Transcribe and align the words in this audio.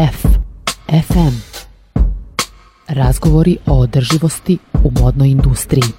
F. 0.00 0.26
FM. 0.88 1.64
Razgovori 2.88 3.56
o 3.66 3.78
održivosti 3.78 4.58
u 4.84 4.90
modnoj 5.00 5.28
industriji. 5.28 5.92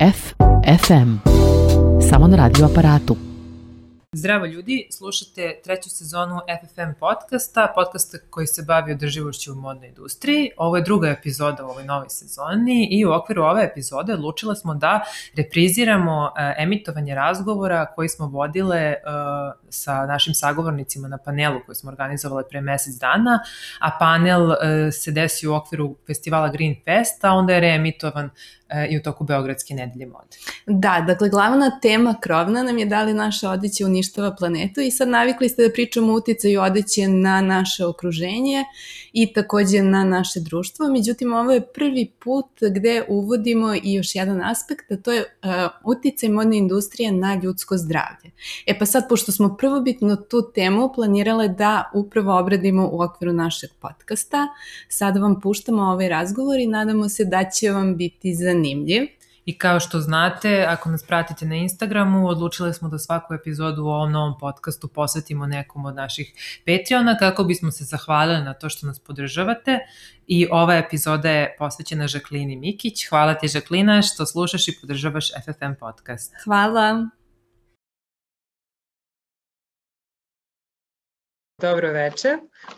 F. 0.00 0.32
FM. 0.78 1.16
Samo 2.10 2.26
na 2.26 2.36
radio 2.36 2.66
aparatu. 2.66 3.29
Zdravo 4.16 4.46
ljudi, 4.46 4.88
slušate 4.90 5.60
treću 5.64 5.90
sezonu 5.90 6.40
FFM 6.60 6.98
podcasta, 7.00 7.72
podcasta 7.74 8.18
koji 8.30 8.46
se 8.46 8.62
bavi 8.62 8.92
održivošću 8.92 9.52
u 9.52 9.54
modnoj 9.54 9.88
industriji. 9.88 10.50
Ovo 10.56 10.76
je 10.76 10.82
druga 10.82 11.08
epizoda 11.08 11.66
u 11.66 11.68
ovoj 11.68 11.84
novoj 11.84 12.08
sezoni 12.08 12.88
i 12.90 13.04
u 13.04 13.12
okviru 13.12 13.42
ove 13.42 13.64
epizode 13.64 14.14
odlučila 14.14 14.54
smo 14.54 14.74
da 14.74 15.00
repriziramo 15.36 16.22
uh, 16.22 16.30
emitovanje 16.58 17.14
razgovora 17.14 17.86
koji 17.86 18.08
smo 18.08 18.26
vodile 18.26 18.94
uh, 18.94 19.60
sa 19.68 20.06
našim 20.06 20.34
sagovornicima 20.34 21.08
na 21.08 21.18
panelu 21.18 21.60
koji 21.66 21.76
smo 21.76 21.90
organizovali 21.90 22.44
pre 22.50 22.60
mesec 22.60 22.94
dana, 22.94 23.40
a 23.80 23.98
panel 23.98 24.50
uh, 24.50 24.56
se 24.92 25.10
desi 25.10 25.46
u 25.46 25.54
okviru 25.54 25.96
festivala 26.06 26.48
Green 26.48 26.76
Fest, 26.84 27.24
a 27.24 27.32
onda 27.32 27.52
je 27.52 27.60
reemitovan 27.60 28.30
i 28.90 28.98
u 28.98 29.02
toku 29.02 29.24
Beogradske 29.24 29.74
nedelje 29.74 30.06
mode. 30.06 30.36
Da, 30.66 31.04
dakle, 31.06 31.28
glavna 31.28 31.78
tema 31.82 32.14
krovna 32.20 32.62
nam 32.62 32.78
je 32.78 32.86
da 32.86 33.02
li 33.02 33.14
naša 33.14 33.50
odeća 33.50 33.86
uništava 34.00 34.34
planetu 34.38 34.80
i 34.80 34.90
sad 34.90 35.08
navikli 35.08 35.48
ste 35.48 35.68
da 35.68 35.72
pričamo 35.72 36.12
o 36.12 36.16
uticaju 36.16 36.60
odeće 36.60 37.08
na 37.08 37.40
naše 37.40 37.84
okruženje 37.86 38.64
i 39.12 39.32
takođe 39.32 39.82
na 39.82 40.04
naše 40.04 40.40
društvo, 40.40 40.88
međutim 40.88 41.32
ovo 41.32 41.52
je 41.52 41.66
prvi 41.74 42.10
put 42.18 42.46
gde 42.74 43.04
uvodimo 43.08 43.74
i 43.74 43.94
još 43.94 44.14
jedan 44.14 44.42
aspekt, 44.42 44.92
a 44.92 44.96
to 44.96 45.12
je 45.12 45.20
uh, 45.20 45.50
uticaj 45.84 46.28
modne 46.28 46.56
industrije 46.56 47.12
na 47.12 47.34
ljudsko 47.42 47.76
zdravlje. 47.76 48.30
E 48.66 48.78
pa 48.78 48.86
sad, 48.86 49.08
pošto 49.08 49.32
smo 49.32 49.56
prvobitno 49.56 50.16
tu 50.16 50.52
temu 50.54 50.92
planirale 50.94 51.48
da 51.48 51.90
upravo 51.94 52.38
obradimo 52.38 52.88
u 52.92 53.02
okviru 53.02 53.32
našeg 53.32 53.70
podcasta, 53.80 54.48
sada 54.88 55.20
vam 55.20 55.40
puštamo 55.40 55.82
ovaj 55.82 56.08
razgovor 56.08 56.60
i 56.60 56.66
nadamo 56.66 57.08
se 57.08 57.24
da 57.24 57.44
će 57.50 57.70
vam 57.70 57.96
biti 57.96 58.34
zanimljiv. 58.34 59.19
I 59.50 59.58
kao 59.58 59.80
što 59.80 60.00
znate, 60.00 60.66
ako 60.68 60.90
nas 60.90 61.02
pratite 61.02 61.46
na 61.46 61.54
Instagramu, 61.54 62.28
odlučili 62.28 62.74
smo 62.74 62.88
da 62.88 62.98
svaku 62.98 63.34
epizodu 63.34 63.82
u 63.82 63.88
ovom 63.88 64.12
novom 64.12 64.38
podcastu 64.38 64.88
posvetimo 64.88 65.46
nekom 65.46 65.84
od 65.84 65.94
naših 65.94 66.32
Patreona 66.66 67.16
kako 67.16 67.44
bismo 67.44 67.70
se 67.70 67.84
zahvalili 67.84 68.44
na 68.44 68.54
to 68.54 68.68
što 68.68 68.86
nas 68.86 68.98
podržavate. 68.98 69.78
I 70.26 70.46
ova 70.50 70.76
epizoda 70.76 71.30
je 71.30 71.56
posvećena 71.58 72.06
Žaklini 72.06 72.56
Mikić. 72.56 73.08
Hvala 73.08 73.34
ti 73.34 73.48
Žaklina 73.48 74.02
što 74.02 74.26
slušaš 74.26 74.68
i 74.68 74.80
podržavaš 74.80 75.28
FFM 75.44 75.74
podcast. 75.80 76.34
Hvala. 76.44 77.19
Dobro 81.60 81.92
veče. 81.92 82.28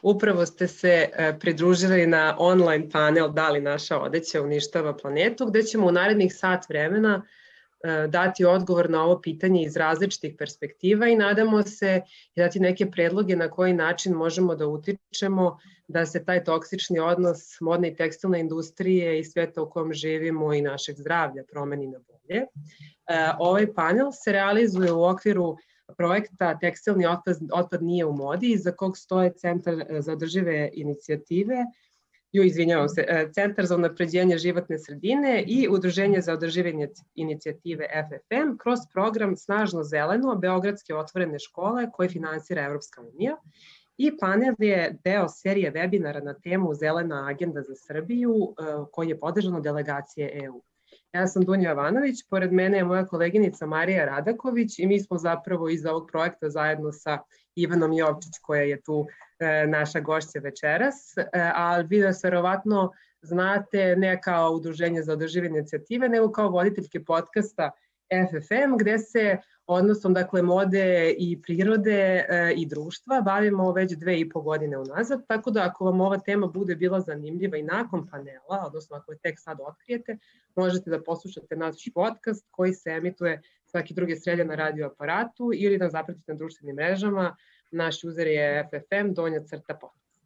Upravo 0.02 0.46
ste 0.46 0.68
se 0.68 1.08
e, 1.12 1.38
pridružili 1.40 2.06
na 2.06 2.36
online 2.38 2.90
panel 2.90 3.32
Da 3.32 3.50
li 3.50 3.60
naša 3.60 3.98
odeća 3.98 4.42
uništava 4.42 4.96
planetu, 4.96 5.46
gde 5.46 5.62
ćemo 5.62 5.86
u 5.86 5.92
narednih 5.92 6.34
sat 6.34 6.68
vremena 6.68 7.22
e, 7.84 8.06
dati 8.08 8.44
odgovor 8.44 8.90
na 8.90 9.04
ovo 9.04 9.20
pitanje 9.20 9.62
iz 9.62 9.76
različitih 9.76 10.34
perspektiva 10.38 11.08
i 11.08 11.16
nadamo 11.16 11.62
se 11.62 12.00
dati 12.36 12.60
neke 12.60 12.90
predloge 12.90 13.36
na 13.36 13.50
koji 13.50 13.72
način 13.72 14.12
možemo 14.12 14.54
da 14.54 14.66
utičemo 14.66 15.58
da 15.88 16.06
se 16.06 16.24
taj 16.24 16.44
toksični 16.44 16.98
odnos 16.98 17.60
modne 17.60 17.88
i 17.88 17.96
tekstilne 17.96 18.40
industrije 18.40 19.18
i 19.18 19.24
sveta 19.24 19.62
u 19.62 19.70
kom 19.70 19.92
živimo 19.92 20.54
i 20.54 20.62
našeg 20.62 20.96
zdravlja 20.96 21.42
promeni 21.52 21.86
na 21.86 21.98
bolje. 21.98 22.40
E, 22.40 22.46
ovaj 23.38 23.74
panel 23.74 24.10
se 24.24 24.32
realizuje 24.32 24.92
u 24.92 25.04
okviru 25.04 25.56
projekta 25.96 26.58
Tekstilni 26.58 27.06
otpad, 27.06 27.36
otpad 27.52 27.82
nije 27.82 28.04
u 28.04 28.12
modi, 28.12 28.56
za 28.56 28.72
kog 28.72 28.98
stoje 28.98 29.32
Centar 29.32 29.74
e, 29.74 30.00
za 30.00 30.12
održive 30.12 30.70
inicijative, 30.72 31.56
ju 32.32 32.44
izvinjavam 32.44 32.88
se, 32.88 33.04
e, 33.08 33.28
Centar 33.34 33.66
za 33.66 33.76
unapređenje 33.76 34.38
životne 34.38 34.78
sredine 34.78 35.44
i 35.46 35.68
Udruženje 35.70 36.20
za 36.20 36.32
održive 36.32 36.72
inicijative 37.14 37.86
FFM 38.08 38.56
kroz 38.58 38.78
program 38.92 39.36
Snažno 39.36 39.82
zeleno 39.82 40.36
Beogradske 40.36 40.94
otvorene 40.94 41.38
škole 41.38 41.90
koje 41.92 42.08
finansira 42.08 42.64
Evropska 42.64 43.02
unija. 43.02 43.36
I 43.96 44.16
panel 44.16 44.54
je 44.58 44.98
deo 45.04 45.28
serije 45.28 45.72
webinara 45.72 46.24
na 46.24 46.34
temu 46.34 46.74
Zelena 46.74 47.26
agenda 47.28 47.62
za 47.62 47.74
Srbiju 47.74 48.34
e, 48.34 48.62
koji 48.92 49.08
je 49.08 49.20
podržano 49.20 49.60
delegacije 49.60 50.40
EU. 50.44 50.62
Ja 51.12 51.26
sam 51.26 51.42
Dunja 51.44 51.70
Jovanović, 51.70 52.22
pored 52.30 52.52
mene 52.52 52.78
je 52.78 52.84
moja 52.84 53.06
koleginica 53.06 53.66
Marija 53.66 54.04
Radaković 54.04 54.78
i 54.78 54.86
mi 54.86 55.00
smo 55.00 55.18
zapravo 55.18 55.68
iz 55.68 55.86
ovog 55.86 56.08
projekta 56.12 56.50
zajedno 56.50 56.92
sa 56.92 57.18
Ivanom 57.54 57.92
Jovčić 57.92 58.38
koja 58.42 58.62
je 58.62 58.82
tu 58.82 59.06
e, 59.38 59.66
naša 59.66 60.00
gošća 60.00 60.38
večeras, 60.38 61.16
e, 61.18 61.24
ali 61.54 61.86
vi 61.88 62.12
se 62.12 62.26
verovatno 62.28 62.92
znate 63.22 63.96
ne 63.96 64.20
kao 64.20 64.52
udruženje 64.52 65.02
za 65.02 65.12
održive 65.12 65.46
inicijative, 65.46 66.08
nego 66.08 66.32
kao 66.32 66.48
voditeljke 66.48 67.04
podcasta 67.04 67.70
FFM, 68.30 68.76
gde 68.78 68.98
se 68.98 69.36
odnosom 69.72 70.14
dakle 70.14 70.42
mode 70.42 71.14
i 71.18 71.42
prirode 71.42 72.26
e, 72.28 72.52
i 72.56 72.66
društva 72.66 73.20
bavimo 73.20 73.72
već 73.72 73.92
dve 73.92 74.20
i 74.20 74.28
po 74.28 74.40
godine 74.40 74.78
unazad, 74.78 75.26
tako 75.26 75.50
da 75.50 75.62
ako 75.62 75.84
vam 75.84 76.00
ova 76.00 76.18
tema 76.18 76.46
bude 76.46 76.76
bila 76.76 77.00
zanimljiva 77.00 77.56
i 77.56 77.62
nakon 77.62 78.08
panela, 78.08 78.64
odnosno 78.66 78.96
ako 78.96 79.12
je 79.12 79.18
tek 79.18 79.40
sad 79.40 79.58
otkrijete, 79.60 80.18
možete 80.56 80.90
da 80.90 81.02
poslušate 81.02 81.56
naš 81.56 81.74
podcast 81.94 82.46
koji 82.50 82.74
se 82.74 82.90
emituje 82.90 83.42
svaki 83.66 83.94
druge 83.94 84.16
srede 84.16 84.44
na 84.44 84.54
radio 84.54 84.86
aparatu 84.86 85.50
ili 85.54 85.78
da 85.78 85.88
zapratite 85.88 86.32
na 86.32 86.38
društvenim 86.38 86.76
mrežama. 86.76 87.36
Naš 87.70 88.04
user 88.04 88.26
je 88.26 88.68
FFM, 88.70 89.12
donja 89.12 89.40
crta 89.44 89.74
podcast. 89.74 90.20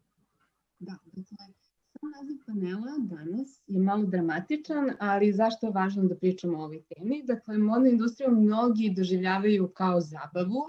Da, 0.79 0.97
dakle, 1.13 1.53
sam 1.99 2.11
naziv 2.11 2.37
panela 2.45 2.93
danas 2.97 3.61
je 3.67 3.79
malo 3.79 4.03
dramatičan, 4.05 4.91
ali 4.99 5.33
zašto 5.33 5.65
je 5.65 5.71
važno 5.71 6.03
da 6.03 6.15
pričamo 6.15 6.57
o 6.57 6.63
ovoj 6.63 6.83
temi? 6.83 7.23
Dakle, 7.23 7.57
modnu 7.57 7.87
industriju 7.87 8.31
mnogi 8.31 8.89
doživljavaju 8.89 9.67
kao 9.67 10.01
zabavu, 10.01 10.63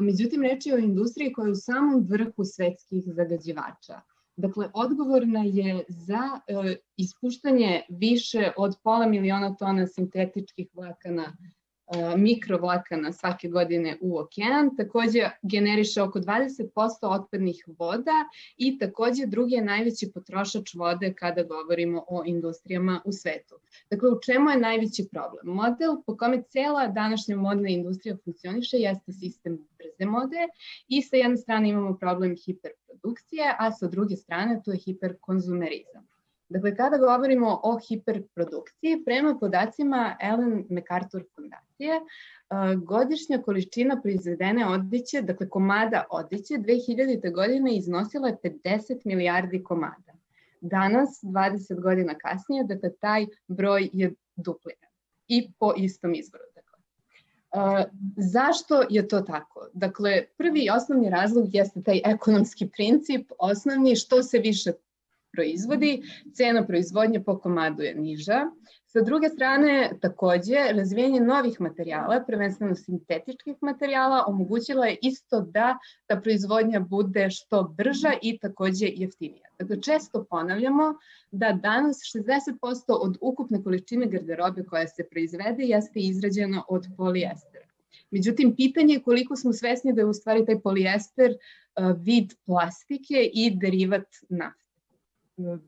međutim 0.00 0.42
reč 0.42 0.66
je 0.66 0.74
o 0.74 0.78
industriji 0.78 1.32
koja 1.32 1.46
je 1.46 1.52
u 1.52 1.54
samom 1.54 2.04
vrhu 2.08 2.44
svetskih 2.44 3.04
zagađivača. 3.06 4.00
Dakle, 4.36 4.68
odgovorna 4.74 5.42
je 5.44 5.84
za 5.88 6.40
e, 6.46 6.76
ispuštanje 6.96 7.82
više 7.88 8.52
od 8.56 8.76
pola 8.82 9.06
miliona 9.06 9.54
tona 9.54 9.86
sintetičkih 9.86 10.68
vlakana 10.74 11.36
mikrovlakana 12.16 13.12
svake 13.12 13.48
godine 13.48 13.96
u 14.00 14.18
okean, 14.18 14.76
takođe 14.76 15.30
generiše 15.42 16.02
oko 16.02 16.18
20% 16.18 16.68
otpadnih 17.02 17.64
voda 17.78 18.24
i 18.56 18.78
takođe 18.78 19.26
drugi 19.26 19.54
je 19.54 19.64
najveći 19.64 20.10
potrošač 20.14 20.74
vode 20.74 21.14
kada 21.14 21.42
govorimo 21.42 22.04
o 22.08 22.22
industrijama 22.26 23.02
u 23.04 23.12
svetu. 23.12 23.54
Dakle, 23.90 24.10
u 24.10 24.20
čemu 24.20 24.50
je 24.50 24.58
najveći 24.58 25.08
problem? 25.12 25.54
Model 25.56 26.02
po 26.06 26.16
kome 26.16 26.42
cela 26.48 26.86
današnja 26.86 27.36
modna 27.36 27.68
industrija 27.68 28.16
funkcioniše 28.24 28.76
jeste 28.76 29.12
sistem 29.12 29.58
brze 29.78 30.10
mode 30.10 30.48
i 30.88 31.02
sa 31.02 31.16
jedne 31.16 31.36
strane 31.36 31.68
imamo 31.68 31.96
problem 31.96 32.36
hiperprodukcije, 32.44 33.54
a 33.58 33.72
sa 33.72 33.88
druge 33.88 34.16
strane 34.16 34.60
to 34.64 34.72
je 34.72 34.78
hiperkonzumerizam. 34.78 36.15
Dakle, 36.48 36.76
kada 36.76 36.98
govorimo 36.98 37.60
o 37.62 37.78
hiperprodukciji, 37.88 39.04
prema 39.04 39.38
podacima 39.38 40.16
Ellen 40.20 40.66
MacArthur 40.70 41.24
fondacije, 41.34 42.00
godišnja 42.76 43.42
količina 43.42 44.00
proizvedene 44.02 44.66
odeće, 44.66 45.22
dakle 45.22 45.48
komada 45.48 46.04
odeće, 46.10 46.54
2000. 46.54 47.32
godine 47.32 47.76
iznosila 47.76 48.28
je 48.28 48.36
50 48.42 49.00
milijardi 49.04 49.64
komada. 49.64 50.12
Danas, 50.60 51.20
20 51.22 51.80
godina 51.80 52.14
kasnije, 52.14 52.64
dakle, 52.64 52.92
taj 53.00 53.26
broj 53.48 53.90
je 53.92 54.14
dupliran 54.36 54.90
i 55.28 55.52
po 55.58 55.72
istom 55.76 56.14
izvoru. 56.14 56.44
Dakle. 56.54 56.78
Uh, 57.56 57.84
zašto 58.16 58.82
je 58.90 59.08
to 59.08 59.20
tako? 59.20 59.68
Dakle, 59.72 60.24
prvi 60.38 60.60
i 60.60 60.70
osnovni 60.70 61.10
razlog 61.10 61.54
jeste 61.54 61.82
taj 61.82 62.00
ekonomski 62.04 62.68
princip, 62.68 63.30
osnovni 63.38 63.96
što 63.96 64.22
se 64.22 64.38
više 64.38 64.72
proizvodi, 65.36 66.02
cena 66.34 66.66
proizvodnje 66.66 67.20
po 67.24 67.38
komadu 67.38 67.82
je 67.82 67.94
niža. 67.94 68.40
Sa 68.96 69.02
druge 69.04 69.28
strane, 69.28 69.90
takođe, 70.00 70.60
razvijenje 70.72 71.20
novih 71.20 71.60
materijala, 71.60 72.22
prvenstveno 72.26 72.74
sintetičkih 72.74 73.56
materijala, 73.60 74.24
omogućila 74.26 74.86
je 74.86 74.96
isto 75.02 75.40
da 75.40 75.78
ta 76.06 76.16
proizvodnja 76.20 76.80
bude 76.80 77.26
što 77.30 77.62
brža 77.78 78.12
i 78.22 78.38
takođe 78.38 78.86
jeftinija. 78.86 79.48
Dakle, 79.58 79.82
često 79.82 80.24
ponavljamo 80.30 80.94
da 81.30 81.52
danas 81.52 81.96
60% 81.96 82.80
od 82.88 83.18
ukupne 83.20 83.62
količine 83.62 84.06
garderobe 84.06 84.64
koja 84.64 84.88
se 84.88 85.04
proizvede 85.10 85.64
jeste 85.64 86.00
izrađena 86.00 86.62
od 86.68 86.86
polijestera. 86.96 87.66
Međutim, 88.10 88.56
pitanje 88.56 88.94
je 88.94 89.02
koliko 89.02 89.36
smo 89.36 89.52
svesni 89.52 89.92
da 89.92 90.00
je 90.00 90.06
u 90.06 90.14
stvari 90.14 90.46
taj 90.46 90.60
polijester 90.60 91.34
vid 91.98 92.32
plastike 92.46 93.30
i 93.32 93.50
derivat 93.56 94.06
nafte. 94.28 94.65
Da, 95.36 95.58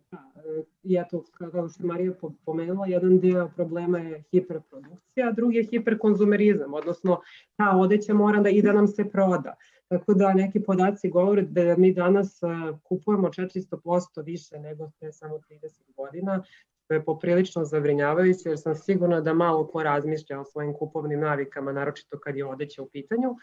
i 0.82 0.96
eto, 0.96 1.24
kao 1.38 1.68
što 1.68 1.86
Marija 1.86 2.12
pomenula, 2.44 2.86
jedan 2.86 3.20
deo 3.20 3.48
problema 3.56 3.98
je 3.98 4.22
hiperprodukcija, 4.30 5.28
a 5.28 5.32
drugi 5.32 5.56
je 5.56 5.64
hiperkonzumerizam, 5.64 6.74
odnosno 6.74 7.20
ta 7.56 7.76
odeća 7.76 8.14
mora 8.14 8.40
da 8.40 8.48
i 8.48 8.62
da 8.62 8.72
nam 8.72 8.88
se 8.88 9.10
proda. 9.10 9.56
Tako 9.88 10.14
da 10.14 10.34
neki 10.34 10.60
podaci 10.60 11.10
govore 11.10 11.42
da 11.42 11.76
mi 11.76 11.92
danas 11.94 12.40
kupujemo 12.82 13.28
400% 13.28 14.24
više 14.24 14.58
nego 14.58 14.90
pre 15.00 15.12
samo 15.12 15.38
30 15.38 15.94
godina, 15.96 16.42
što 16.84 16.94
je 16.94 17.04
poprilično 17.04 17.64
zavrinjavajuće 17.64 18.48
jer 18.48 18.58
sam 18.58 18.74
sigurna 18.74 19.20
da 19.20 19.34
malo 19.34 19.66
ko 19.66 19.82
razmišlja 19.82 20.40
o 20.40 20.44
svojim 20.44 20.74
kupovnim 20.74 21.20
navikama, 21.20 21.72
naročito 21.72 22.18
kad 22.18 22.36
je 22.36 22.46
odeća 22.46 22.82
u 22.82 22.88
pitanju. 22.88 23.36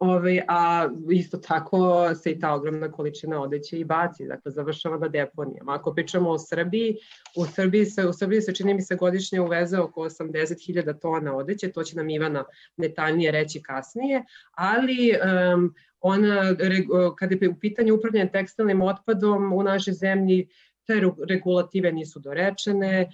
Ove, 0.00 0.44
a 0.48 0.88
isto 1.10 1.38
tako 1.38 2.10
se 2.14 2.30
i 2.30 2.38
ta 2.40 2.54
ogromna 2.54 2.92
količina 2.92 3.42
odeće 3.42 3.78
i 3.78 3.84
baci, 3.84 4.26
dakle 4.26 4.52
završava 4.52 4.98
na 4.98 5.08
deponijama. 5.08 5.74
Ako 5.74 5.94
pričamo 5.94 6.30
o 6.30 6.38
Srbiji, 6.38 6.96
u 7.36 7.46
Srbiji 7.46 7.84
se, 7.84 8.06
u 8.06 8.12
Srbiji 8.12 8.40
se 8.40 8.54
čini 8.54 8.74
mi 8.74 8.82
se 8.82 8.96
godišnje 8.96 9.40
uveze 9.40 9.78
oko 9.78 10.00
80.000 10.00 11.00
tona 11.00 11.36
odeće, 11.36 11.72
to 11.72 11.82
će 11.82 11.96
nam 11.96 12.10
Ivana 12.10 12.44
detaljnije 12.76 13.30
reći 13.30 13.62
kasnije, 13.62 14.24
ali 14.50 15.12
um, 15.54 15.74
ona, 16.00 16.54
kada 17.18 17.36
je 17.40 17.48
u 17.48 17.58
pitanju 17.60 17.94
upravljanje 17.94 18.30
tekstilnim 18.30 18.82
otpadom 18.82 19.52
u 19.52 19.62
našoj 19.62 19.94
zemlji, 19.94 20.48
te 20.86 21.00
regulative 21.28 21.92
nisu 21.92 22.20
dorečene, 22.20 23.10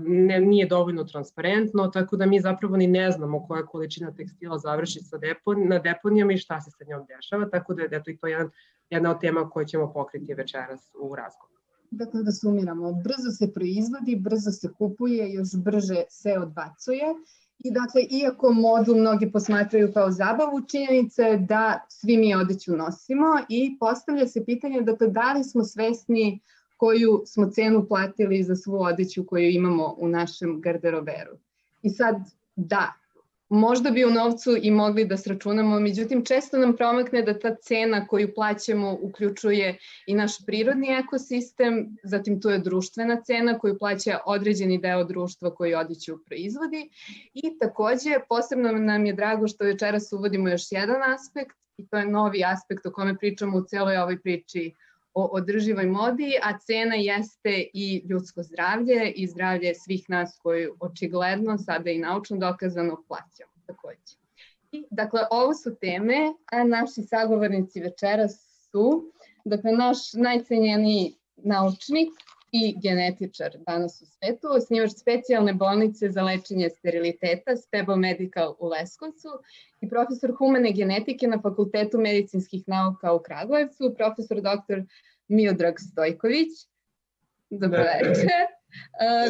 ne, 0.00 0.40
nije 0.40 0.66
dovoljno 0.66 1.04
transparentno, 1.04 1.88
tako 1.88 2.16
da 2.16 2.26
mi 2.26 2.40
zapravo 2.40 2.76
ni 2.76 2.86
ne 2.86 3.10
znamo 3.10 3.46
koja 3.46 3.66
količina 3.66 4.12
tekstila 4.14 4.58
završi 4.58 5.00
sa 5.00 5.18
depon, 5.18 5.68
na 5.68 5.78
deponijama 5.78 6.32
i 6.32 6.38
šta 6.38 6.60
se 6.60 6.70
sa 6.70 6.84
njom 6.88 7.06
dešava, 7.08 7.50
tako 7.50 7.74
da 7.74 7.82
eto, 7.90 8.10
i 8.10 8.16
to 8.16 8.26
jedan, 8.26 8.50
jedna 8.90 9.10
od 9.10 9.20
tema 9.20 9.50
koju 9.50 9.66
ćemo 9.66 9.92
pokriti 9.92 10.34
večeras 10.34 10.90
u 11.00 11.14
razgovoru. 11.16 11.58
Dakle, 11.90 12.22
da 12.22 12.32
sumiramo, 12.32 12.92
brzo 12.92 13.30
se 13.38 13.52
proizvodi, 13.52 14.16
brzo 14.16 14.50
se 14.50 14.68
kupuje, 14.78 15.32
još 15.32 15.48
brže 15.54 16.02
se 16.08 16.38
odbacuje 16.38 17.14
I 17.58 17.70
dakle, 17.70 18.02
iako 18.10 18.52
modu 18.52 18.94
mnogi 18.94 19.32
posmatraju 19.32 19.92
kao 19.92 20.10
zabavu, 20.10 20.60
činjenica 20.70 21.22
je 21.22 21.38
da 21.38 21.86
svi 21.88 22.16
mi 22.16 22.34
odeću 22.34 22.76
nosimo 22.76 23.26
i 23.48 23.76
postavlja 23.80 24.26
se 24.26 24.44
pitanje 24.44 24.80
dakle, 24.80 25.08
da 25.08 25.32
li 25.32 25.44
smo 25.44 25.64
svesni 25.64 26.40
koju 26.78 27.22
smo 27.26 27.50
cenu 27.50 27.86
platili 27.88 28.42
za 28.42 28.56
svu 28.56 28.80
odeću 28.80 29.26
koju 29.26 29.50
imamo 29.50 29.94
u 29.98 30.08
našem 30.08 30.60
garderoberu. 30.60 31.38
I 31.82 31.90
sad, 31.90 32.16
da, 32.56 32.92
možda 33.48 33.90
bi 33.90 34.04
u 34.04 34.10
novcu 34.10 34.56
i 34.62 34.70
mogli 34.70 35.04
da 35.04 35.16
sračunamo, 35.16 35.80
međutim 35.80 36.24
često 36.24 36.58
nam 36.58 36.76
promakne 36.76 37.22
da 37.22 37.38
ta 37.38 37.54
cena 37.54 38.06
koju 38.06 38.34
plaćamo 38.34 38.98
uključuje 39.02 39.78
i 40.06 40.14
naš 40.14 40.46
prirodni 40.46 40.88
ekosistem, 40.88 41.96
zatim 42.02 42.40
tu 42.40 42.48
je 42.48 42.58
društvena 42.58 43.20
cena 43.22 43.58
koju 43.58 43.78
plaća 43.78 44.18
određeni 44.26 44.78
deo 44.78 45.04
društva 45.04 45.54
koji 45.54 45.74
odiću 45.74 46.24
proizvodi 46.24 46.90
i 47.34 47.58
takođe 47.58 48.18
posebno 48.28 48.72
nam 48.72 49.06
je 49.06 49.12
drago 49.12 49.48
što 49.48 49.64
večeras 49.64 50.12
uvodimo 50.12 50.48
još 50.48 50.72
jedan 50.72 51.12
aspekt 51.12 51.56
i 51.76 51.86
to 51.86 51.96
je 51.96 52.06
novi 52.06 52.44
aspekt 52.44 52.86
o 52.86 52.92
kome 52.92 53.18
pričamo 53.18 53.58
u 53.58 53.64
celoj 53.64 53.96
ovoj 53.96 54.20
priči 54.20 54.74
o 55.18 55.24
održivoj 55.32 55.86
modi, 55.86 56.32
a 56.42 56.58
cena 56.58 56.94
jeste 56.94 57.54
i 57.74 58.02
ljudsko 58.08 58.42
zdravlje 58.42 59.12
i 59.16 59.26
zdravlje 59.26 59.74
svih 59.74 60.04
nas 60.10 60.38
koji 60.42 60.68
očigledno 60.80 61.58
sada 61.58 61.90
i 61.90 61.98
naučno 61.98 62.36
dokazano 62.36 63.02
plaćamo 63.08 63.52
takođe. 63.66 64.16
I, 64.72 64.84
dakle, 64.90 65.20
ovo 65.30 65.54
su 65.54 65.74
teme, 65.80 66.32
a 66.52 66.64
naši 66.64 67.02
sagovornici 67.02 67.80
večeras 67.80 68.32
su, 68.70 69.12
dakle, 69.44 69.72
naš 69.72 70.12
najcenjeniji 70.12 71.14
naučnik 71.36 72.10
i 72.52 72.74
genetičar 72.82 73.56
danas 73.66 74.02
u 74.02 74.06
svetu, 74.06 74.48
osnivač 74.50 74.90
specijalne 74.90 75.52
bolnice 75.54 76.10
za 76.10 76.22
lečenje 76.22 76.70
steriliteta 76.70 77.56
Spebo 77.56 77.96
Medical 77.96 78.54
u 78.58 78.68
Leskovcu 78.68 79.28
i 79.80 79.88
profesor 79.88 80.32
humane 80.38 80.72
genetike 80.72 81.26
na 81.26 81.40
Fakultetu 81.42 81.98
medicinskih 81.98 82.62
nauka 82.66 83.12
u 83.12 83.18
Kragujevcu, 83.18 83.94
profesor 83.96 84.40
dr. 84.40 84.82
Miodrag 85.28 85.74
Stojković. 85.80 86.48
Dobro 87.50 87.78
večer. 87.78 88.58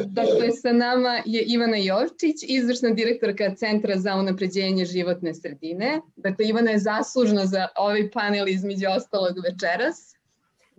Dakle, 0.06 0.50
sa 0.50 0.72
nama 0.72 1.22
je 1.24 1.42
Ivana 1.42 1.76
Jovčić, 1.76 2.36
izvršna 2.48 2.90
direktorka 2.90 3.54
Centra 3.54 3.96
za 3.96 4.16
unapređenje 4.16 4.84
životne 4.84 5.34
sredine. 5.34 6.00
Dakle, 6.16 6.48
Ivana 6.48 6.70
je 6.70 6.78
zaslužna 6.78 7.46
za 7.46 7.68
ovaj 7.76 8.10
panel 8.10 8.48
između 8.48 8.86
ostalog 8.96 9.36
večeras. 9.44 10.17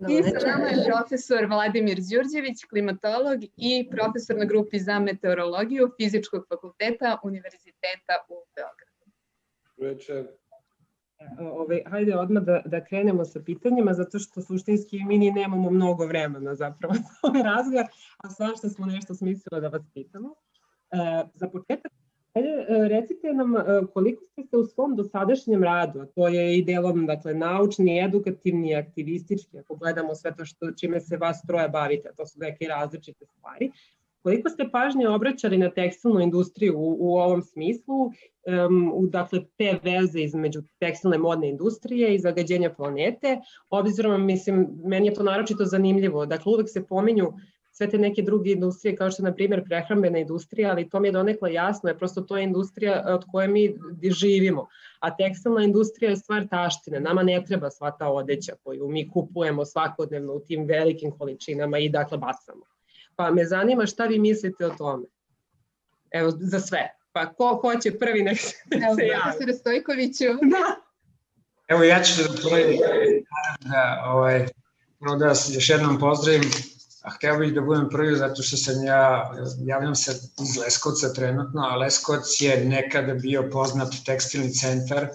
I 0.08 0.22
sa 0.22 0.46
nama 0.46 0.66
je 0.66 0.84
profesor 0.90 1.46
Vladimir 1.46 1.98
Đurđević, 2.10 2.64
klimatolog 2.64 3.38
i 3.56 3.88
profesor 3.90 4.36
na 4.36 4.44
grupi 4.44 4.78
za 4.78 4.98
meteorologiju 4.98 5.90
Fizičkog 5.96 6.46
fakulteta 6.48 7.18
Univerziteta 7.24 8.14
u 8.28 8.34
Beogradu. 8.56 9.04
Večer. 9.76 10.26
Ove, 11.40 11.82
hajde 11.86 12.16
odmah 12.16 12.42
da, 12.42 12.62
da 12.64 12.84
krenemo 12.84 13.24
sa 13.24 13.40
pitanjima, 13.40 13.92
zato 13.94 14.18
što 14.18 14.42
suštinski 14.42 15.04
mi 15.04 15.18
ni 15.18 15.30
nemamo 15.30 15.70
mnogo 15.70 16.06
vremena 16.06 16.54
zapravo 16.54 16.94
za 16.94 17.14
ovaj 17.22 17.42
razgovor, 17.42 17.84
a 18.18 18.30
svašta 18.30 18.68
smo 18.68 18.86
nešto 18.86 19.14
smislili 19.14 19.60
da 19.60 19.68
vas 19.68 19.82
pitamo. 19.94 20.34
E, 20.90 20.96
za 21.34 21.48
početak, 21.48 21.92
hajde, 22.34 22.48
e, 22.48 22.88
recite 22.88 23.32
nam 23.32 23.56
e, 23.56 23.62
koliko 23.94 24.24
ste 24.24 24.42
se 24.42 24.56
u 24.56 24.64
svom 24.64 24.96
dosadašnjem 24.96 25.64
radu, 25.64 26.00
a 26.00 26.06
to 26.06 26.28
je 26.28 26.58
i 26.58 26.64
delom 26.64 27.06
dakle, 27.06 27.34
naučni, 27.34 27.98
edukativni, 28.04 28.74
aktivistički, 28.74 29.58
ako 29.58 29.76
gledamo 29.76 30.14
sve 30.14 30.34
to 30.36 30.44
što, 30.44 30.72
čime 30.72 31.00
se 31.00 31.16
vas 31.16 31.42
troje 31.46 31.68
bavite, 31.68 32.12
to 32.16 32.26
su 32.26 32.38
neke 32.40 32.68
različite 32.68 33.26
stvari, 33.26 33.70
Koliko 34.22 34.48
ste 34.48 34.68
pažnje 34.72 35.08
obraćali 35.08 35.58
na 35.58 35.70
tekstilnu 35.70 36.20
industriju 36.20 36.78
u, 36.78 36.96
u 37.00 37.16
ovom 37.16 37.42
smislu, 37.42 37.96
um, 38.04 38.92
u, 38.94 39.06
dakle, 39.06 39.40
te 39.56 39.78
veze 39.82 40.20
između 40.20 40.62
tekstilne 40.78 41.18
modne 41.18 41.48
industrije 41.48 42.14
i 42.14 42.18
zagađenja 42.18 42.74
planete, 42.74 43.40
obzirom, 43.70 44.26
mislim, 44.26 44.68
meni 44.84 45.06
je 45.06 45.14
to 45.14 45.22
naročito 45.22 45.64
zanimljivo, 45.64 46.26
dakle, 46.26 46.52
uvek 46.52 46.68
se 46.68 46.86
pominju 46.86 47.32
sve 47.80 47.90
te 47.90 47.98
neke 47.98 48.22
druge 48.22 48.50
industrije 48.52 48.96
kao 48.96 49.10
što 49.10 49.22
je 49.22 49.24
na 49.24 49.34
primjer 49.34 49.64
prehrambena 49.64 50.18
industrija, 50.18 50.70
ali 50.70 50.88
to 50.88 51.00
mi 51.00 51.08
je 51.08 51.12
donekle 51.12 51.52
jasno, 51.52 51.88
je 51.88 51.98
prosto 51.98 52.20
to 52.20 52.36
je 52.36 52.44
industrija 52.44 53.04
od 53.06 53.24
koje 53.32 53.48
mi 53.48 53.74
živimo. 54.10 54.66
A 54.98 55.16
tekstilna 55.16 55.62
industrija 55.64 56.10
je 56.10 56.16
stvar 56.16 56.46
taštine, 56.48 57.00
nama 57.00 57.22
ne 57.22 57.44
treba 57.46 57.70
sva 57.70 57.90
ta 57.90 58.08
odeća 58.08 58.52
koju 58.64 58.88
mi 58.88 59.10
kupujemo 59.10 59.64
svakodnevno 59.64 60.32
u 60.32 60.40
tim 60.40 60.66
velikim 60.66 61.10
količinama 61.18 61.78
i 61.78 61.88
dakle 61.88 62.18
bacamo. 62.18 62.66
Pa 63.16 63.30
me 63.30 63.44
zanima 63.44 63.86
šta 63.86 64.04
vi 64.06 64.18
mislite 64.18 64.66
o 64.66 64.70
tome. 64.70 65.06
Evo, 66.10 66.30
za 66.30 66.60
sve. 66.60 66.88
Pa 67.12 67.32
ko 67.32 67.60
hoće 67.62 67.98
prvi 67.98 68.22
nek 68.22 68.38
se, 68.38 68.54
Evo, 68.70 68.94
se 68.94 69.06
javi. 69.06 69.22
Profesor 69.22 69.60
Stojkoviću. 69.60 70.24
Da. 70.50 70.76
Evo 71.68 71.82
ja 71.82 72.02
ću 72.02 72.22
da 72.22 72.28
prvi 72.48 72.78
da, 73.60 74.04
ovaj, 74.06 74.46
prvo 74.98 75.16
da 75.16 75.26
vas 75.26 75.50
još 75.54 75.70
jednom 75.70 75.98
pozdravim, 75.98 76.42
a 77.02 77.10
hteo 77.10 77.38
bih 77.38 77.54
da 77.54 77.60
budem 77.60 77.88
prvi 77.90 78.16
zato 78.16 78.42
što 78.42 78.56
sam 78.56 78.84
ja, 78.84 79.32
javljam 79.58 79.94
se 79.94 80.12
iz 80.42 80.56
Leskovca 80.56 81.12
trenutno, 81.12 81.62
a 81.62 81.76
Leskovac 81.76 82.40
je 82.40 82.64
nekada 82.64 83.14
bio 83.14 83.48
poznat 83.52 83.94
tekstilni 84.06 84.52
centar 84.52 85.08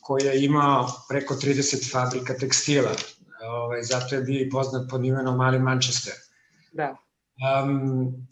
koji 0.00 0.24
je 0.24 0.44
imao 0.44 0.88
preko 1.08 1.34
30 1.34 1.92
fabrika 1.92 2.34
tekstila. 2.34 2.90
Ovaj, 3.48 3.82
zato 3.82 4.14
je 4.14 4.22
bio 4.22 4.40
i 4.40 4.50
poznat 4.50 4.90
pod 4.90 5.04
imenom 5.04 5.36
Mali 5.36 5.58
Manchester. 5.58 6.14
Da. 6.72 6.96
Um, 7.62 8.26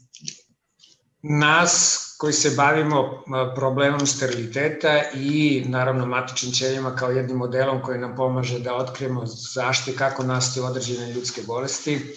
nas 1.22 2.02
koji 2.18 2.32
se 2.32 2.50
bavimo 2.56 3.22
problemom 3.54 4.06
steriliteta 4.06 5.02
i 5.14 5.64
naravno 5.68 6.06
matičnim 6.06 6.52
ćelijama 6.52 6.96
kao 6.96 7.10
jednim 7.10 7.36
modelom 7.36 7.82
koji 7.82 7.98
nam 7.98 8.16
pomaže 8.16 8.58
da 8.58 8.74
otkrijemo 8.74 9.26
zašto 9.26 9.90
i 9.90 9.96
kako 9.96 10.22
nastaju 10.22 10.66
određene 10.66 11.12
ljudske 11.12 11.42
bolesti. 11.46 12.16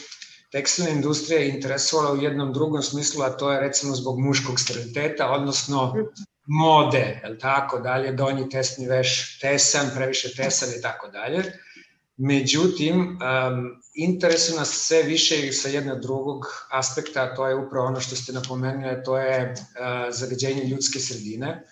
Tekstilna 0.52 0.92
industrija 0.92 1.42
interesovala 1.46 2.14
u 2.14 2.22
jednom 2.22 2.54
drugom 2.54 2.82
smislu, 2.82 3.24
a 3.24 3.30
to 3.30 3.52
je 3.52 3.60
recimo 3.60 3.96
zbog 3.96 4.20
muškog 4.20 4.60
steriliteta, 4.60 5.32
odnosno 5.32 5.94
mode, 6.46 7.22
je 7.24 7.38
tako 7.40 7.80
dalje, 7.80 8.12
donji 8.12 8.50
tesni 8.50 8.88
veš 8.88 9.40
tesan, 9.40 9.92
previše 9.96 10.36
tesan 10.36 10.70
i 10.78 10.82
tako 10.82 11.08
dalje. 11.08 11.44
Međutim, 12.18 13.00
um, 13.00 13.82
interesuje 13.94 14.58
nas 14.58 14.70
sve 14.70 15.04
više 15.04 15.52
sa 15.52 15.70
jednog 15.70 16.00
drugog 16.00 16.46
aspekta, 16.72 17.24
a 17.24 17.36
to 17.36 17.48
je 17.48 17.56
upravo 17.56 17.88
ono 17.88 18.00
što 18.00 18.16
ste 18.16 18.34
napomenuli, 18.34 19.04
to 19.06 19.18
je 19.18 19.54
uh, 19.54 19.56
zagađenje 20.10 20.64
ljudske 20.64 21.00
sredine, 21.00 21.64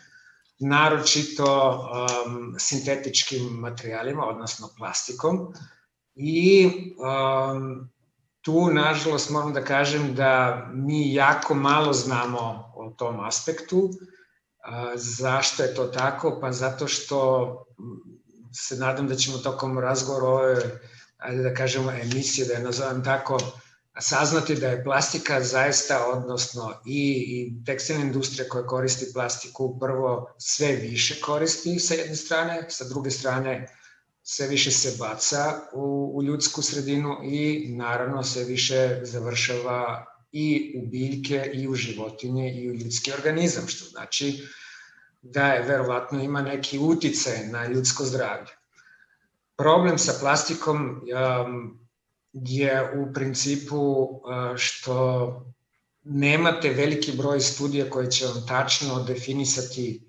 naročito 0.60 1.46
um, 1.72 2.56
sintetičkim 2.60 3.44
materijalima, 3.44 4.26
odnosno 4.26 4.70
plastikom. 4.78 5.54
I 6.16 6.68
um, 6.98 7.90
tu, 8.48 8.70
nažalost, 8.72 9.30
moram 9.30 9.54
da 9.54 9.64
kažem 9.64 10.16
da 10.16 10.64
mi 10.74 11.14
jako 11.14 11.54
malo 11.54 11.94
znamo 11.94 12.72
o 12.76 12.94
tom 12.98 13.20
aspektu. 13.20 13.90
Zašto 14.96 15.64
je 15.64 15.74
to 15.76 15.86
tako? 15.86 16.38
Pa 16.42 16.52
zato 16.52 16.88
što 16.88 17.18
se 18.54 18.76
nadam 18.76 19.08
da 19.08 19.16
ćemo 19.16 19.38
tokom 19.38 19.80
razgovora 19.80 20.28
ove, 20.28 20.80
ajde 21.18 21.44
da 21.44 21.54
kažemo, 21.54 21.92
emisije, 21.92 22.48
da 22.48 22.54
je 22.54 22.64
nazovem 22.64 23.04
tako, 23.04 23.40
saznati 24.00 24.56
da 24.56 24.68
je 24.68 24.84
plastika 24.84 25.42
zaista, 25.44 26.06
odnosno 26.08 26.74
i, 26.86 27.26
i 27.28 27.66
tekstilna 27.66 28.04
industrija 28.04 28.50
koja 28.50 28.66
koristi 28.66 29.14
plastiku, 29.14 29.80
prvo 29.80 30.36
sve 30.38 30.76
više 30.76 31.22
koristi 31.22 31.80
sa 31.80 31.94
jedne 31.94 32.16
strane, 32.16 32.66
sa 32.70 32.86
druge 32.90 33.12
strane 33.12 33.68
sve 34.30 34.48
više 34.48 34.72
se 34.72 34.96
baca 35.00 35.60
u, 35.74 36.12
u 36.16 36.24
ljudsku 36.24 36.62
sredinu 36.62 37.18
i 37.24 37.68
naravno 37.76 38.24
sve 38.24 38.44
više 38.44 39.00
završava 39.04 40.06
i 40.32 40.74
u 40.78 40.88
biljke 40.88 41.52
i 41.54 41.68
u 41.68 41.76
životinje 41.76 42.54
i 42.54 42.70
u 42.70 42.74
ljudski 42.74 43.12
organizam, 43.12 43.68
što 43.68 43.86
znači 43.86 44.48
da 45.22 45.48
je 45.48 45.64
verovatno 45.64 46.24
ima 46.24 46.42
neki 46.42 46.80
uticaj 46.80 47.48
na 47.48 47.68
ljudsko 47.68 48.06
zdravlje. 48.06 48.52
Problem 49.56 49.98
sa 49.98 50.14
plastikom 50.20 50.86
um, 50.86 51.80
je 52.34 52.92
u 53.00 53.14
principu 53.14 53.78
uh, 53.78 54.20
što 54.58 55.46
nemate 56.04 56.70
veliki 56.70 57.12
broj 57.12 57.40
studija 57.40 57.90
koje 57.90 58.12
će 58.12 58.26
vam 58.26 58.48
tačno 58.48 59.04
definisati 59.04 60.07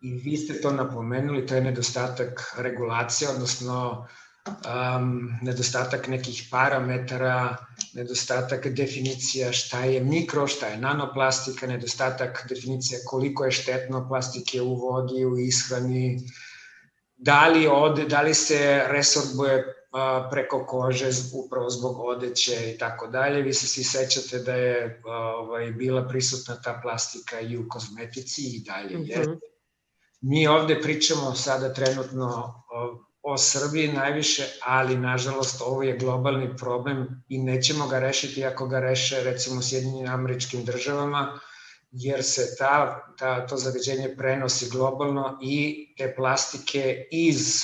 i 0.00 0.12
vi 0.12 0.36
ste 0.36 0.60
to 0.60 0.70
napomenuli, 0.70 1.46
to 1.46 1.54
je 1.54 1.60
nedostatak 1.60 2.54
regulacije, 2.58 3.30
odnosno 3.30 4.06
um, 4.46 5.38
nedostatak 5.42 6.08
nekih 6.08 6.48
parametara, 6.50 7.56
nedostatak 7.94 8.68
definicija 8.68 9.52
šta 9.52 9.84
je 9.84 10.04
mikro, 10.04 10.46
šta 10.46 10.66
je 10.66 10.78
nanoplastika, 10.78 11.66
nedostatak 11.66 12.46
definicija 12.48 13.00
koliko 13.06 13.44
je 13.44 13.50
štetno 13.50 14.08
plastike 14.08 14.62
u 14.62 14.74
vodi, 14.74 15.24
u 15.24 15.38
ishrani, 15.38 16.20
da 17.16 17.48
li, 17.48 17.66
ode, 17.66 18.04
da 18.04 18.22
li 18.22 18.34
se 18.34 18.82
resorbuje 18.86 19.74
preko 20.30 20.66
kože 20.66 21.08
upravo 21.34 21.70
zbog 21.70 21.98
odeće 21.98 22.72
i 22.74 22.78
tako 22.78 23.06
dalje. 23.06 23.42
Vi 23.42 23.52
se 23.52 23.66
svi 23.66 23.84
sećate 23.84 24.38
da 24.38 24.54
je 24.54 25.02
ovaj, 25.04 25.70
bila 25.70 26.08
prisutna 26.08 26.60
ta 26.62 26.80
plastika 26.82 27.40
i 27.40 27.56
u 27.56 27.68
kozmetici 27.68 28.42
i 28.42 28.64
dalje 28.64 28.98
mm 28.98 29.02
-hmm. 29.02 29.49
Mi 30.20 30.46
ovde 30.46 30.80
pričamo 30.82 31.34
sada 31.34 31.74
trenutno 31.74 32.54
o, 33.22 33.38
Srbiji 33.38 33.92
najviše, 33.92 34.46
ali 34.64 34.96
nažalost 34.96 35.62
ovo 35.66 35.82
je 35.82 35.98
globalni 35.98 36.56
problem 36.56 37.24
i 37.28 37.38
nećemo 37.38 37.86
ga 37.88 37.98
rešiti 37.98 38.44
ako 38.44 38.68
ga 38.68 38.80
reše 38.80 39.24
recimo 39.24 39.62
Sjedinjenim 39.62 40.12
američkim 40.12 40.64
državama, 40.64 41.40
jer 41.90 42.24
se 42.24 42.56
ta, 42.58 43.06
ta, 43.18 43.46
to 43.46 43.56
zagađenje 43.56 44.14
prenosi 44.16 44.70
globalno 44.70 45.38
i 45.42 45.86
te 45.98 46.14
plastike 46.16 47.08
iz 47.10 47.62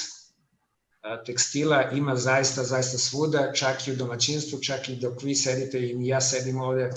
tekstila 1.26 1.90
ima 1.90 2.16
zaista, 2.16 2.62
zaista 2.62 2.98
svuda, 2.98 3.52
čak 3.52 3.88
i 3.88 3.92
u 3.92 3.96
domaćinstvu, 3.96 4.58
čak 4.60 4.88
i 4.88 4.96
dok 4.96 5.22
vi 5.22 5.34
sedite 5.34 5.78
i 5.78 6.06
ja 6.06 6.20
sedim 6.20 6.60
ovde, 6.60 6.90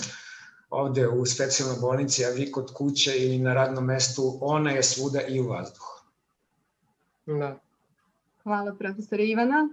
ovde 0.70 1.08
u 1.08 1.26
specijalnoj 1.26 1.78
bolnici, 1.80 2.24
a 2.24 2.28
vi 2.28 2.52
kod 2.52 2.74
kuće 2.74 3.12
ili 3.16 3.38
na 3.38 3.54
radnom 3.54 3.84
mestu, 3.84 4.38
ona 4.40 4.70
je 4.70 4.82
svuda 4.82 5.20
i 5.28 5.40
u 5.40 5.48
vazduhu. 5.48 6.02
Da. 7.26 7.58
Hvala 8.42 8.74
profesore 8.78 9.24
Ivana. 9.24 9.68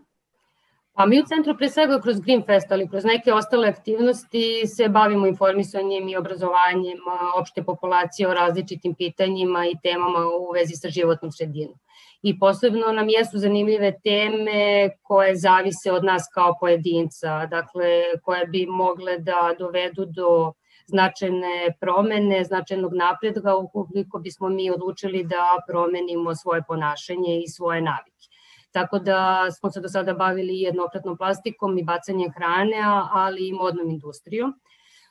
Pa 0.94 1.06
mi 1.06 1.20
u 1.22 1.26
centru 1.26 1.54
pre 1.58 1.70
svega 1.70 2.00
kroz 2.02 2.20
Greenfest, 2.20 2.72
ali 2.72 2.90
kroz 2.90 3.04
neke 3.06 3.34
ostale 3.34 3.68
aktivnosti 3.68 4.68
se 4.68 4.90
bavimo 4.90 5.28
informisanjem 5.28 6.10
i 6.10 6.18
obrazovanjem 6.18 6.98
opšte 7.40 7.64
populacije 7.64 8.30
o 8.30 8.34
različitim 8.34 8.96
pitanjima 8.96 9.66
i 9.66 9.76
temama 9.84 10.26
u 10.28 10.52
vezi 10.52 10.76
sa 10.76 10.90
životnom 10.90 11.32
sredinom. 11.32 11.76
I 12.22 12.40
posebno 12.40 12.92
nam 12.92 13.10
jesu 13.10 13.38
zanimljive 13.38 13.94
teme 14.04 14.90
koje 15.04 15.36
zavise 15.36 15.92
od 15.92 16.04
nas 16.04 16.30
kao 16.34 16.56
pojedinca, 16.60 17.46
dakle 17.46 18.04
koje 18.24 18.48
bi 18.48 18.66
mogle 18.66 19.18
da 19.18 19.56
dovedu 19.60 20.06
do 20.06 20.54
značajne 20.88 21.76
promene, 21.80 22.44
značajnog 22.44 22.94
napredga 22.94 23.56
ukoliko 23.56 24.20
bismo 24.20 24.50
mi 24.50 24.72
odlučili 24.72 25.24
da 25.24 25.58
promenimo 25.68 26.36
svoje 26.36 26.64
ponašanje 26.68 27.40
i 27.40 27.48
svoje 27.48 27.82
navike. 27.82 28.28
Tako 28.72 29.00
da 29.00 29.48
smo 29.52 29.72
se 29.72 29.82
do 29.82 29.90
sada 29.90 30.14
bavili 30.14 30.62
jednokratnom 30.62 31.18
plastikom 31.18 31.78
i 31.78 31.84
bacanjem 31.84 32.32
hrane, 32.32 32.82
ali 33.12 33.48
i 33.48 33.54
modnom 33.54 33.90
industrijom. 33.90 34.54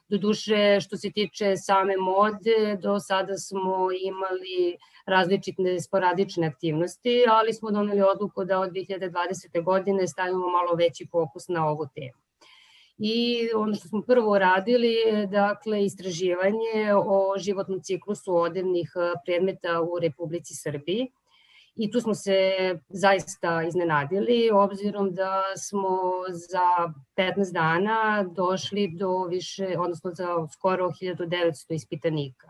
Doduše, 0.08 0.80
što 0.80 0.96
se 0.96 1.10
tiče 1.10 1.56
same 1.56 1.96
mode, 1.96 2.76
do 2.82 2.98
sada 3.00 3.36
smo 3.36 3.88
imali 4.02 4.76
različite 5.06 5.80
sporadične 5.80 6.46
aktivnosti, 6.46 7.24
ali 7.30 7.52
smo 7.52 7.70
doneli 7.70 8.02
odluku 8.02 8.44
da 8.44 8.60
od 8.60 8.70
2020. 8.70 9.64
godine 9.64 10.06
stavimo 10.06 10.48
malo 10.48 10.74
veći 10.74 11.08
fokus 11.10 11.48
na 11.48 11.68
ovu 11.68 11.86
temu. 11.94 12.25
I 12.98 13.48
ono 13.56 13.74
što 13.74 13.88
smo 13.88 14.02
prvo 14.02 14.32
uradili 14.32 14.92
je 14.92 15.26
dakle, 15.26 15.84
istraživanje 15.84 16.94
o 17.06 17.34
životnom 17.38 17.80
ciklusu 17.82 18.34
odevnih 18.36 18.92
predmeta 19.24 19.80
u 19.82 19.98
Republici 19.98 20.54
Srbiji 20.54 21.08
i 21.76 21.90
tu 21.90 22.00
smo 22.00 22.14
se 22.14 22.50
zaista 22.88 23.62
iznenadili 23.62 24.50
obzirom 24.52 25.14
da 25.14 25.42
smo 25.56 25.88
za 26.28 26.92
15 27.16 27.52
dana 27.52 28.24
došli 28.36 28.88
do 28.88 29.24
više, 29.24 29.76
odnosno 29.78 30.10
za 30.14 30.46
skoro 30.52 30.90
1900 31.02 31.74
ispitanika. 31.74 32.46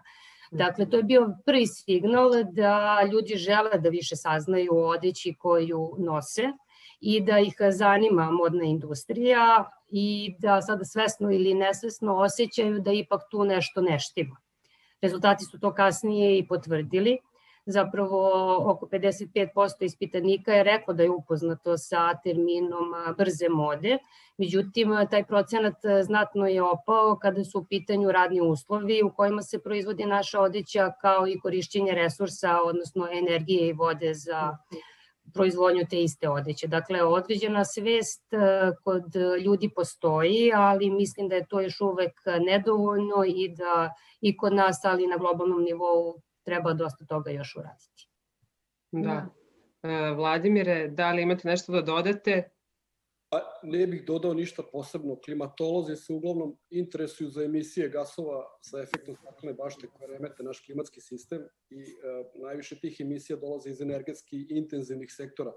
Dakle, 0.50 0.90
to 0.90 0.96
je 0.96 1.02
bio 1.02 1.36
prvi 1.46 1.66
signal 1.66 2.30
da 2.52 3.00
ljudi 3.12 3.36
žele 3.36 3.78
da 3.78 3.88
više 3.88 4.16
saznaju 4.16 4.74
o 4.74 4.88
odeći 4.88 5.34
koju 5.38 5.94
nose 5.98 6.42
i 7.00 7.20
da 7.20 7.38
ih 7.38 7.54
zanima 7.70 8.30
modna 8.30 8.64
industrija 8.64 9.70
i 9.88 10.34
da 10.38 10.62
sada 10.62 10.84
svesno 10.84 11.30
ili 11.30 11.54
nesvesno 11.54 12.16
osjećaju 12.16 12.80
da 12.80 12.92
ipak 12.92 13.22
tu 13.30 13.44
nešto 13.44 13.80
neštima. 13.80 14.36
Rezultati 15.02 15.44
su 15.44 15.60
to 15.60 15.74
kasnije 15.74 16.38
i 16.38 16.46
potvrdili 16.48 17.18
zapravo 17.66 18.56
oko 18.70 18.86
55% 18.86 19.84
ispitanika 19.84 20.52
je 20.52 20.62
reklo 20.62 20.94
da 20.94 21.02
je 21.02 21.10
upoznato 21.10 21.78
sa 21.78 22.14
terminom 22.14 22.94
brze 23.18 23.48
mode, 23.48 23.98
međutim 24.38 24.90
taj 25.10 25.24
procenat 25.24 25.74
znatno 26.02 26.46
je 26.46 26.62
opao 26.62 27.18
kada 27.22 27.44
su 27.44 27.58
u 27.58 27.64
pitanju 27.64 28.12
radni 28.12 28.40
uslovi 28.40 29.02
u 29.02 29.10
kojima 29.10 29.42
se 29.42 29.58
proizvodi 29.58 30.06
naša 30.06 30.40
odeća 30.40 30.92
kao 31.00 31.28
i 31.28 31.40
korišćenje 31.40 31.92
resursa, 31.92 32.58
odnosno 32.64 33.08
energije 33.12 33.68
i 33.68 33.72
vode 33.72 34.14
za 34.14 34.56
proizvodnju 35.34 35.86
te 35.90 36.02
iste 36.02 36.28
odeće. 36.28 36.66
Dakle, 36.66 37.02
određena 37.02 37.64
svest 37.64 38.24
kod 38.84 39.04
ljudi 39.44 39.70
postoji, 39.74 40.52
ali 40.54 40.90
mislim 40.90 41.28
da 41.28 41.34
je 41.34 41.46
to 41.46 41.60
još 41.60 41.80
uvek 41.80 42.12
nedovoljno 42.40 43.24
i 43.26 43.54
da 43.56 43.94
i 44.20 44.36
kod 44.36 44.52
nas, 44.52 44.84
ali 44.84 45.06
na 45.06 45.16
globalnom 45.16 45.62
nivou 45.62 46.14
treba 46.44 46.72
dosta 46.72 47.04
toga 47.04 47.30
još 47.30 47.56
uraditi. 47.56 48.08
Da. 48.92 49.26
E, 49.82 50.10
Vladimire, 50.10 50.88
da 50.88 51.12
li 51.12 51.22
imate 51.22 51.48
nešto 51.48 51.72
da 51.72 51.82
dodate? 51.82 52.50
Pa, 53.36 53.60
ne 53.62 53.86
bih 53.86 54.04
dodao 54.06 54.34
ništa 54.34 54.62
posebno. 54.72 55.18
Klimatolozi 55.24 55.96
se 55.96 56.12
uglavnom 56.12 56.56
interesuju 56.70 57.30
za 57.30 57.42
emisije 57.44 57.88
gasova 57.88 58.44
sa 58.62 58.78
efektom 58.80 59.16
staklene 59.16 59.54
bašte 59.54 59.86
koje 59.86 60.08
remete 60.08 60.42
naš 60.42 60.62
klimatski 60.66 61.00
sistem 61.00 61.42
i 61.70 61.80
e, 61.80 61.84
najviše 62.34 62.78
tih 62.80 63.00
emisija 63.00 63.36
dolaze 63.36 63.70
iz 63.70 63.80
energetski 63.80 64.46
intenzivnih 64.50 65.12
sektora. 65.12 65.52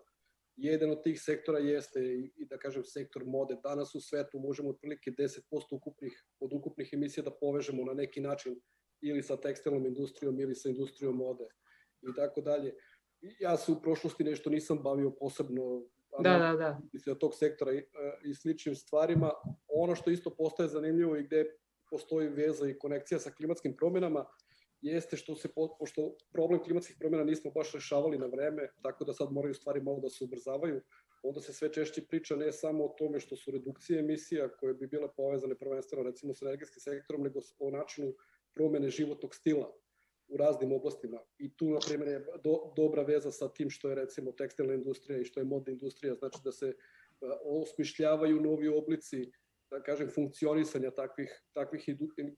Jedan 0.55 0.91
od 0.91 1.03
tih 1.03 1.21
sektora 1.21 1.59
jeste 1.59 2.00
i, 2.00 2.33
i 2.36 2.45
da 2.45 2.57
kažem 2.57 2.83
sektor 2.83 3.24
mode. 3.25 3.55
Danas 3.63 3.95
u 3.95 4.01
svetu 4.01 4.39
možemo 4.39 4.69
otprilike 4.69 5.12
10% 5.12 5.39
ukupnih, 5.71 6.24
od 6.39 6.53
ukupnih 6.53 6.89
emisija 6.93 7.24
da 7.24 7.31
povežemo 7.31 7.86
na 7.86 7.93
neki 7.93 8.21
način 8.21 8.59
ili 9.01 9.24
sa 9.24 9.38
tekstilnom 9.38 9.86
industrijom 9.86 10.39
ili 10.39 10.55
sa 10.55 10.69
industrijom 10.69 11.15
mode 11.15 11.48
i 12.01 12.15
tako 12.15 12.41
dalje. 12.41 12.75
Ja 13.39 13.57
se 13.57 13.71
u 13.71 13.81
prošlosti 13.81 14.24
nešto 14.24 14.50
nisam 14.50 14.83
bavio 14.83 15.12
posebno 15.19 15.86
da, 16.20 16.38
da, 16.38 16.56
da. 16.58 16.80
Mislim, 16.94 17.16
tog 17.16 17.36
sektora 17.36 17.74
i, 17.74 17.78
e, 17.78 17.84
i 18.24 18.34
sličnim 18.34 18.75
stvarima. 18.75 19.32
Ono 19.68 19.96
što 19.96 20.10
isto 20.10 20.30
postaje 20.30 20.70
zanimljivo 20.70 21.16
i 21.16 21.24
gde 21.24 21.46
postoji 21.89 22.28
veza 22.28 22.70
i 22.70 22.78
konekcija 22.80 23.20
sa 23.20 23.32
klimatskim 23.32 23.75
promenama 23.75 24.25
jeste 24.82 25.18
što 25.18 25.36
se, 25.36 25.50
pošto 25.80 26.16
problem 26.32 26.63
klimatskih 26.63 26.96
promjena 27.00 27.24
nismo 27.24 27.51
baš 27.51 27.72
rešavali 27.74 28.18
na 28.18 28.25
vreme, 28.25 28.68
tako 28.82 29.06
da 29.06 29.13
sad 29.13 29.32
moraju 29.32 29.54
stvari 29.54 29.82
malo 29.82 30.00
da 30.00 30.10
se 30.10 30.24
ubrzavaju, 30.24 30.82
onda 31.24 31.42
se 31.42 31.54
sve 31.54 31.74
češće 31.74 32.06
priča 32.08 32.36
ne 32.36 32.51
samo 32.51 32.86
o 32.86 32.96
tome 32.98 33.20
što 33.20 33.36
su 33.36 33.51
redukcije 33.51 34.00
emisija 34.00 34.50
koje 34.50 34.74
bi 34.74 34.88
bile 34.88 35.08
povezane 35.18 35.56
prvenstveno 35.56 36.04
recimo 36.04 36.34
sa 36.34 36.46
energetskim 36.46 36.82
sektorom, 36.82 37.24
nego 37.24 37.39
o 37.60 37.72
načinu 37.72 38.13
promene 38.54 38.89
životnog 38.89 39.36
stila 39.36 39.74
u 40.29 40.38
raznim 40.38 40.71
oblastima. 40.71 41.19
I 41.38 41.50
tu, 41.55 41.69
na 41.69 41.79
primjer, 41.88 42.09
je 42.09 42.25
do, 42.43 42.74
dobra 42.75 43.03
veza 43.03 43.31
sa 43.31 43.50
tim 43.53 43.69
što 43.69 43.89
je, 43.89 43.95
recimo, 43.95 44.31
tekstilna 44.31 44.74
industrija 44.74 45.19
i 45.19 45.25
što 45.25 45.39
je 45.39 45.45
modna 45.45 45.71
industrija, 45.71 46.15
znači 46.15 46.38
da 46.43 46.51
se 46.51 46.67
e, 46.67 46.75
osmišljavaju 47.43 48.41
novi 48.41 48.67
oblici, 48.67 49.31
da 49.71 49.83
kažem, 49.83 50.09
funkcionisanja 50.09 50.91
takvih, 50.91 51.41
takvih 51.53 51.89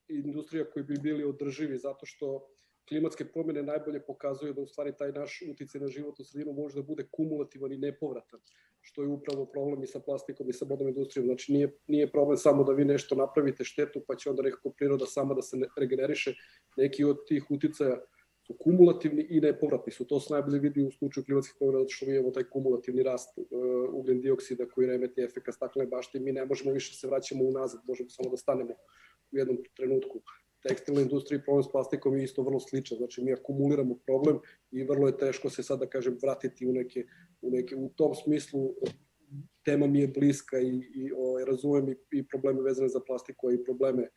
industrija 0.08 0.70
koji 0.72 0.84
bi 0.84 0.98
bili 1.04 1.24
održivi, 1.24 1.78
zato 1.78 2.06
što 2.06 2.48
klimatske 2.88 3.26
promene 3.26 3.64
najbolje 3.64 4.02
pokazuju 4.06 4.54
da 4.54 4.62
u 4.62 4.68
stvari 4.68 4.94
taj 4.98 5.12
naš 5.12 5.44
uticaj 5.52 5.82
na 5.82 5.88
životnu 5.88 6.26
sredinu 6.26 6.54
može 6.54 6.76
da 6.76 6.82
bude 6.82 7.08
kumulativan 7.12 7.72
i 7.72 7.78
nepovratan, 7.78 8.40
što 8.82 9.02
je 9.02 9.08
upravo 9.08 9.46
problem 9.46 9.84
i 9.84 9.88
sa 9.88 10.00
plastikom 10.00 10.50
i 10.50 10.54
sa 10.54 10.66
bodnom 10.66 10.88
industrijom. 10.88 11.28
Znači 11.28 11.54
nije, 11.54 11.72
nije 11.88 12.12
problem 12.12 12.38
samo 12.38 12.64
da 12.64 12.74
vi 12.74 12.86
nešto 12.86 13.16
napravite 13.16 13.64
štetu 13.64 14.02
pa 14.08 14.16
će 14.16 14.30
onda 14.30 14.44
nekako 14.44 14.70
priroda 14.70 15.06
sama 15.06 15.34
da 15.34 15.42
se 15.42 15.58
regeneriše. 15.78 16.34
Neki 16.78 17.04
od 17.04 17.28
tih 17.28 17.52
uticaja 17.52 18.02
su 18.48 18.58
kumulativni 18.60 19.28
i 19.30 19.42
nepovratni 19.42 19.94
su. 19.94 20.06
To 20.06 20.20
se 20.20 20.34
najbolje 20.34 20.60
vidi 20.60 20.84
u 20.84 20.92
slučaju 20.92 21.26
klimatskih 21.26 21.56
promjena, 21.60 21.80
zato 21.80 21.90
što 21.90 22.06
mi 22.06 22.16
imamo 22.16 22.32
taj 22.32 22.44
kumulativni 22.44 23.04
rast 23.04 23.38
uh, 23.38 23.46
ugljen 23.94 24.22
dioksida 24.22 24.66
koji 24.66 24.88
remeti 24.88 25.22
efekt 25.22 25.54
staklene 25.54 25.90
bašte 25.90 26.18
i 26.18 26.22
mi 26.22 26.32
ne 26.32 26.46
možemo 26.46 26.72
više 26.72 26.96
se 26.96 27.08
vraćamo 27.08 27.44
unazad, 27.44 27.82
možemo 27.88 28.10
samo 28.10 28.30
da 28.30 28.38
stanemo 28.38 28.74
u 29.32 29.38
jednom 29.38 29.58
trenutku. 29.76 30.22
Tekstilna 30.68 31.02
industrija 31.02 31.40
i 31.40 31.44
problem 31.44 31.64
s 31.64 31.72
plastikom 31.72 32.18
je 32.18 32.24
isto 32.24 32.44
vrlo 32.44 32.60
sličan, 32.60 32.98
znači 32.98 33.24
mi 33.24 33.34
akumuliramo 33.34 33.96
problem 34.06 34.40
i 34.72 34.84
vrlo 34.84 35.08
je 35.08 35.18
teško 35.18 35.50
se 35.50 35.64
sada, 35.64 35.86
da 35.86 35.90
kažem, 35.90 36.18
vratiti 36.22 36.68
u 36.68 36.74
neke, 36.74 37.06
u 37.42 37.52
neke, 37.52 37.76
u 37.76 37.90
tom 37.90 38.16
smislu 38.16 38.74
tema 39.66 39.88
mi 39.88 40.00
je 40.00 40.08
bliska 40.08 40.60
i, 40.60 40.82
i 40.96 41.12
o, 41.12 41.18
ovaj, 41.18 41.46
razumem 41.46 41.90
i, 41.90 41.96
i 42.12 42.28
probleme 42.28 42.62
vezane 42.62 42.90
za 42.90 43.00
plastiku 43.08 43.52
i 43.52 43.64
probleme 43.64 44.08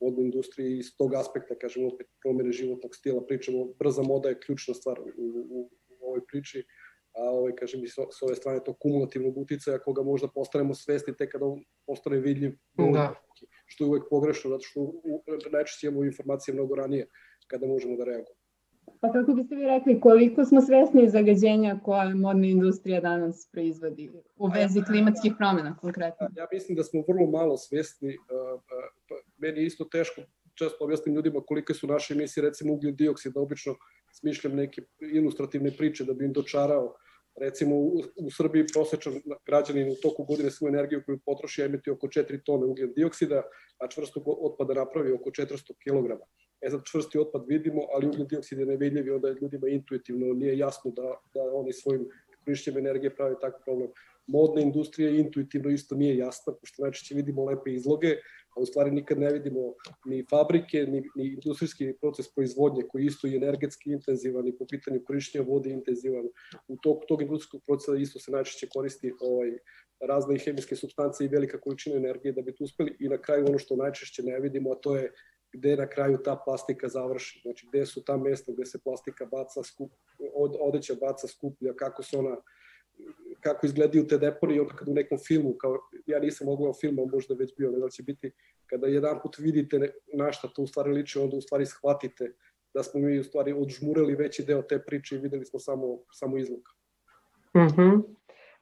modne 0.00 0.24
industrije 0.24 0.78
iz 0.78 0.96
tog 0.96 1.14
aspekta, 1.14 1.54
kažemo, 1.54 1.88
opet 1.88 2.06
promene 2.22 2.52
životnog 2.52 2.94
stila, 2.94 3.26
pričamo, 3.26 3.64
brza 3.78 4.02
moda 4.02 4.28
je 4.28 4.40
ključna 4.40 4.74
stvar 4.74 5.00
u, 5.00 5.04
u, 5.16 5.70
u 5.88 6.06
ovoj 6.08 6.20
priči, 6.26 6.64
a 7.12 7.22
ovaj, 7.22 7.54
kažem, 7.54 7.84
i 7.84 7.88
s, 7.88 7.92
s 7.92 8.22
ove 8.22 8.34
strane 8.34 8.60
to 8.64 8.74
kumulativnog 8.74 9.38
uticaja 9.38 9.78
koga 9.78 10.02
možda 10.02 10.28
postanemo 10.28 10.74
svesti 10.74 11.16
tek 11.16 11.32
kada 11.32 11.44
on 11.44 11.64
postane 11.86 12.18
vidljiv, 12.18 12.52
da. 12.76 13.14
Što 13.70 13.84
je 13.84 13.88
uvek 13.88 14.04
pogrešno, 14.10 14.50
zato 14.50 14.62
što 14.62 15.50
najčešće 15.52 15.86
imamo 15.86 16.04
informacije 16.04 16.54
mnogo 16.54 16.74
ranije 16.74 17.08
kada 17.46 17.66
možemo 17.66 17.96
da 17.96 18.04
reagujemo. 18.04 18.40
Pa 19.00 19.12
kako 19.12 19.32
biste 19.32 19.54
vi 19.56 19.66
rekli, 19.66 20.00
koliko 20.00 20.44
smo 20.44 20.60
svesni 20.60 21.08
zagađenja 21.08 21.80
koje 21.84 22.14
modna 22.14 22.46
industrija 22.46 23.00
danas 23.00 23.48
proizvodi 23.52 24.10
u 24.36 24.46
vezi 24.46 24.82
klimatskih 24.86 25.32
promjena 25.38 25.76
konkretno? 25.76 26.28
Ja 26.36 26.46
mislim 26.52 26.76
da 26.76 26.84
smo 26.84 27.04
vrlo 27.08 27.26
malo 27.30 27.56
svesni. 27.56 28.16
Pa 29.08 29.14
meni 29.38 29.60
je 29.60 29.66
isto 29.66 29.84
teško 29.84 30.22
često 30.54 30.84
objasnim 30.84 31.14
ljudima 31.14 31.40
kolike 31.46 31.74
su 31.74 31.86
naše 31.86 32.14
emisije, 32.14 32.44
recimo 32.44 32.72
ugljen 32.72 32.96
dioksid, 32.96 33.32
da 33.32 33.40
obično 33.40 33.74
smišljam 34.12 34.56
neke 34.56 34.82
ilustrativne 35.12 35.70
priče 35.78 36.04
da 36.04 36.12
bi 36.12 36.24
im 36.24 36.32
dočarao 36.32 36.94
recimo 37.40 37.76
u, 37.76 38.02
u 38.16 38.30
Srbiji 38.30 38.64
prosečan 38.72 39.20
građanin 39.46 39.92
u 39.92 39.94
toku 40.02 40.24
godine 40.24 40.50
svu 40.50 40.68
energiju 40.68 41.02
koju 41.06 41.18
potroši 41.26 41.62
emiti 41.62 41.90
oko 41.90 42.06
4 42.06 42.40
tone 42.44 42.66
ugljen 42.66 42.92
dioksida, 42.96 43.42
a 43.78 43.88
čvrstog 43.88 44.22
otpada 44.26 44.74
napravi 44.74 45.12
oko 45.12 45.30
400 45.30 45.72
kg. 45.82 46.20
E 46.60 46.70
sad 46.70 46.80
čvrsti 46.90 47.18
otpad 47.18 47.44
vidimo, 47.48 47.82
ali 47.94 48.06
ugljen 48.06 48.26
dioksid 48.26 48.58
je 48.58 48.66
nevidljiv 48.66 49.06
i 49.06 49.10
onda 49.10 49.28
je 49.28 49.36
ljudima 49.40 49.68
intuitivno 49.68 50.34
nije 50.34 50.58
jasno 50.58 50.90
da, 50.90 51.14
da 51.34 51.42
oni 51.54 51.72
svojim 51.72 52.08
korišćenjem 52.44 52.78
energije 52.78 53.14
pravi 53.16 53.34
takav 53.40 53.60
problem. 53.64 53.90
Modna 54.26 54.60
industrija 54.60 55.10
intuitivno 55.10 55.70
isto 55.70 55.94
nije 55.94 56.16
jasna, 56.16 56.52
pošto 56.60 56.82
najčešće 56.82 57.14
vidimo 57.14 57.44
lepe 57.44 57.72
izloge, 57.72 58.16
a 58.56 58.60
u 58.60 58.66
stvari 58.66 58.90
nikad 58.90 59.18
ne 59.18 59.32
vidimo 59.32 59.74
ni 60.06 60.24
fabrike, 60.30 60.86
ni, 60.86 61.00
ni 61.16 61.26
industrijski 61.26 61.94
proces 62.00 62.34
proizvodnje 62.34 62.82
koji 62.88 63.04
isto 63.04 63.28
i 63.28 63.36
energetski 63.36 63.92
intenzivan 63.92 64.48
i 64.48 64.56
po 64.58 64.66
pitanju 64.70 65.00
korišćenja 65.06 65.44
vode 65.44 65.70
intenzivan. 65.70 66.28
U 66.68 66.76
tog, 66.76 67.04
tog 67.08 67.22
industrijskog 67.22 67.62
procesa 67.66 67.96
isto 67.96 68.18
se 68.18 68.32
najčešće 68.32 68.68
koristi 68.68 69.12
ovaj, 69.20 69.58
razne 70.00 70.38
hemijske 70.38 70.76
substance 70.76 71.24
i 71.24 71.28
velika 71.28 71.60
količina 71.60 71.96
energije 71.96 72.32
da 72.32 72.42
bi 72.42 72.54
tu 72.54 72.64
uspeli 72.64 72.96
i 73.00 73.08
na 73.08 73.18
kraju 73.18 73.46
ono 73.48 73.58
što 73.58 73.76
najčešće 73.76 74.22
ne 74.22 74.40
vidimo, 74.40 74.72
a 74.72 74.74
to 74.74 74.96
je 74.96 75.12
gde 75.52 75.76
na 75.76 75.88
kraju 75.88 76.18
ta 76.24 76.36
plastika 76.44 76.88
završi, 76.88 77.40
znači 77.42 77.66
gde 77.68 77.86
su 77.86 78.04
ta 78.04 78.16
mesta 78.16 78.52
gde 78.52 78.66
se 78.66 78.78
plastika 78.84 79.26
baca, 79.26 79.62
skup, 79.62 79.92
od, 80.34 80.56
odeća 80.60 80.94
baca, 81.00 81.28
skuplja, 81.28 81.74
kako 81.76 82.02
se 82.02 82.18
ona 82.18 82.36
kako 83.40 83.66
izgledaju 83.66 84.06
te 84.06 84.18
deponije, 84.18 84.60
onda 84.60 84.74
kad 84.74 84.88
u 84.88 84.94
nekom 84.94 85.18
filmu, 85.18 85.54
kao 85.54 85.78
ja 86.06 86.18
nisam 86.18 86.46
mogao 86.46 86.74
filma, 86.80 87.02
možda 87.12 87.34
već 87.34 87.56
bio, 87.56 87.70
ne 87.70 87.78
da 87.78 87.88
će 87.88 88.02
biti, 88.02 88.32
kada 88.66 88.86
jedan 88.86 89.18
put 89.22 89.38
vidite 89.38 89.92
na 90.14 90.32
šta 90.32 90.48
to 90.48 90.62
u 90.62 90.66
stvari 90.66 90.92
liči, 90.92 91.18
onda 91.18 91.36
u 91.36 91.40
stvari 91.40 91.66
shvatite 91.66 92.32
da 92.74 92.82
smo 92.82 93.00
mi 93.00 93.18
u 93.18 93.24
stvari 93.24 93.52
odžmureli 93.52 94.14
veći 94.14 94.44
deo 94.44 94.62
te 94.62 94.78
priče 94.78 95.16
i 95.16 95.18
videli 95.18 95.44
smo 95.44 95.60
samo, 95.60 95.98
samo 96.12 96.38
izlog. 96.38 96.60
Mhm. 97.56 97.64
Mm 97.64 97.68
-hmm. 97.68 98.02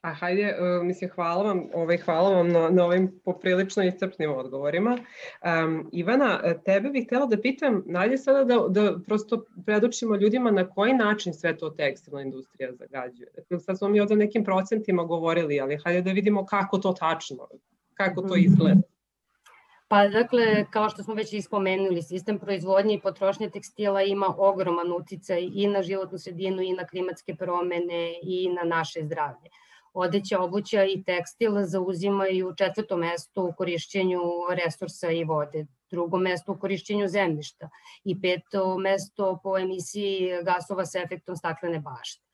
A 0.00 0.12
hajde, 0.14 0.54
uh, 0.54 0.86
mislim, 0.86 1.10
hvala 1.10 1.42
vam, 1.42 1.62
ovaj, 1.74 1.96
hvala 1.96 2.30
vam 2.30 2.48
na, 2.48 2.68
na 2.70 2.84
ovim 2.84 3.20
poprilično 3.24 3.82
iscrpnim 3.82 4.34
odgovorima. 4.34 4.98
Um, 5.42 5.88
Ivana, 5.92 6.54
tebe 6.64 6.90
bih 6.90 7.06
htela 7.06 7.26
da 7.26 7.40
pitam, 7.40 7.82
najde 7.86 8.18
sada 8.18 8.44
da, 8.44 8.58
da 8.68 8.98
prosto 9.06 9.44
predočimo 9.66 10.16
ljudima 10.16 10.50
na 10.50 10.70
koji 10.70 10.94
način 10.94 11.34
sve 11.34 11.56
to 11.56 11.70
tekstilna 11.70 12.22
industrija 12.22 12.72
zagađuje. 12.72 13.28
Dakle, 13.36 13.60
sad 13.60 13.78
smo 13.78 13.88
mi 13.88 14.00
ovde 14.00 14.16
nekim 14.16 14.44
procentima 14.44 15.04
govorili, 15.04 15.60
ali 15.60 15.80
hajde 15.84 16.02
da 16.02 16.12
vidimo 16.12 16.46
kako 16.46 16.78
to 16.78 16.92
tačno, 16.92 17.48
kako 17.94 18.22
to 18.22 18.36
izgleda. 18.36 18.80
Pa 19.88 20.08
dakle, 20.08 20.64
kao 20.70 20.90
što 20.90 21.02
smo 21.02 21.14
već 21.14 21.32
ispomenuli, 21.32 22.02
sistem 22.02 22.38
proizvodnje 22.38 22.94
i 22.94 23.00
potrošnje 23.00 23.50
tekstila 23.50 24.02
ima 24.02 24.34
ogroman 24.38 24.92
uticaj 24.92 25.48
i 25.54 25.66
na 25.66 25.82
životnu 25.82 26.18
sredinu 26.18 26.62
i 26.62 26.72
na 26.72 26.86
klimatske 26.86 27.34
promene 27.34 28.14
i 28.22 28.48
na 28.48 28.62
naše 28.62 29.00
zdravlje 29.02 29.50
odeća, 29.94 30.40
obuća 30.40 30.84
i 30.84 31.02
tekstil 31.02 31.52
zauzimaju 31.64 32.54
četvrto 32.58 32.96
mesto 32.96 33.44
u 33.44 33.52
korišćenju 33.52 34.20
resursa 34.64 35.10
i 35.10 35.24
vode, 35.24 35.66
drugo 35.90 36.18
mesto 36.18 36.52
u 36.52 36.58
korišćenju 36.58 37.08
zemljišta 37.08 37.70
i 38.04 38.20
peto 38.20 38.78
mesto 38.78 39.40
po 39.42 39.58
emisiji 39.58 40.30
gasova 40.44 40.86
sa 40.86 40.98
efektom 40.98 41.36
staklene 41.36 41.80
bašte. 41.80 42.24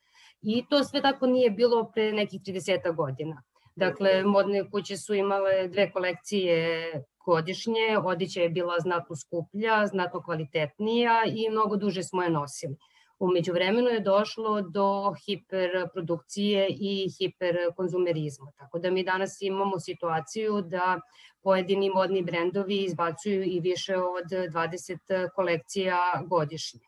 I 0.41 0.65
to 0.69 0.83
sve 0.83 1.01
tako 1.01 1.27
nije 1.27 1.51
bilo 1.51 1.91
pre 1.93 2.11
nekih 2.11 2.41
30 2.41 2.95
godina. 2.95 3.43
Dakle, 3.75 4.23
modne 4.23 4.69
kuće 4.71 4.97
su 4.97 5.13
imale 5.13 5.67
dve 5.67 5.91
kolekcije 5.91 6.91
godišnje, 7.25 7.97
odeća 8.03 8.41
je 8.41 8.49
bila 8.49 8.79
znatno 8.79 9.15
skuplja, 9.15 9.87
znatno 9.87 10.23
kvalitetnija 10.23 11.23
i 11.35 11.49
mnogo 11.49 11.75
duže 11.75 12.03
smo 12.03 12.23
je 12.23 12.29
nosili. 12.29 12.75
Umeđu 13.19 13.53
vremenu 13.53 13.87
je 13.87 13.99
došlo 13.99 14.61
do 14.61 15.13
hiperprodukcije 15.25 16.67
i 16.69 17.09
hiperkonzumerizma. 17.17 18.51
Tako 18.57 18.79
da 18.79 18.91
mi 18.91 19.03
danas 19.03 19.37
imamo 19.41 19.79
situaciju 19.79 20.61
da 20.61 20.99
pojedini 21.43 21.89
modni 21.89 22.23
brendovi 22.23 22.83
izbacuju 22.83 23.43
i 23.43 23.59
više 23.59 23.97
od 23.97 24.25
20 24.25 25.29
kolekcija 25.35 25.99
godišnje. 26.27 26.79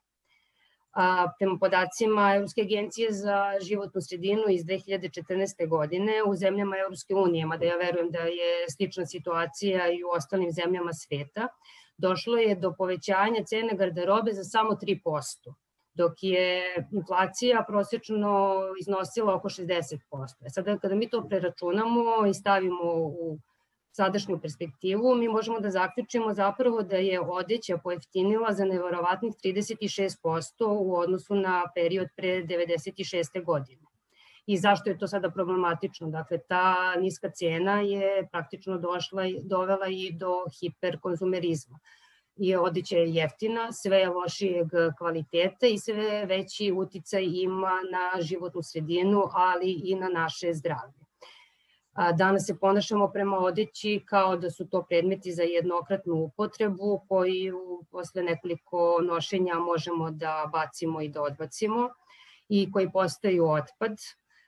A, 0.94 1.28
prema 1.40 1.58
podacima 1.60 2.34
Evropske 2.36 2.62
agencije 2.62 3.12
za 3.12 3.54
životnu 3.62 4.02
sredinu 4.02 4.44
iz 4.50 4.64
2014. 4.64 5.68
godine 5.70 6.24
u 6.28 6.36
zemljama 6.36 6.78
Evropske 6.78 7.16
unije, 7.16 7.46
mada 7.46 7.66
ja 7.66 7.76
verujem 7.76 8.12
da 8.12 8.20
je 8.20 8.66
slična 8.76 9.06
situacija 9.06 9.92
i 9.92 10.04
u 10.04 10.10
ostalim 10.18 10.52
zemljama 10.52 10.94
sveta, 10.94 11.48
došlo 11.98 12.38
je 12.38 12.56
do 12.56 12.74
povećanja 12.78 13.44
cene 13.46 13.78
garderobe 13.78 14.34
za 14.34 14.44
samo 14.44 14.70
3% 14.70 15.54
dok 15.98 16.24
je 16.24 16.76
inflacija 16.92 17.64
prosečno 17.68 18.58
iznosila 18.80 19.36
oko 19.36 19.50
60%. 19.50 19.98
E 20.46 20.50
sada 20.50 20.78
kada 20.78 20.96
mi 20.96 21.10
to 21.10 21.24
preračunamo 21.30 22.26
i 22.30 22.34
stavimo 22.34 22.94
u 22.94 23.38
sadašnju 23.98 24.40
perspektivu, 24.42 25.16
mi 25.16 25.28
možemo 25.28 25.60
da 25.60 25.72
zaključimo 25.72 26.34
zapravo 26.34 26.84
da 26.84 26.98
je 26.98 27.22
odeća 27.22 27.78
pojeftinila 27.78 28.54
za 28.54 28.66
nevarovatnih 28.66 29.34
36% 29.44 30.68
u 30.68 30.96
odnosu 30.96 31.36
na 31.36 31.64
period 31.76 32.08
pre 32.16 32.44
96. 32.44 33.44
godine. 33.44 33.82
I 34.46 34.58
zašto 34.58 34.90
je 34.90 34.98
to 34.98 35.08
sada 35.08 35.30
problematično? 35.30 36.08
Dakle, 36.10 36.38
ta 36.38 36.96
niska 37.00 37.30
cena 37.30 37.82
je 37.82 38.28
praktično 38.32 38.78
došla, 38.78 39.24
dovela 39.44 39.88
i 39.90 40.12
do 40.12 40.46
hiperkonzumerizma 40.60 41.80
i 42.40 42.56
odeća 42.56 42.98
je 42.98 43.14
jeftina, 43.14 43.72
sve 43.72 43.98
je 43.98 44.10
lošijeg 44.10 44.68
kvaliteta 44.98 45.68
i 45.68 45.80
sve 45.80 46.26
veći 46.26 46.72
uticaj 46.72 47.24
ima 47.24 47.82
na 47.92 48.22
životnu 48.22 48.64
sredinu, 48.64 49.24
ali 49.34 49.72
i 49.84 49.96
na 49.96 50.10
naše 50.10 50.54
zdravlje. 50.54 51.08
Danas 52.18 52.46
se 52.46 52.60
ponašamo 52.60 53.08
prema 53.08 53.38
odeći 53.38 54.04
kao 54.06 54.36
da 54.38 54.52
su 54.52 54.68
to 54.70 54.84
predmeti 54.90 55.32
za 55.32 55.44
jednokratnu 55.44 56.14
upotrebu 56.14 57.02
koju 57.08 57.86
posle 57.92 58.24
nekoliko 58.24 59.00
nošenja 59.04 59.56
možemo 59.56 60.12
da 60.12 60.50
bacimo 60.52 61.02
i 61.02 61.10
da 61.10 61.22
odbacimo 61.22 61.90
i 62.50 62.72
koji 62.72 62.92
postaju 62.92 63.50
otpad 63.50 63.98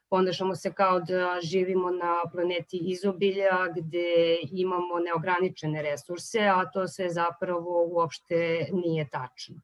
ponašamo 0.10 0.56
se 0.56 0.74
kao 0.74 1.00
da 1.00 1.39
živimo 1.41 1.91
na 1.91 2.22
planeti 2.32 2.78
izobilja 2.78 3.67
gde 3.76 4.38
imamo 4.52 5.00
neograničene 5.00 5.82
resurse, 5.82 6.39
a 6.39 6.65
to 6.72 6.88
sve 6.88 7.10
zapravo 7.10 7.86
uopšte 7.86 8.67
nije 8.74 9.10
tačno. 9.10 9.62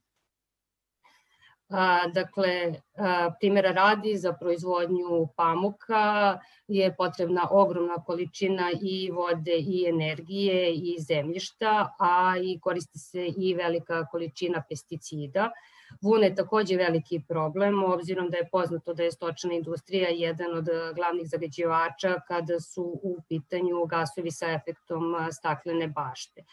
Dakle, 2.13 2.73
primjera 3.39 3.71
radi 3.71 4.17
za 4.17 4.33
proizvodnju 4.33 5.27
pamuka 5.35 6.39
je 6.67 6.95
potrebna 6.95 7.47
ogromna 7.51 7.95
količina 8.05 8.71
i 8.81 9.11
vode 9.11 9.57
i 9.57 9.85
energije 9.89 10.73
i 10.73 10.95
zemljišta, 10.99 11.95
a 11.99 12.33
i 12.43 12.59
koristi 12.59 12.99
se 12.99 13.27
i 13.37 13.53
velika 13.53 14.05
količina 14.05 14.63
pesticida. 14.69 15.51
Vun 16.01 16.23
je 16.23 16.35
takođe 16.35 16.77
veliki 16.77 17.21
problem, 17.27 17.83
obzirom 17.83 18.29
da 18.29 18.37
je 18.37 18.49
poznato 18.51 18.93
da 18.93 19.03
je 19.03 19.11
stočna 19.11 19.53
industrija 19.53 20.09
jedan 20.09 20.57
od 20.57 20.67
glavnih 20.95 21.27
zagađivača 21.29 22.15
kada 22.27 22.59
su 22.59 22.83
u 23.03 23.17
pitanju 23.29 23.85
gasovi 23.85 24.31
sa 24.31 24.51
efektom 24.51 25.15
staklene 25.31 25.87
bašte. 25.87 26.43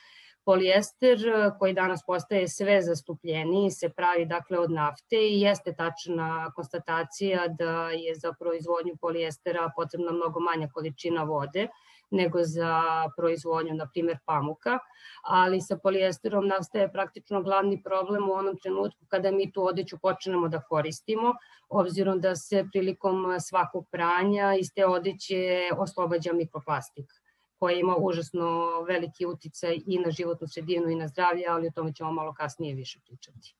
Polijester 0.44 1.18
koji 1.58 1.72
danas 1.72 2.00
postaje 2.06 2.48
sve 2.48 2.82
zastupljeniji 2.82 3.70
se 3.70 3.88
pravi 3.88 4.26
dakle 4.26 4.58
od 4.58 4.70
nafte 4.70 5.16
i 5.16 5.40
jeste 5.40 5.74
tačna 5.74 6.52
konstatacija 6.56 7.48
da 7.48 7.90
je 7.90 8.14
za 8.14 8.32
proizvodnju 8.32 8.96
polijestera 9.00 9.70
potrebna 9.76 10.12
mnogo 10.12 10.40
manja 10.40 10.68
količina 10.74 11.22
vode 11.22 11.68
nego 12.12 12.44
za 12.44 12.82
proizvodnju, 13.16 13.74
na 13.74 13.88
primjer, 13.92 14.18
pamuka, 14.26 14.78
ali 15.22 15.60
sa 15.60 15.76
polijesterom 15.76 16.46
nastaje 16.46 16.92
praktično 16.92 17.42
glavni 17.42 17.82
problem 17.82 18.28
u 18.30 18.32
onom 18.32 18.58
trenutku 18.62 19.06
kada 19.08 19.30
mi 19.30 19.52
tu 19.52 19.66
odeću 19.66 19.98
počnemo 19.98 20.48
da 20.48 20.62
koristimo, 20.62 21.34
obzirom 21.68 22.20
da 22.20 22.36
se 22.36 22.64
prilikom 22.72 23.40
svakog 23.40 23.86
pranja 23.90 24.54
iz 24.54 24.74
te 24.74 24.86
odeće 24.86 25.70
oslobađa 25.78 26.32
mikroplastik 26.32 27.06
koja 27.58 27.76
ima 27.78 27.96
užasno 27.96 28.80
veliki 28.88 29.26
uticaj 29.26 29.76
i 29.86 29.98
na 29.98 30.10
životnu 30.10 30.48
sredinu 30.48 30.88
i 30.90 30.96
na 30.96 31.08
zdravlje, 31.08 31.44
ali 31.48 31.68
o 31.68 31.70
tome 31.74 31.92
ćemo 31.94 32.12
malo 32.12 32.34
kasnije 32.34 32.74
više 32.74 33.00
pričati. 33.04 33.54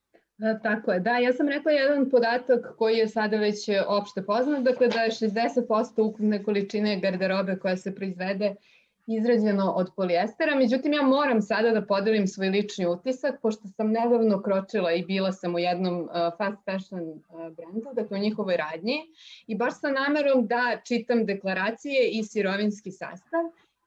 Tako 0.63 0.93
je, 0.93 1.01
da, 1.01 1.19
ja 1.19 1.33
sam 1.33 1.49
rekla 1.49 1.73
jedan 1.73 2.11
podatak 2.11 2.75
koji 2.79 2.97
je 2.97 3.09
sada 3.09 3.37
već 3.37 3.69
opšte 3.87 4.23
poznat, 4.23 4.63
dakle 4.63 4.89
da 4.89 5.01
je 5.01 5.11
60% 5.11 6.03
ukupne 6.03 6.43
količine 6.43 7.01
garderobe 7.01 7.59
koja 7.59 7.77
se 7.77 7.95
proizvede 7.95 8.55
izrađeno 9.07 9.73
od 9.73 9.91
polijestera, 9.97 10.55
međutim 10.55 10.93
ja 10.93 11.03
moram 11.03 11.43
sada 11.43 11.71
da 11.71 11.83
podelim 11.87 12.27
svoj 12.27 12.49
lični 12.49 12.87
utisak, 12.87 13.41
pošto 13.43 13.69
sam 13.69 13.91
nedavno 13.91 14.43
kročila 14.43 14.93
i 14.93 15.05
bila 15.05 15.33
sam 15.33 15.55
u 15.55 15.59
jednom 15.59 16.01
uh, 16.01 16.09
fast 16.39 16.65
fashion 16.65 17.03
uh, 17.03 17.53
brandu, 17.57 17.89
dakle 17.93 18.19
u 18.19 18.21
njihovoj 18.21 18.57
radnji, 18.57 18.97
i 19.47 19.57
baš 19.57 19.81
sa 19.81 19.91
namerom 19.91 20.47
da 20.47 20.81
čitam 20.85 21.27
deklaracije 21.27 22.11
i 22.11 22.25
sirovinski 22.25 22.91
sastav, 22.91 23.41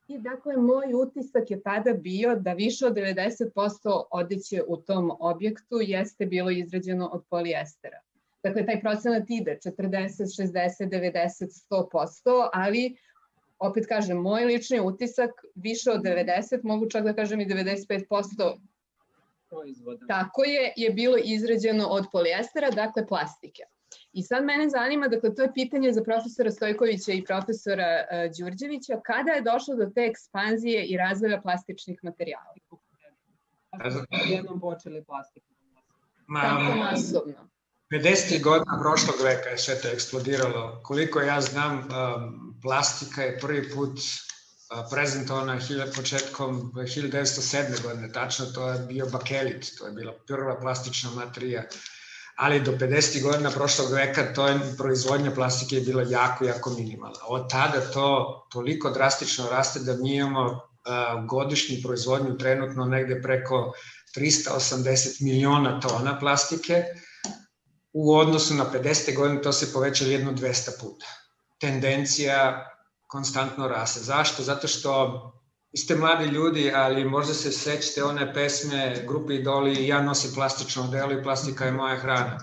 I 0.08 0.18
dakle, 0.18 0.58
moj 0.58 0.94
utisak 0.94 1.52
je 1.52 1.62
tada 1.62 1.94
bio 1.94 2.36
da 2.36 2.54
više 2.54 2.86
od 2.86 2.94
90% 2.94 4.04
odeće 4.12 4.64
u 4.68 4.78
tom 4.78 5.12
objektu 5.20 5.80
jeste 5.82 6.26
bilo 6.26 6.52
izrađeno 6.52 7.08
od 7.08 7.24
polijestera. 7.30 8.00
Dakle, 8.44 8.66
taj 8.66 8.82
procenat 8.82 9.24
ide 9.30 9.60
40, 9.66 9.72
60, 9.78 10.90
90, 10.90 11.66
100%, 11.70 12.50
ali 12.54 12.98
opet 13.60 13.86
kažem, 13.88 14.18
moj 14.18 14.46
lični 14.46 14.80
utisak 14.80 15.32
više 15.56 15.92
od 15.92 16.02
90, 16.02 16.60
mogu 16.64 16.90
čak 16.90 17.04
da 17.04 17.14
kažem 17.14 17.42
i 17.42 17.46
95% 17.46 18.58
proizvoda. 19.50 20.06
Tako 20.08 20.44
je, 20.44 20.74
je 20.76 20.90
bilo 20.90 21.18
izrađeno 21.24 21.88
od 21.88 22.06
polijestera, 22.12 22.72
dakle 22.72 23.08
plastike. 23.08 23.64
I 24.16 24.24
sad 24.24 24.46
mene 24.46 24.70
zanima, 24.70 25.08
dakle, 25.08 25.36
to 25.36 25.42
je 25.42 25.54
pitanje 25.54 25.92
za 25.94 26.04
profesora 26.04 26.52
Stojkovića 26.52 27.12
i 27.12 27.24
profesora 27.24 27.90
uh, 28.04 28.38
Đurđevića, 28.38 28.94
kada 29.06 29.32
je 29.32 29.42
došlo 29.42 29.76
do 29.76 29.86
te 29.96 30.02
ekspanzije 30.12 30.86
i 30.86 30.98
razvoja 30.98 31.42
plastičnih 31.42 32.00
materijala? 32.04 32.54
Kako 33.82 34.06
jednom 34.26 34.60
počeli 34.60 35.04
plastiku? 35.04 35.48
Ma, 36.28 36.42
Tako 36.42 36.78
masovno. 36.78 37.50
50. 37.92 38.44
godina 38.44 38.80
prošlog 38.82 39.16
veka 39.24 39.50
je 39.50 39.58
sve 39.58 39.76
to 39.82 39.88
eksplodiralo. 39.88 40.80
Koliko 40.84 41.22
ja 41.22 41.42
znam, 41.42 41.88
plastika 42.62 43.22
je 43.22 43.40
prvi 43.40 43.70
put 43.76 44.00
prezentovana 44.92 45.60
početkom 45.96 46.72
1907. 46.76 47.84
godine, 47.84 48.12
tačno 48.12 48.46
to 48.46 48.70
je 48.70 48.80
bio 48.80 49.06
bakelit, 49.12 49.78
to 49.78 49.86
je 49.88 49.92
bila 49.92 50.14
prva 50.28 50.60
plastična 50.60 51.10
materija 51.12 51.64
ali 52.36 52.60
do 52.62 52.72
50. 52.72 53.22
godina 53.22 53.52
prošlog 53.52 53.92
veka 53.92 54.34
to 54.34 54.48
je 54.48 54.60
proizvodnja 54.78 55.32
plastike 55.32 55.76
je 55.76 55.82
bila 55.82 56.04
jako, 56.10 56.46
jako 56.46 56.70
minimalna. 56.70 57.20
Od 57.28 57.50
tada 57.50 57.82
to 57.94 58.48
toliko 58.52 58.90
drastično 58.90 59.50
raste 59.52 59.80
da 59.80 59.94
mi 59.94 60.16
imamo 60.16 60.46
uh, 60.46 61.26
godišnju 61.28 61.78
proizvodnju 61.84 62.38
trenutno 62.38 62.86
negde 62.86 63.22
preko 63.22 63.74
380 64.18 65.24
miliona 65.24 65.80
tona 65.80 66.20
plastike, 66.20 66.84
u 67.94 68.16
odnosu 68.16 68.54
na 68.54 68.66
50. 68.74 69.16
godine 69.16 69.42
to 69.42 69.54
se 69.54 69.74
povećalo 69.74 70.12
jedno 70.12 70.32
200 70.32 70.70
puta. 70.80 71.06
Tendencija 71.60 72.68
konstantno 73.08 73.68
raste. 73.68 74.00
Zašto? 74.00 74.44
Zato 74.44 74.68
što 74.68 75.22
vi 75.76 75.80
ste 75.80 75.96
mladi 75.96 76.26
ljudi, 76.26 76.72
ali 76.76 77.06
možda 77.06 77.34
se 77.34 77.52
sećate 77.52 78.04
one 78.04 78.34
pesme 78.34 79.04
grupe 79.08 79.36
Idoli 79.36 79.88
ja 79.88 80.02
nosim 80.02 80.32
plastično 80.36 80.84
odelo 80.84 81.12
i 81.12 81.24
plastika 81.24 81.66
je 81.66 81.72
moja 81.72 81.96
hrana. 81.96 82.38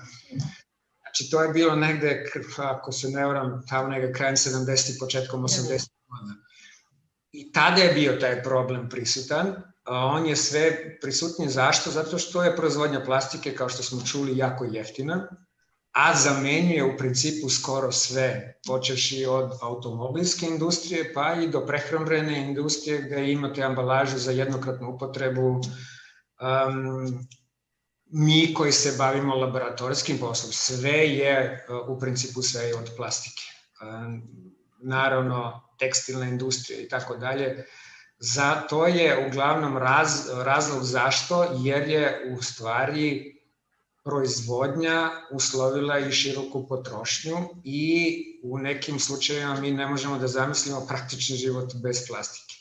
Znači, 1.00 1.30
to 1.30 1.42
je 1.42 1.52
bilo 1.52 1.76
negde, 1.76 2.24
ako 2.56 2.92
se 2.92 3.08
ne 3.08 3.26
vram, 3.26 3.62
tamo 3.68 3.88
negde 3.88 4.12
krajem 4.12 4.36
70. 4.36 4.98
početkom 5.00 5.42
80. 5.42 5.88
godina. 6.08 6.36
I 7.32 7.52
tada 7.52 7.82
je 7.82 7.94
bio 7.94 8.12
taj 8.12 8.42
problem 8.42 8.88
prisutan. 8.88 9.54
On 9.84 10.26
je 10.26 10.36
sve 10.36 10.98
prisutniji. 11.00 11.48
Zašto? 11.48 11.90
Zato 11.90 12.18
što 12.18 12.44
je 12.44 12.56
proizvodnja 12.56 13.00
plastike, 13.04 13.54
kao 13.54 13.68
što 13.68 13.82
smo 13.82 14.06
čuli, 14.06 14.36
jako 14.36 14.64
jeftina 14.64 15.28
a 15.92 16.14
zamenjuje 16.14 16.84
u 16.84 16.96
principu 16.96 17.50
skoro 17.50 17.92
sve, 17.92 18.60
počeši 18.66 19.26
od 19.26 19.52
automobilske 19.62 20.46
industrije 20.46 21.12
pa 21.14 21.34
i 21.34 21.48
do 21.48 21.66
prehrambene 21.66 22.38
industrije 22.38 23.02
gde 23.02 23.32
imate 23.32 23.62
ambalažu 23.62 24.18
za 24.18 24.32
jednokratnu 24.32 24.90
upotrebu. 24.90 25.48
Um, 25.50 27.28
mi 28.06 28.54
koji 28.54 28.72
se 28.72 28.94
bavimo 28.98 29.34
laboratorijskim 29.34 30.18
poslom, 30.18 30.52
sve 30.52 31.08
je 31.08 31.66
u 31.88 31.98
principu 32.00 32.42
sve 32.42 32.62
je 32.62 32.76
od 32.76 32.90
plastike. 32.96 33.42
Um, 33.82 34.22
naravno, 34.82 35.62
tekstilna 35.78 36.28
industrija 36.28 36.80
i 36.80 36.88
tako 36.88 37.16
dalje. 37.16 37.66
Za 38.18 38.54
to 38.54 38.86
je 38.86 39.26
uglavnom 39.26 39.76
raz, 39.76 40.10
razlog 40.44 40.82
zašto, 40.82 41.46
jer 41.58 41.88
je 41.88 42.34
u 42.38 42.42
stvari 42.42 43.31
proizvodnja 44.04 45.10
uslovila 45.30 45.98
i 45.98 46.12
široku 46.12 46.68
potrošnju 46.68 47.36
i 47.64 48.22
u 48.44 48.58
nekim 48.58 49.00
slučajevima 49.00 49.60
mi 49.60 49.70
ne 49.70 49.86
možemo 49.86 50.18
da 50.18 50.26
zamislimo 50.26 50.86
praktični 50.88 51.36
život 51.36 51.74
bez 51.82 52.06
plastike. 52.08 52.54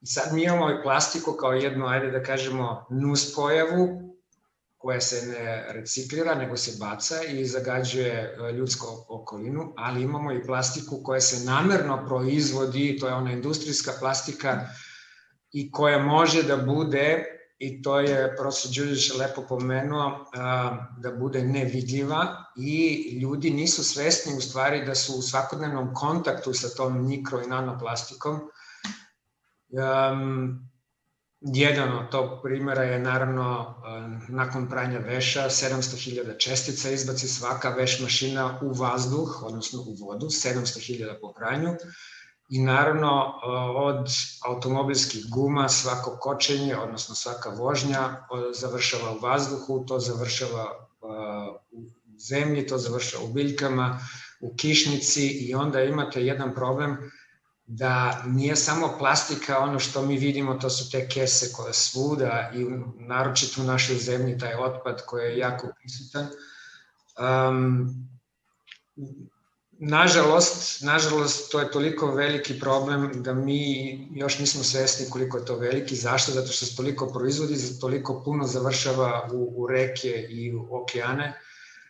I 0.00 0.06
sad 0.06 0.34
mi 0.34 0.44
imamo 0.44 0.70
i 0.70 0.82
plastiku 0.82 1.32
kao 1.32 1.52
jednu, 1.52 1.86
ajde 1.86 2.10
da 2.10 2.22
kažemo, 2.22 2.86
nus 2.90 3.34
pojavu 3.34 4.04
koja 4.76 5.00
se 5.00 5.26
ne 5.26 5.72
reciklira, 5.72 6.34
nego 6.34 6.56
se 6.56 6.76
baca 6.80 7.22
i 7.22 7.44
zagađuje 7.44 8.10
e, 8.12 8.52
ljudsku 8.52 8.86
okolinu, 9.08 9.72
ali 9.76 10.02
imamo 10.02 10.32
i 10.32 10.42
plastiku 10.44 11.00
koja 11.02 11.20
se 11.20 11.44
namerno 11.44 12.04
proizvodi, 12.06 12.98
to 13.00 13.08
je 13.08 13.14
ona 13.14 13.32
industrijska 13.32 13.92
plastika 14.00 14.68
i 15.52 15.70
koja 15.70 15.98
može 15.98 16.42
da 16.42 16.56
bude 16.56 17.24
i 17.58 17.82
to 17.82 18.00
je 18.00 18.36
profesor 18.36 18.70
Đulić 18.76 19.14
lepo 19.18 19.42
pomenuo 19.48 20.26
da 20.98 21.10
bude 21.18 21.42
nevidljiva 21.42 22.44
i 22.56 23.18
ljudi 23.22 23.50
nisu 23.50 23.84
svesni 23.84 24.36
u 24.36 24.40
stvari 24.40 24.84
da 24.86 24.94
su 24.94 25.18
u 25.18 25.22
svakodnevnom 25.22 25.94
kontaktu 25.94 26.52
sa 26.52 26.68
tom 26.68 27.06
mikro 27.08 27.42
i 27.42 27.46
nanoplastikom. 27.46 28.40
Jedan 31.40 31.98
od 31.98 32.10
tog 32.10 32.42
primjera 32.42 32.82
je 32.82 32.98
naravno 32.98 33.74
nakon 34.28 34.68
pranja 34.68 34.98
veša 34.98 35.44
700.000 35.44 36.38
čestica 36.38 36.90
izbaci 36.90 37.28
svaka 37.28 37.68
veš 37.68 38.00
mašina 38.00 38.60
u 38.62 38.72
vazduh, 38.72 39.42
odnosno 39.42 39.80
u 39.80 39.94
vodu, 40.06 40.26
700.000 40.26 41.20
po 41.20 41.32
pranju 41.32 41.76
i 42.48 42.62
naravno 42.62 43.40
od 43.76 44.08
automobilskih 44.44 45.24
guma 45.30 45.68
svako 45.68 46.18
kočenje, 46.20 46.76
odnosno 46.76 47.14
svaka 47.14 47.48
vožnja 47.50 48.26
završava 48.54 49.12
u 49.12 49.18
vazduhu, 49.18 49.84
to 49.88 49.98
završava 49.98 50.88
u 51.70 51.82
zemlji, 52.18 52.66
to 52.66 52.78
završava 52.78 53.24
u 53.24 53.32
biljkama, 53.32 54.00
u 54.40 54.54
kišnici 54.56 55.28
i 55.28 55.54
onda 55.54 55.82
imate 55.82 56.24
jedan 56.24 56.54
problem 56.54 57.10
da 57.66 58.22
nije 58.26 58.56
samo 58.56 58.94
plastika 58.98 59.58
ono 59.58 59.78
što 59.78 60.02
mi 60.02 60.18
vidimo, 60.18 60.54
to 60.54 60.70
su 60.70 60.90
te 60.90 61.08
kese 61.08 61.52
koje 61.52 61.72
svuda 61.72 62.50
i 62.54 62.66
naročito 62.98 63.62
u 63.62 63.64
našoj 63.64 63.96
zemlji 63.96 64.38
taj 64.38 64.54
otpad 64.54 65.02
koji 65.06 65.24
je 65.24 65.38
jako 65.38 65.68
prisutan. 65.80 66.26
Um, 67.48 68.08
Nažalost, 69.86 70.82
nažalost, 70.82 71.52
to 71.52 71.60
je 71.60 71.70
toliko 71.70 72.06
veliki 72.06 72.60
problem 72.60 73.22
da 73.22 73.34
mi 73.34 73.92
još 74.14 74.38
nismo 74.38 74.62
svesni 74.62 75.10
koliko 75.10 75.38
je 75.38 75.44
to 75.44 75.56
veliki. 75.56 75.96
Zašto? 75.96 76.32
Zato 76.32 76.46
što 76.46 76.66
se 76.66 76.76
toliko 76.76 77.06
proizvodi, 77.06 77.54
toliko 77.80 78.22
puno 78.24 78.46
završava 78.46 79.28
u, 79.32 79.52
u 79.56 79.66
reke 79.66 80.26
i 80.30 80.54
u 80.54 80.68
okeane, 80.70 81.34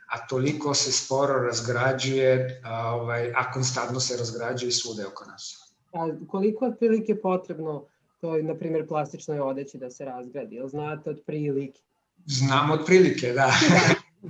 a 0.07 0.27
toliko 0.27 0.75
se 0.75 0.93
sporo 0.93 1.35
razgrađuje, 1.35 2.61
a, 2.65 2.95
ovaj, 2.95 3.33
a 3.37 3.53
konstantno 3.53 4.01
se 4.01 4.17
razgrađuje 4.17 4.73
svude 4.73 5.07
oko 5.07 5.25
nas. 5.25 5.75
A 5.93 6.09
koliko 6.29 6.65
je 6.65 6.77
prilike 6.77 7.21
potrebno 7.21 7.87
toj, 8.21 8.43
na 8.43 8.55
primjer, 8.55 8.89
plastičnoj 8.89 9.41
odeći 9.41 9.79
da 9.79 9.91
se 9.91 10.05
razgradi? 10.05 10.57
Ili 10.57 10.69
znate 10.69 11.11
od 11.11 11.23
prilike? 11.27 11.81
Znam 12.27 12.71
od 12.71 12.87
prilike, 12.87 13.33
da. 13.33 13.53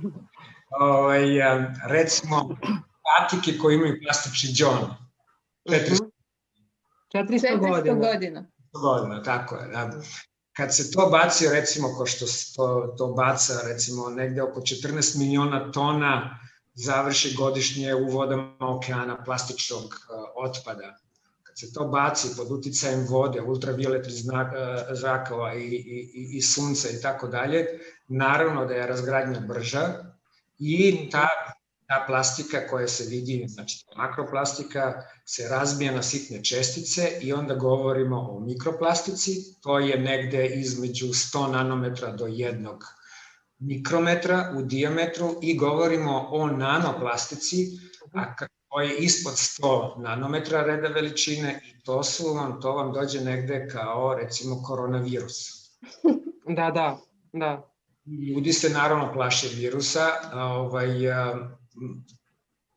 ovaj, 0.89 1.25
recimo, 1.87 2.57
patike 3.05 3.57
koji 3.57 3.75
imaju 3.75 3.99
plastični 4.03 4.49
džon. 4.53 4.95
400, 5.65 5.97
400 7.13 7.59
godina. 7.59 7.95
400 7.95 8.13
godina. 8.13 8.45
godina, 8.73 9.23
tako 9.23 9.55
je, 9.55 9.67
da. 9.67 9.91
kad 10.57 10.75
se 10.75 10.91
to 10.91 11.09
baci, 11.11 11.49
recimo, 11.49 11.95
ko 11.97 12.05
što 12.05 12.27
se 12.27 12.53
to, 12.55 12.95
to 12.97 13.07
baca, 13.07 13.53
recimo, 13.67 14.09
negde 14.09 14.41
oko 14.41 14.61
14 14.61 15.19
miliona 15.19 15.71
tona 15.71 16.39
završi 16.73 17.35
godišnje 17.37 17.95
u 17.95 18.09
vodama 18.09 18.55
okeana 18.59 19.23
plastičnog 19.23 19.83
uh, 19.83 20.25
otpada. 20.35 20.97
Kad 21.43 21.59
se 21.59 21.73
to 21.73 21.87
baci 21.87 22.27
pod 22.37 22.51
uticajem 22.51 23.05
vode, 23.09 23.41
ultravioletnih 23.41 24.15
uh, 24.25 24.41
zrakova 24.91 25.53
i, 25.53 25.65
i, 25.67 26.37
i 26.37 26.41
sunca 26.41 26.89
i 26.89 27.01
tako 27.01 27.27
dalje, 27.27 27.65
naravno 28.07 28.65
da 28.65 28.73
je 28.73 28.87
razgradnja 28.87 29.39
brža 29.39 29.81
i 30.59 31.09
ta 31.11 31.27
ta 31.87 32.03
plastika 32.07 32.67
koja 32.69 32.87
se 32.87 33.03
vidi, 33.09 33.45
znači 33.47 33.85
makroplastika, 33.97 34.93
se 35.25 35.47
razbija 35.49 35.91
na 35.91 36.01
sitne 36.01 36.43
čestice 36.43 37.09
i 37.21 37.33
onda 37.33 37.55
govorimo 37.55 38.19
o 38.19 38.39
mikroplastici, 38.39 39.61
to 39.61 39.79
je 39.79 39.99
negde 39.99 40.47
između 40.47 41.05
100 41.05 41.51
nanometra 41.51 42.11
do 42.11 42.25
1 42.25 42.77
mikrometra 43.59 44.53
u 44.57 44.61
diametru 44.61 45.39
i 45.41 45.57
govorimo 45.57 46.27
o 46.31 46.47
nanoplastici, 46.47 47.67
a 48.13 48.35
to 48.69 48.81
je 48.81 48.97
ispod 48.97 49.33
100 49.33 50.01
nanometra 50.01 50.63
reda 50.63 50.87
veličine 50.87 51.61
i 51.65 51.83
to 51.83 52.03
su 52.03 52.33
vam, 52.33 52.61
to 52.61 52.71
vam 52.71 52.93
dođe 52.93 53.21
negde 53.21 53.67
kao 53.71 54.15
recimo 54.15 54.63
koronavirus. 54.63 55.65
Da, 56.47 56.71
da, 56.71 56.97
da. 57.33 57.71
Ljudi 58.05 58.53
se 58.53 58.69
naravno 58.69 59.13
plaše 59.13 59.47
virusa, 59.55 60.07
ovaj, 60.33 60.89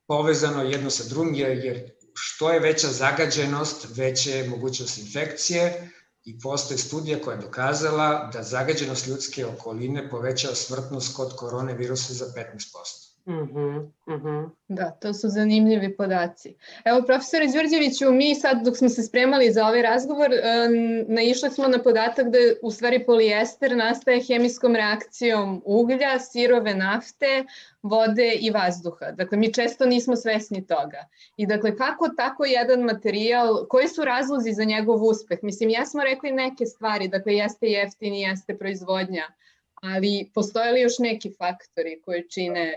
povezano 0.07 0.63
jedno 0.63 0.91
sa 0.91 1.05
drugim, 1.09 1.35
jer 1.35 1.91
što 2.15 2.51
je 2.53 2.61
veća 2.61 2.89
zagađenost, 2.89 3.87
veća 3.97 4.31
je 4.31 4.49
mogućnost 4.49 4.99
infekcije 4.99 5.91
i 6.25 6.39
postoje 6.41 6.79
studija 6.79 7.21
koja 7.21 7.35
je 7.35 7.43
dokazala 7.43 8.31
da 8.33 8.43
zagađenost 8.43 9.07
ljudske 9.07 9.47
okoline 9.47 10.11
povećava 10.11 10.55
smrtnost 10.55 11.17
kod 11.17 11.37
korone 11.37 11.75
virusa 11.75 12.15
za 12.15 12.27
15%. 12.27 13.08
-hmm. 13.29 14.51
Da, 14.69 14.91
to 14.91 15.15
su 15.15 15.29
zanimljivi 15.29 15.97
podaci. 15.97 16.55
Evo, 16.85 17.03
profesore 17.07 17.47
Đurđeviću, 17.47 18.13
mi 18.13 18.35
sad 18.35 18.65
dok 18.65 18.77
smo 18.77 18.89
se 18.89 19.03
spremali 19.03 19.53
za 19.53 19.67
ovaj 19.67 19.83
razgovor, 19.83 20.31
naišli 21.09 21.51
smo 21.51 21.69
na 21.69 21.83
podatak 21.83 22.29
da 22.29 22.39
u 22.63 22.71
stvari 22.71 23.05
polijester 23.07 23.77
nastaje 23.77 24.25
hemijskom 24.25 24.77
reakcijom 24.77 25.63
uglja, 25.65 26.19
sirove 26.19 26.75
nafte, 26.75 27.45
vode 27.83 28.33
i 28.41 28.51
vazduha. 28.51 29.11
Dakle, 29.11 29.39
mi 29.39 29.53
često 29.53 29.87
nismo 29.87 30.17
svesni 30.17 30.67
toga. 30.67 31.05
I 31.37 31.47
dakle, 31.47 31.77
kako 31.77 32.09
tako 32.09 32.45
jedan 32.45 32.81
materijal, 32.81 33.67
koji 33.69 33.89
su 33.89 34.05
razlozi 34.05 34.53
za 34.53 34.65
njegov 34.65 35.05
uspeh? 35.05 35.39
Mislim, 35.43 35.71
ja 35.71 35.87
smo 35.87 36.03
rekli 36.03 36.33
neke 36.33 36.67
stvari, 36.67 37.09
dakle, 37.09 37.35
jeste 37.35 37.67
jeftini, 37.67 38.21
jeste 38.21 38.59
proizvodnja, 38.59 39.25
ali 39.83 40.31
postoje 40.35 40.73
li 40.73 40.81
još 40.81 40.99
neki 40.99 41.35
faktori 41.39 42.01
koji 42.05 42.29
čine 42.29 42.75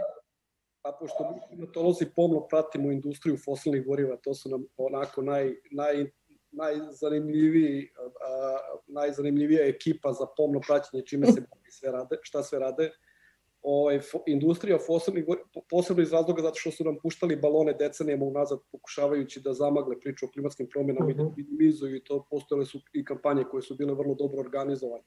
pa 0.81 0.97
pošto 0.99 1.31
mi 1.31 1.39
klimatolozi 1.47 2.05
pomno 2.15 2.47
pratimo 2.47 2.91
industriju 2.91 3.37
fosilnih 3.45 3.85
goriva, 3.85 4.17
to 4.17 4.33
su 4.33 4.49
nam 4.49 4.65
onako 4.77 5.21
naj, 5.21 5.55
naj, 5.71 6.05
najzanimljiviji, 6.51 7.89
a, 7.99 8.57
najzanimljivija 8.87 9.67
ekipa 9.67 10.13
za 10.13 10.25
pomno 10.37 10.61
praćenje 10.67 11.05
čime 11.05 11.27
se 11.31 11.41
sve 11.69 11.91
rade, 11.91 12.17
šta 12.21 12.43
sve 12.43 12.59
rade. 12.59 12.91
Ovaj, 13.61 13.99
industrija 14.27 14.77
fosilnih 14.87 15.25
goriva, 15.25 15.45
posebno 15.69 16.03
iz 16.03 16.13
razloga 16.13 16.41
zato 16.41 16.55
što 16.59 16.71
su 16.71 16.83
nam 16.83 16.97
puštali 17.03 17.35
balone 17.35 17.73
decenijama 17.73 18.25
unazad 18.25 18.59
pokušavajući 18.71 19.41
da 19.41 19.53
zamagle 19.53 19.99
priču 19.99 20.25
o 20.25 20.29
klimatskim 20.33 20.67
promenama 20.69 21.05
uh 21.05 21.11
-huh. 21.11 21.13
i 21.13 21.17
da 21.17 21.23
mhm. 21.23 21.33
minimizuju 21.37 21.95
i 21.95 22.03
to 22.03 22.27
postojale 22.29 22.65
su 22.65 22.79
i 22.93 23.05
kampanje 23.05 23.43
koje 23.43 23.61
su 23.61 23.75
bile 23.75 23.93
vrlo 23.93 24.15
dobro 24.15 24.39
organizovane. 24.39 25.03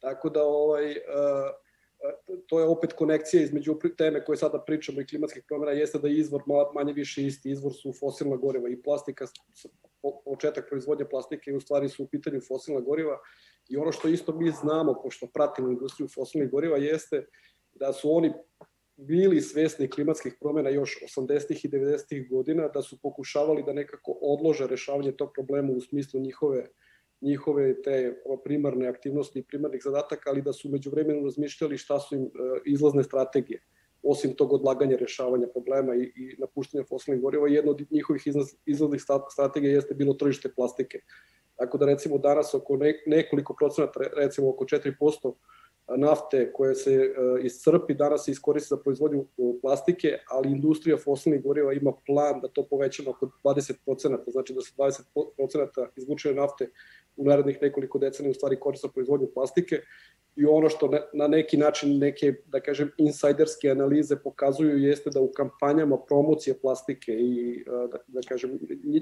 Tako 0.00 0.30
da 0.30 0.44
ovaj, 0.44 0.90
uh, 0.90 0.96
to 2.46 2.60
je 2.60 2.66
opet 2.66 2.92
konekcija 2.92 3.42
između 3.42 3.78
teme 3.98 4.24
koje 4.24 4.36
sada 4.36 4.58
pričamo 4.66 5.00
i 5.00 5.06
klimatskih 5.06 5.42
promjena 5.48 5.72
jeste 5.72 5.98
da 5.98 6.08
je 6.08 6.18
izvor 6.18 6.42
manje 6.74 6.92
više 6.92 7.26
isti, 7.26 7.50
izvor 7.50 7.72
su 7.74 7.92
fosilna 8.00 8.36
goriva 8.36 8.68
i 8.68 8.82
plastika, 8.82 9.26
početak 10.24 10.68
proizvodnje 10.68 11.04
plastike 11.08 11.54
u 11.54 11.60
stvari 11.60 11.88
su 11.88 12.04
u 12.04 12.08
pitanju 12.08 12.40
fosilna 12.48 12.80
goriva 12.80 13.18
i 13.68 13.76
ono 13.76 13.92
što 13.92 14.08
isto 14.08 14.32
mi 14.32 14.50
znamo, 14.50 15.00
pošto 15.02 15.26
pratimo 15.34 15.70
industriju 15.70 16.08
fosilnih 16.14 16.50
goriva, 16.50 16.76
jeste 16.76 17.26
da 17.72 17.92
su 17.92 18.16
oni 18.16 18.32
bili 18.96 19.40
svesni 19.40 19.90
klimatskih 19.90 20.34
promjena 20.40 20.70
još 20.70 20.98
80. 21.16 21.66
i 21.66 21.68
90. 21.68 22.28
godina, 22.30 22.68
da 22.68 22.82
su 22.82 22.98
pokušavali 23.02 23.62
da 23.62 23.72
nekako 23.72 24.18
odlože 24.20 24.66
rešavanje 24.66 25.12
tog 25.12 25.30
problema 25.34 25.72
u 25.72 25.80
smislu 25.80 26.20
njihove 26.20 26.58
uh, 26.58 26.66
njihove 27.22 27.82
te 27.82 28.22
primarne 28.44 28.88
aktivnosti 28.88 29.38
i 29.38 29.42
primarnih 29.42 29.80
zadataka, 29.84 30.30
ali 30.30 30.42
da 30.42 30.52
su 30.52 30.68
među 30.68 30.90
vremenu 30.90 31.24
razmišljali 31.24 31.78
šta 31.78 32.00
su 32.00 32.14
im 32.14 32.22
e, 32.22 32.28
izlazne 32.64 33.02
strategije, 33.04 33.62
osim 34.02 34.34
tog 34.34 34.52
odlaganja 34.52 34.96
rešavanja 34.96 35.46
problema 35.46 35.94
i, 35.94 36.12
i 36.16 36.36
napuštanja 36.38 36.84
fosilnih 36.88 37.22
goriva. 37.22 37.48
Jedna 37.48 37.70
od 37.70 37.82
njihovih 37.90 38.26
izlaz, 38.26 38.54
izlaznih 38.66 39.02
strategija 39.30 39.72
jeste 39.72 39.94
bilo 39.94 40.14
tržište 40.14 40.52
plastike. 40.56 41.00
Tako 41.56 41.78
da 41.78 41.86
recimo 41.86 42.18
danas 42.18 42.54
oko 42.54 42.78
nekoliko 43.06 43.54
procenata, 43.58 44.00
recimo 44.16 44.50
oko 44.50 44.64
4% 44.64 45.34
nafte 45.88 46.52
koje 46.52 46.74
se 46.74 46.92
e, 46.92 47.12
iscrpi, 47.42 47.94
danas 47.94 48.24
se 48.24 48.30
iskoristi 48.30 48.68
za 48.68 48.76
proizvodnju 48.76 49.20
e, 49.20 49.24
plastike, 49.62 50.18
ali 50.30 50.50
industrija 50.50 50.96
fosilnih 50.96 51.42
goriva 51.42 51.72
ima 51.72 51.92
plan 52.06 52.40
da 52.40 52.48
to 52.48 52.66
poveća 52.66 53.02
oko 53.06 53.30
20%, 53.44 54.18
znači 54.26 54.54
da 54.54 54.60
se 54.60 54.72
20% 55.14 55.86
izvučene 55.96 56.34
nafte 56.34 56.70
u 57.16 57.24
narednih 57.24 57.58
nekoliko 57.62 57.98
decenija 57.98 58.30
u 58.30 58.34
stvari 58.34 58.60
koriste 58.60 58.86
za 58.86 58.92
proizvodnju 58.92 59.28
plastike. 59.34 59.80
I 60.36 60.44
ono 60.44 60.68
što 60.68 60.90
na 61.12 61.26
neki 61.28 61.56
način 61.56 61.98
neke, 61.98 62.34
da 62.46 62.60
kažem, 62.60 62.90
insajderske 62.98 63.70
analize 63.70 64.16
pokazuju 64.16 64.78
jeste 64.78 65.10
da 65.10 65.20
u 65.20 65.32
kampanjama 65.32 65.98
promocije 65.98 66.58
plastike 66.58 67.12
i, 67.12 67.64
e, 67.66 67.88
da, 67.92 67.98
da 68.06 68.20
kažem, 68.28 68.58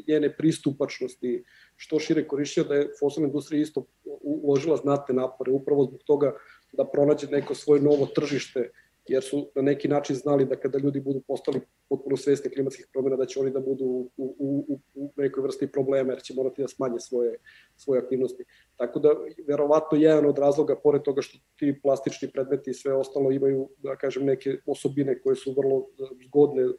njene 0.08 0.36
pristupačnosti 0.36 1.44
što 1.76 1.98
šire 1.98 2.26
korišćenja, 2.28 2.68
da 2.68 2.74
je 2.74 2.88
fosilna 3.00 3.26
industrija 3.26 3.62
isto 3.62 3.86
uložila 4.22 4.76
znatne 4.76 5.14
napore 5.14 5.52
upravo 5.52 5.84
zbog 5.84 6.02
toga 6.02 6.34
da 6.72 6.84
pronađe 6.84 7.26
neko 7.26 7.54
svoje 7.54 7.82
novo 7.82 8.06
tržište, 8.06 8.70
jer 9.08 9.22
su 9.22 9.50
na 9.54 9.62
neki 9.62 9.88
način 9.88 10.16
znali 10.16 10.44
da 10.44 10.56
kada 10.56 10.78
ljudi 10.78 11.00
budu 11.00 11.20
postali 11.26 11.60
potpuno 11.88 12.16
svesni 12.16 12.50
klimatskih 12.50 12.86
promjena, 12.92 13.16
da 13.16 13.26
će 13.26 13.40
oni 13.40 13.50
da 13.50 13.60
budu 13.60 13.84
u, 13.84 14.10
u, 14.16 14.64
u, 14.68 14.80
u 14.94 15.12
nekoj 15.16 15.42
vrsti 15.42 15.72
problema, 15.72 16.12
jer 16.12 16.22
će 16.22 16.34
morati 16.34 16.62
da 16.62 16.68
smanje 16.68 17.00
svoje, 17.00 17.38
svoje 17.76 18.00
aktivnosti. 18.00 18.44
Tako 18.76 18.98
da, 18.98 19.14
verovatno, 19.48 19.98
jedan 19.98 20.26
od 20.26 20.38
razloga, 20.38 20.76
pored 20.76 21.02
toga 21.02 21.22
što 21.22 21.38
ti 21.56 21.80
plastični 21.82 22.30
predmeti 22.32 22.70
i 22.70 22.74
sve 22.74 22.94
ostalo 22.94 23.30
imaju, 23.30 23.68
da 23.78 23.96
kažem, 23.96 24.24
neke 24.24 24.58
osobine 24.66 25.20
koje 25.22 25.36
su 25.36 25.54
vrlo 25.58 25.86
zgodne 26.26 26.64
uh, 26.66 26.74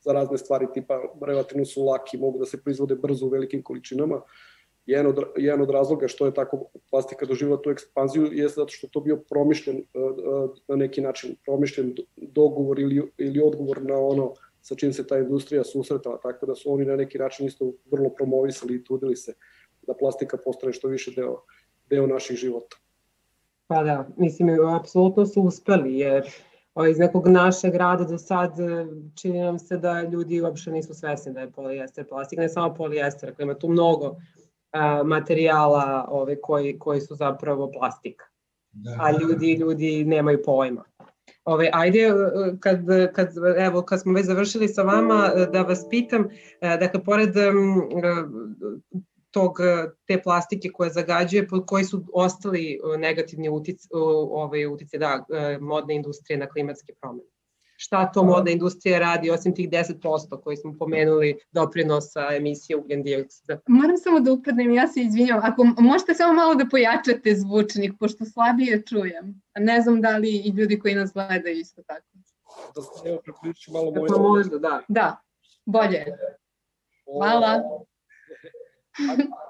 za 0.00 0.12
razne 0.12 0.38
stvari, 0.38 0.66
tipa 0.74 1.00
relativno 1.26 1.64
su 1.64 1.84
laki, 1.84 2.18
mogu 2.18 2.38
da 2.38 2.44
se 2.44 2.62
proizvode 2.62 2.94
brzo 2.94 3.26
u 3.26 3.28
velikim 3.28 3.62
količinama, 3.62 4.16
uh, 4.16 4.22
jedan 4.86 5.06
od, 5.06 5.22
jedan 5.36 5.60
od 5.60 5.70
razloga 5.70 6.08
što 6.08 6.26
je 6.26 6.34
tako 6.34 6.64
plastika 6.90 7.26
doživjela 7.26 7.62
tu 7.62 7.70
ekspanziju 7.70 8.32
je 8.32 8.48
zato 8.48 8.68
što 8.68 8.88
to 8.88 9.00
bio 9.00 9.16
promišljen 9.16 9.76
e, 9.76 9.80
e, 9.80 9.82
na 10.68 10.76
neki 10.76 11.00
način, 11.00 11.36
promišljen 11.44 11.94
dogovor 12.16 12.78
ili, 12.78 13.10
ili 13.18 13.42
odgovor 13.42 13.82
na 13.82 13.98
ono 13.98 14.34
sa 14.62 14.74
čim 14.74 14.92
se 14.92 15.06
ta 15.06 15.18
industrija 15.18 15.64
susretala, 15.64 16.18
tako 16.22 16.46
da 16.46 16.54
su 16.54 16.72
oni 16.72 16.84
na 16.84 16.96
neki 16.96 17.18
način 17.18 17.46
isto 17.46 17.72
vrlo 17.90 18.10
promovisali 18.10 18.74
i 18.74 18.84
trudili 18.84 19.16
se 19.16 19.34
da 19.86 19.94
plastika 19.94 20.36
postane 20.44 20.72
što 20.72 20.88
više 20.88 21.10
deo, 21.16 21.36
deo 21.90 22.06
naših 22.06 22.36
života. 22.36 22.76
Pa 23.66 23.82
da, 23.82 24.08
mislim, 24.16 24.68
apsolutno 24.68 25.26
su 25.26 25.42
uspeli, 25.42 25.98
jer 25.98 26.28
iz 26.90 26.98
nekog 26.98 27.28
našeg 27.28 27.74
rada 27.74 28.04
do 28.04 28.18
sad 28.18 28.60
e, 28.60 28.86
čini 29.14 29.40
nam 29.40 29.58
se 29.58 29.78
da 29.78 30.02
ljudi 30.02 30.40
uopšte 30.40 30.70
nisu 30.70 30.94
svesni 30.94 31.32
da 31.32 31.40
je 31.40 31.50
polijester 31.50 32.08
plastika, 32.08 32.42
ne 32.42 32.48
samo 32.48 32.74
polijester, 32.74 33.30
ako 33.30 33.42
ima 33.42 33.54
tu 33.54 33.68
mnogo 33.68 34.16
materijala 35.04 36.06
ove, 36.08 36.40
koji, 36.40 36.78
koji 36.78 37.00
su 37.00 37.14
zapravo 37.14 37.70
plastika. 37.78 38.24
Da. 38.72 38.96
A 39.00 39.10
ljudi, 39.10 39.54
ljudi 39.54 40.04
nemaju 40.04 40.42
pojma. 40.44 40.84
Ove, 41.44 41.70
ajde, 41.72 41.98
e, 41.98 42.12
kad, 42.60 42.80
kad, 43.14 43.28
evo, 43.58 43.82
kad 43.82 44.00
smo 44.00 44.12
već 44.12 44.26
završili 44.26 44.68
sa 44.68 44.82
vama, 44.82 45.30
e, 45.36 45.46
da 45.46 45.62
vas 45.62 45.86
pitam, 45.90 46.28
e, 46.60 46.76
dakle, 46.76 47.04
pored 47.04 47.30
tog, 49.30 49.58
te 50.06 50.22
plastike 50.22 50.68
koje 50.68 50.90
zagađuje, 50.90 51.48
koji 51.66 51.84
su 51.84 52.04
ostali 52.12 52.80
negativni 52.98 53.48
utice, 53.48 53.88
ove, 54.30 54.66
utice 54.66 54.98
da, 54.98 55.24
modne 55.60 55.94
industrije 55.94 56.38
na 56.38 56.48
klimatske 56.48 56.92
promene? 57.00 57.28
Šta 57.82 58.12
to 58.12 58.24
modna 58.24 58.50
industrija 58.50 58.98
radi 58.98 59.30
osim 59.30 59.54
tih 59.54 59.70
10% 59.70 60.40
koji 60.42 60.56
smo 60.56 60.76
pomenuli 60.78 61.38
doprinosa 61.52 62.28
emisije 62.36 62.76
ugljen 62.76 63.02
dioksida. 63.02 63.58
Moram 63.68 63.96
samo 63.96 64.20
da 64.20 64.32
upadnem, 64.32 64.74
ja 64.74 64.88
se 64.88 65.00
izvinjam, 65.00 65.40
ako 65.42 65.64
možete 65.64 66.14
samo 66.14 66.32
malo 66.32 66.54
da 66.54 66.66
pojačate 66.70 67.34
zvučnik, 67.34 67.92
pošto 67.98 68.24
slabije 68.24 68.82
čujem. 68.82 69.42
Ne 69.58 69.80
znam 69.80 70.00
da 70.00 70.16
li 70.16 70.28
i 70.28 70.50
ljudi 70.50 70.78
koji 70.78 70.94
nas 70.94 71.12
gledaju 71.12 71.58
isto 71.58 71.82
tako. 71.82 72.06
Da 72.74 72.82
se 72.82 73.08
evo 73.08 73.18
prepriču 73.24 73.72
malo 73.72 73.90
moje... 73.90 74.08
Pa 74.08 74.18
možda, 74.22 74.58
da. 74.58 74.82
Da, 74.88 75.20
bolje. 75.66 76.04
Hvala. 77.18 77.62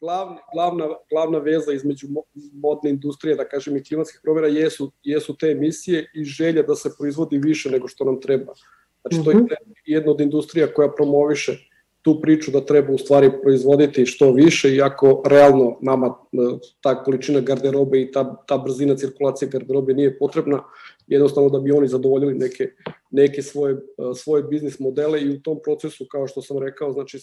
glavni, 0.00 0.36
glavna, 0.54 0.88
glavna 1.10 1.38
veza 1.38 1.72
između 1.72 2.06
modne 2.52 2.90
industrije, 2.90 3.36
da 3.36 3.48
kažem, 3.48 3.76
i 3.76 3.84
klimatskih 3.84 4.20
promjera 4.22 4.48
jesu, 4.48 4.92
jesu 5.02 5.36
te 5.36 5.50
emisije 5.50 6.10
i 6.14 6.24
želja 6.24 6.62
da 6.62 6.74
se 6.74 6.90
proizvodi 6.98 7.38
više 7.38 7.70
nego 7.70 7.88
što 7.88 8.04
nam 8.04 8.20
treba. 8.20 8.54
Znači, 9.00 9.24
to 9.24 9.30
je 9.30 9.36
mhm. 9.36 9.46
jedna 9.84 10.10
od 10.10 10.20
industrija 10.20 10.74
koja 10.74 10.92
promoviše 10.92 11.58
tu 12.06 12.20
priču 12.20 12.50
da 12.50 12.60
treba 12.60 12.92
u 12.92 12.98
stvari 12.98 13.30
proizvoditi 13.42 14.06
što 14.06 14.32
više, 14.32 14.74
iako 14.74 15.22
realno 15.26 15.78
nama 15.82 16.06
e, 16.06 16.36
ta 16.80 17.02
količina 17.04 17.40
garderobe 17.40 18.00
i 18.00 18.12
ta, 18.12 18.44
ta 18.46 18.58
brzina 18.58 18.96
cirkulacije 18.96 19.48
garderobe 19.48 19.94
nije 19.94 20.18
potrebna, 20.18 20.62
jednostavno 21.06 21.50
da 21.50 21.58
bi 21.58 21.72
oni 21.72 21.88
zadovoljili 21.88 22.34
neke, 22.34 22.68
neke 23.10 23.42
svoje, 23.42 23.74
e, 23.74 24.14
svoje 24.14 24.42
biznis 24.42 24.78
modele 24.78 25.22
i 25.22 25.30
u 25.30 25.40
tom 25.42 25.58
procesu, 25.64 26.06
kao 26.10 26.26
što 26.26 26.42
sam 26.42 26.58
rekao, 26.58 26.92
znači 26.92 27.18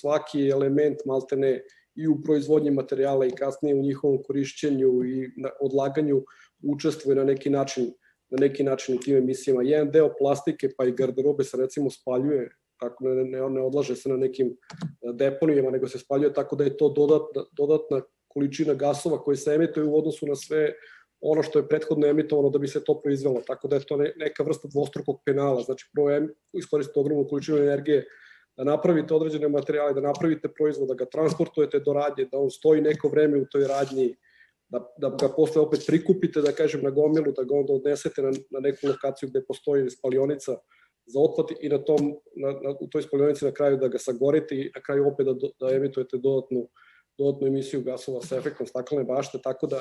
svaki 0.00 0.48
element 0.48 0.98
maltene 1.04 1.62
i 1.96 2.08
u 2.08 2.22
proizvodnji 2.22 2.70
materijala 2.70 3.26
i 3.26 3.30
kasnije 3.30 3.74
u 3.74 3.82
njihovom 3.82 4.22
korišćenju 4.22 5.04
i 5.04 5.30
na 5.36 5.50
odlaganju 5.60 6.24
učestvuje 6.62 7.16
na 7.16 7.24
neki 7.24 7.50
način 7.50 7.92
na 8.30 8.38
neki 8.40 8.64
način 8.64 8.96
u 8.96 8.98
tim 8.98 9.16
emisijama. 9.16 9.62
Jedan 9.62 9.90
deo 9.90 10.10
plastike 10.18 10.68
pa 10.78 10.84
i 10.84 10.92
garderobe 10.92 11.44
se 11.44 11.56
recimo 11.56 11.90
spaljuje 11.90 12.50
tako 12.80 13.04
ne, 13.04 13.24
ne, 13.24 13.50
ne 13.50 13.60
odlaže 13.60 13.96
se 13.96 14.08
na 14.08 14.16
nekim 14.16 14.48
e, 14.48 15.12
deponijama, 15.12 15.70
nego 15.70 15.88
se 15.88 15.98
spaljuje 15.98 16.32
tako 16.32 16.56
da 16.56 16.64
je 16.64 16.76
to 16.76 16.88
dodatna, 16.88 17.44
dodatna 17.56 18.00
količina 18.28 18.74
gasova 18.74 19.22
koje 19.22 19.36
se 19.36 19.54
emituje 19.54 19.86
u 19.86 19.98
odnosu 19.98 20.26
na 20.26 20.34
sve 20.34 20.72
ono 21.20 21.42
što 21.42 21.58
je 21.58 21.68
prethodno 21.68 22.06
emitovano 22.06 22.50
da 22.50 22.58
bi 22.58 22.68
se 22.68 22.84
to 22.84 23.00
proizvelo, 23.00 23.40
tako 23.46 23.68
da 23.68 23.76
je 23.76 23.86
to 23.86 23.96
neka 23.96 24.42
vrsta 24.42 24.68
dvostrukog 24.68 25.22
penala, 25.24 25.62
znači 25.62 25.90
prvo 25.94 26.08
iskoristite 26.52 27.00
ogromnu 27.00 27.28
količinu 27.28 27.58
energije 27.58 28.06
da 28.56 28.64
napravite 28.64 29.14
određene 29.14 29.48
materijale, 29.48 29.94
da 29.94 30.00
napravite 30.00 30.48
proizvod, 30.48 30.88
da 30.88 30.94
ga 30.94 31.04
transportujete 31.04 31.80
do 31.80 31.92
radnje, 31.92 32.28
da 32.32 32.38
on 32.38 32.50
stoji 32.50 32.80
neko 32.80 33.08
vreme 33.08 33.38
u 33.38 33.46
toj 33.52 33.66
radnji, 33.66 34.14
da, 34.68 34.80
da 34.98 35.10
ga 35.20 35.28
posle 35.36 35.62
opet 35.62 35.84
prikupite, 35.86 36.40
da 36.40 36.52
kažem, 36.52 36.82
na 36.82 36.90
gomilu, 36.90 37.32
da 37.32 37.44
ga 37.44 37.54
onda 37.54 37.72
odnesete 37.72 38.22
na, 38.22 38.30
na 38.50 38.60
neku 38.60 38.86
lokaciju 38.86 39.28
gde 39.28 39.44
postoji 39.48 39.90
spalionica, 39.90 40.56
za 41.06 41.20
otpad 41.20 41.46
i 41.60 41.68
na 41.68 41.78
tom, 41.78 42.16
na, 42.36 42.50
na, 42.50 42.74
u 42.80 42.88
toj 42.90 43.02
spaljonici 43.02 43.44
na 43.44 43.52
kraju 43.52 43.76
da 43.76 43.88
ga 43.88 43.98
sagorite 43.98 44.54
i 44.54 44.70
na 44.74 44.82
kraju 44.82 45.06
opet 45.08 45.26
da, 45.26 45.34
da 45.60 45.74
emitujete 45.74 46.18
dodatnu, 46.18 46.68
dodatnu 47.18 47.46
emisiju 47.46 47.82
gasova 47.82 48.20
sa 48.20 48.36
efektom 48.36 48.66
staklene 48.66 49.04
bašte, 49.04 49.38
tako 49.42 49.66
da 49.66 49.80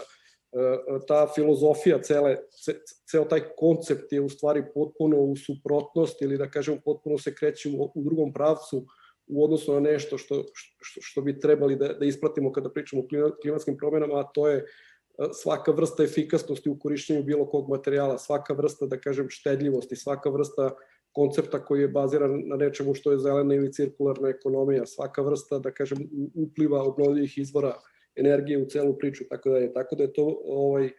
ta 1.08 1.28
filozofija, 1.36 2.00
cele, 2.02 2.38
ce, 2.64 2.80
ceo 3.12 3.26
taj 3.26 3.42
koncept 3.58 4.14
je 4.14 4.22
u 4.22 4.30
stvari 4.30 4.64
potpuno 4.74 5.18
u 5.18 5.36
suprotnost 5.36 6.22
ili 6.22 6.38
da 6.38 6.50
kažem 6.50 6.80
potpuno 6.86 7.18
se 7.18 7.36
kreće 7.36 7.70
u, 7.70 7.92
u 7.96 8.04
drugom 8.04 8.34
pravcu 8.34 8.86
u 9.28 9.44
odnosu 9.44 9.74
na 9.74 9.80
nešto 9.80 10.18
što, 10.18 10.44
što, 10.54 11.00
što 11.02 11.22
bi 11.22 11.40
trebali 11.40 11.76
da, 11.76 11.88
da 11.88 12.06
ispratimo 12.06 12.52
kada 12.52 12.70
pričamo 12.70 13.02
o 13.02 13.08
klimatskim 13.42 13.78
promjenama, 13.78 14.20
a 14.20 14.24
to 14.34 14.48
je 14.48 14.58
e, 14.58 14.64
svaka 15.34 15.72
vrsta 15.72 16.04
efikasnosti 16.04 16.70
u 16.70 16.80
korišćenju 16.80 17.24
bilo 17.24 17.46
kog 17.50 17.70
materijala, 17.70 18.18
svaka 18.18 18.54
vrsta, 18.54 18.86
da 18.86 19.00
kažem, 19.02 19.30
štedljivosti, 19.30 19.96
svaka 19.96 20.30
vrsta 20.30 20.72
koncepta 21.12 21.66
koji 21.66 21.82
je 21.82 21.88
baziran 21.88 22.42
na 22.46 22.56
nečemu 22.56 22.94
što 22.94 23.12
je 23.12 23.18
zelena 23.18 23.56
ili 23.56 23.74
cirkularna 23.74 24.30
ekonomija, 24.30 24.86
svaka 24.86 25.22
vrsta, 25.22 25.60
da 25.60 25.72
kažem, 25.72 25.98
upliva 26.36 26.84
obnovljivih 26.84 27.38
izvora 27.38 27.76
energije 28.16 28.62
u 28.64 28.66
celu 28.66 28.98
priču, 28.98 29.24
tako 29.30 29.50
da 29.50 29.58
je, 29.58 29.74
tako 29.74 29.96
da 29.96 30.04
je 30.04 30.14
to 30.14 30.42
ovaj, 30.46 30.90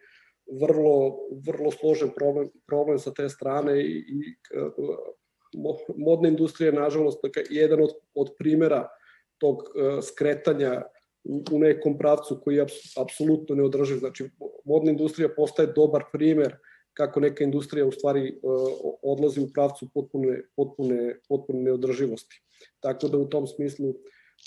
vrlo, 0.61 1.17
vrlo 1.45 1.71
složen 1.71 2.09
problem, 2.15 2.49
problem 2.67 2.99
sa 2.99 3.13
te 3.13 3.29
strane 3.29 3.81
i, 3.81 3.97
i 3.97 4.35
modna 5.97 6.29
industrija 6.29 6.67
je 6.67 6.79
nažalost 6.79 7.19
jedan 7.49 7.81
od, 7.83 7.89
od 8.13 8.29
primera 8.39 8.87
tog 9.37 9.57
uh, 9.57 10.03
skretanja 10.03 10.83
u, 11.51 11.59
nekom 11.59 11.97
pravcu 11.97 12.39
koji 12.43 12.55
je 12.55 12.65
apsolutno 12.97 13.55
neodrživ. 13.55 13.97
Znači, 13.97 14.29
modna 14.65 14.91
industrija 14.91 15.29
postaje 15.35 15.73
dobar 15.75 16.03
primer 16.13 16.55
kako 16.93 17.19
neka 17.19 17.43
industrija 17.43 17.85
u 17.85 17.91
stvari 17.91 18.27
e, 18.27 18.33
odlazi 19.01 19.41
u 19.41 19.49
pravcu 19.53 19.87
potpune, 19.93 20.41
potpune, 20.55 21.19
potpune 21.29 21.61
neodrživosti. 21.61 22.41
Tako 22.79 23.07
da 23.07 23.17
u 23.17 23.29
tom 23.29 23.47
smislu 23.47 23.93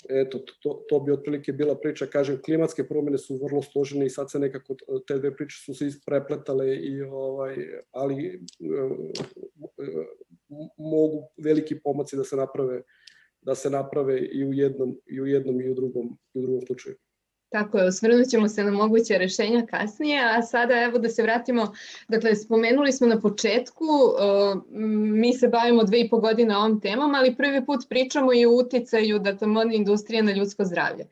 eto, 0.09 0.39
to, 0.61 0.85
to 0.89 0.99
bi 0.99 1.11
otprilike 1.11 1.51
bila 1.51 1.75
priča, 1.75 2.05
kažem, 2.05 2.41
klimatske 2.45 2.87
promene 2.87 3.17
su 3.17 3.39
vrlo 3.43 3.61
složene 3.61 4.05
i 4.05 4.09
sad 4.09 4.31
se 4.31 4.39
nekako 4.39 4.75
te 5.07 5.17
dve 5.17 5.35
priče 5.35 5.57
su 5.65 5.73
se 5.73 5.87
isprepletale 5.87 6.75
i 6.75 7.01
ovaj, 7.01 7.55
ali 7.91 8.25
e, 8.25 8.39
mogu 10.77 11.23
veliki 11.37 11.79
pomaci 11.79 12.17
da 12.17 12.23
se 12.23 12.35
naprave 12.35 12.81
da 13.41 13.55
se 13.55 13.69
naprave 13.69 14.19
i 14.19 14.45
u 14.45 14.53
jednom 14.53 14.97
i 15.05 15.21
u 15.21 15.27
jednom 15.27 15.61
i 15.61 15.69
u 15.69 15.73
drugom 15.73 16.17
i 16.33 16.39
u 16.39 16.41
drugom 16.41 16.61
slučaju. 16.61 16.95
Tako 17.51 17.77
je, 17.77 17.87
osvrnut 17.87 18.27
ćemo 18.29 18.47
se 18.47 18.63
na 18.63 18.71
moguće 18.71 19.17
rešenja 19.17 19.65
kasnije, 19.65 20.21
a 20.37 20.41
sada 20.41 20.81
evo 20.81 20.97
da 20.97 21.09
se 21.09 21.23
vratimo, 21.23 21.73
dakle 22.07 22.35
spomenuli 22.35 22.91
smo 22.91 23.07
na 23.07 23.19
početku, 23.19 23.85
mi 25.21 25.33
se 25.33 25.47
bavimo 25.47 25.83
dve 25.83 25.99
i 25.99 26.09
po 26.09 26.17
godine 26.17 26.57
ovom 26.57 26.81
temom, 26.81 27.15
ali 27.15 27.35
prvi 27.35 27.65
put 27.65 27.79
pričamo 27.89 28.33
i 28.33 28.45
o 28.45 28.51
uticaju 28.51 29.19
dakle, 29.19 29.47
modne 29.47 29.75
industrije 29.75 30.23
na 30.23 30.31
ljudsko 30.31 30.65
zdravlje. 30.65 31.05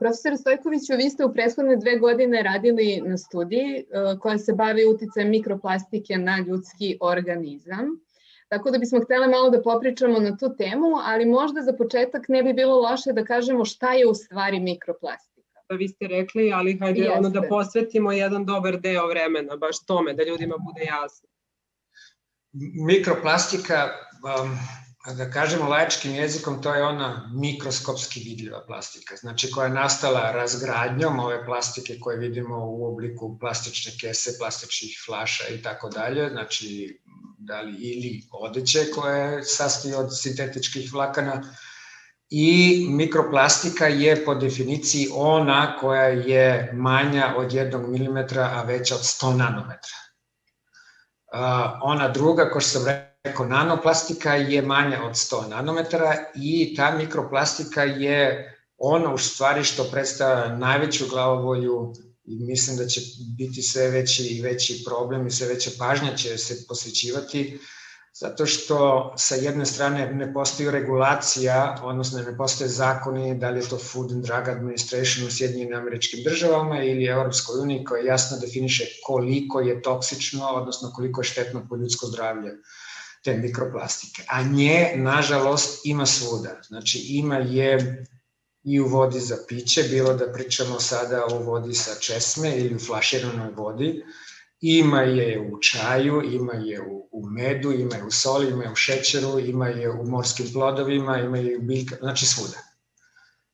Profesor 0.00 0.36
Stojkoviću, 0.36 0.96
vi 0.96 1.10
ste 1.10 1.24
u 1.24 1.32
prethodne 1.32 1.76
dve 1.76 1.98
godine 1.98 2.42
radili 2.42 3.02
na 3.06 3.18
studiji 3.18 3.84
koja 4.20 4.38
se 4.38 4.52
bavi 4.52 4.86
uticajem 4.86 5.30
mikroplastike 5.30 6.18
na 6.18 6.38
ljudski 6.48 6.98
organizam. 7.00 8.00
Tako 8.48 8.70
da 8.70 8.78
bismo 8.78 9.00
htjeli 9.00 9.28
malo 9.28 9.50
da 9.50 9.62
popričamo 9.62 10.18
na 10.18 10.36
tu 10.36 10.54
temu, 10.58 10.86
ali 11.04 11.24
možda 11.24 11.62
za 11.62 11.72
početak 11.72 12.28
ne 12.28 12.42
bi 12.42 12.52
bilo 12.52 12.80
loše 12.80 13.12
da 13.12 13.24
kažemo 13.24 13.64
šta 13.64 13.92
je 13.92 14.06
u 14.06 14.14
stvari 14.14 14.60
mikroplastika 14.60 15.29
da 15.70 15.76
vi 15.76 15.88
ste 15.88 16.06
rekli, 16.06 16.52
ali 16.52 16.78
hajde 16.78 17.00
Jeste. 17.00 17.18
ono 17.18 17.28
da 17.30 17.42
posvetimo 17.48 18.12
jedan 18.12 18.44
dobar 18.44 18.80
deo 18.80 19.06
vremena 19.06 19.56
baš 19.56 19.84
tome, 19.86 20.14
da 20.14 20.24
ljudima 20.24 20.56
bude 20.58 20.84
jasno. 20.84 21.28
Mikroplastika, 22.86 23.88
um, 24.42 24.58
da 25.16 25.30
kažemo 25.30 25.68
laičkim 25.68 26.14
jezikom, 26.14 26.62
to 26.62 26.74
je 26.74 26.82
ona 26.82 27.30
mikroskopski 27.34 28.20
vidljiva 28.20 28.64
plastika, 28.66 29.16
znači 29.16 29.50
koja 29.50 29.66
je 29.66 29.74
nastala 29.74 30.32
razgradnjom 30.32 31.20
ove 31.20 31.44
plastike 31.44 31.98
koje 32.00 32.18
vidimo 32.18 32.66
u 32.66 32.92
obliku 32.92 33.38
plastične 33.40 33.92
kese, 34.00 34.38
plastičnih 34.38 35.02
flaša 35.06 35.48
i 35.48 35.62
tako 35.62 35.88
dalje, 35.88 36.28
znači 36.30 37.00
da 37.38 37.60
li 37.60 37.76
ili 37.76 38.22
odeće 38.30 38.90
koje 38.94 39.44
sastoji 39.44 39.94
od 39.94 40.20
sintetičkih 40.20 40.92
vlakana, 40.92 41.42
i 42.30 42.86
mikroplastika 42.90 43.86
je 43.86 44.24
po 44.24 44.34
definiciji 44.34 45.08
ona 45.14 45.76
koja 45.80 46.04
je 46.04 46.72
manja 46.74 47.34
od 47.36 47.52
1 47.52 47.78
mm, 47.78 48.38
a 48.38 48.62
veća 48.62 48.94
od 48.94 49.00
100 49.00 49.36
nanometra. 49.36 49.96
Ona 51.82 52.08
druga, 52.08 52.50
ko 52.50 52.60
što 52.60 52.70
sam 52.70 52.86
rekao, 53.24 53.46
nanoplastika 53.46 54.34
je 54.34 54.62
manja 54.62 55.02
od 55.04 55.12
100 55.12 55.48
nanometara 55.48 56.14
i 56.34 56.74
ta 56.76 56.90
mikroplastika 56.96 57.82
je 57.82 58.46
ono 58.76 59.14
u 59.14 59.18
stvari 59.18 59.64
što 59.64 59.84
predstavlja 59.84 60.56
najveću 60.56 61.06
glavovolju 61.10 61.92
i 62.24 62.44
mislim 62.44 62.76
da 62.76 62.86
će 62.86 63.00
biti 63.38 63.62
sve 63.62 63.88
veći 63.88 64.26
i 64.26 64.42
veći 64.42 64.82
problem 64.86 65.26
i 65.26 65.30
sve 65.30 65.46
veća 65.46 65.70
pažnja 65.78 66.16
će 66.16 66.38
se 66.38 66.66
posvećivati 66.68 67.54
uh, 67.54 67.60
zato 68.12 68.46
što 68.46 69.12
sa 69.16 69.34
jedne 69.34 69.66
strane 69.66 70.12
ne 70.12 70.32
postoji 70.34 70.70
regulacija, 70.70 71.80
odnosno 71.82 72.22
ne 72.22 72.36
postoje 72.36 72.68
zakoni, 72.68 73.38
da 73.38 73.50
li 73.50 73.60
je 73.60 73.68
to 73.68 73.78
Food 73.78 74.12
and 74.12 74.24
Drug 74.24 74.48
Administration 74.48 75.26
u 75.26 75.30
Sjedinjenim 75.30 75.78
američkim 75.78 76.20
državama 76.24 76.82
ili 76.84 77.04
Evropskoj 77.04 77.60
uniji 77.60 77.84
koja 77.84 78.04
jasno 78.04 78.38
definiše 78.38 78.84
koliko 79.06 79.60
je 79.60 79.82
toksično, 79.82 80.46
odnosno 80.46 80.92
koliko 80.94 81.20
je 81.20 81.24
štetno 81.24 81.66
po 81.68 81.76
ljudsko 81.76 82.06
zdravlje 82.06 82.50
te 83.24 83.36
mikroplastike. 83.36 84.22
A 84.28 84.42
nje, 84.42 84.92
nažalost, 84.96 85.86
ima 85.86 86.06
svuda. 86.06 86.60
Znači, 86.68 86.98
ima 86.98 87.36
je 87.36 88.04
i 88.64 88.80
u 88.80 88.86
vodi 88.86 89.20
za 89.20 89.36
piće, 89.48 89.82
bilo 89.82 90.14
da 90.14 90.32
pričamo 90.32 90.80
sada 90.80 91.24
o 91.30 91.38
vodi 91.38 91.74
sa 91.74 91.94
česme 92.00 92.56
ili 92.56 92.74
u 92.74 92.78
flaširanoj 92.78 93.50
vodi, 93.56 94.04
Ima 94.60 95.00
je 95.00 95.40
u 95.40 95.60
čaju, 95.60 96.22
ima 96.32 96.52
je 96.52 96.80
u, 96.80 97.08
u 97.12 97.26
medu, 97.26 97.72
ima 97.72 97.96
je 97.96 98.04
u 98.04 98.10
soli, 98.10 98.50
ima 98.50 98.64
je 98.64 98.72
u 98.72 98.74
šećeru, 98.74 99.38
ima 99.38 99.68
je 99.68 99.90
u 99.90 100.06
morskim 100.06 100.46
plodovima, 100.52 101.18
ima 101.18 101.38
je 101.38 101.58
u 101.58 101.60
biljkama, 101.62 102.00
znači 102.00 102.26
svuda. 102.26 102.58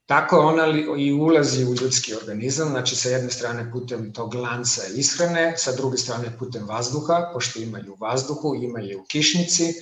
Tako 0.07 0.39
ona 0.39 0.65
li, 0.67 0.87
i 0.99 1.13
ulazi 1.13 1.65
u 1.65 1.75
ljudski 1.75 2.15
organizam, 2.15 2.69
znači 2.69 2.97
sa 2.97 3.09
jedne 3.09 3.31
strane 3.31 3.73
putem 3.73 4.13
tog 4.13 4.35
lanca 4.35 4.83
ishrane, 4.97 5.55
sa 5.57 5.73
druge 5.77 5.97
strane 5.97 6.39
putem 6.39 6.67
vazduha, 6.69 7.31
pošto 7.33 7.61
ima 7.61 7.81
i 7.81 7.89
u 7.89 7.97
vazduhu, 8.01 8.55
ima 8.55 8.81
je 8.81 8.97
u 8.97 9.05
kišnici. 9.09 9.75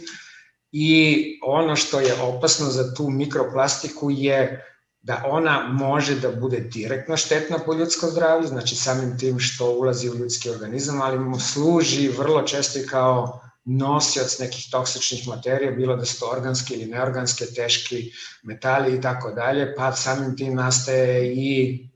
I 0.73 1.25
ono 1.43 1.77
što 1.77 2.01
je 2.01 2.15
opasno 2.23 2.67
za 2.67 2.95
tu 2.95 3.11
mikroplastiku 3.11 4.11
je 4.11 4.65
da 5.05 5.23
ona 5.27 5.69
može 5.69 6.15
da 6.15 6.31
bude 6.31 6.61
direktno 6.61 7.17
štetna 7.17 7.59
po 7.59 7.75
ljudsko 7.75 8.11
zdravlje, 8.11 8.49
znači 8.49 8.77
samim 8.77 9.19
tim 9.19 9.41
što 9.41 9.71
ulazi 9.71 10.11
u 10.11 10.15
ljudski 10.15 10.51
organizam, 10.51 11.01
ali 11.03 11.19
mu 11.19 11.41
služi 11.41 12.09
vrlo 12.09 12.43
često 12.43 12.79
i 12.79 12.87
kao 12.87 13.41
nosioc 13.65 14.39
nekih 14.39 14.69
toksičnih 14.71 15.29
materija, 15.29 15.71
bilo 15.71 15.97
da 15.97 16.05
su 16.05 16.21
to 16.21 16.31
organske 16.33 16.75
ili 16.75 16.87
neorganske, 16.87 17.45
teški 17.45 18.13
metali 18.43 18.97
i 18.97 19.01
tako 19.01 19.31
dalje, 19.31 19.75
pa 19.75 19.93
samim 19.93 20.37
tim 20.37 20.55
nastaje 20.55 21.33
i 21.35 21.89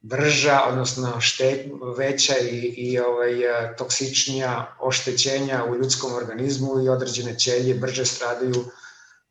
brža, 0.00 0.60
odnosno 0.68 1.20
šte, 1.20 1.70
veća 1.96 2.34
i, 2.38 2.58
i 2.58 2.98
ovaj, 2.98 3.32
toksičnija 3.78 4.76
oštećenja 4.80 5.64
u 5.64 5.76
ljudskom 5.76 6.14
organizmu 6.14 6.84
i 6.84 6.88
određene 6.88 7.38
ćelije 7.38 7.74
brže 7.74 8.04
stradaju 8.04 8.64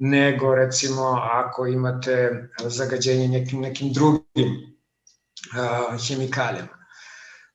nego 0.03 0.55
recimo 0.55 1.19
ako 1.31 1.67
imate 1.67 2.47
zagađenje 2.65 3.27
nekim, 3.27 3.61
nekim 3.61 3.93
drugim 3.93 4.49
uh, 4.49 6.07
hemikalijama. 6.07 6.81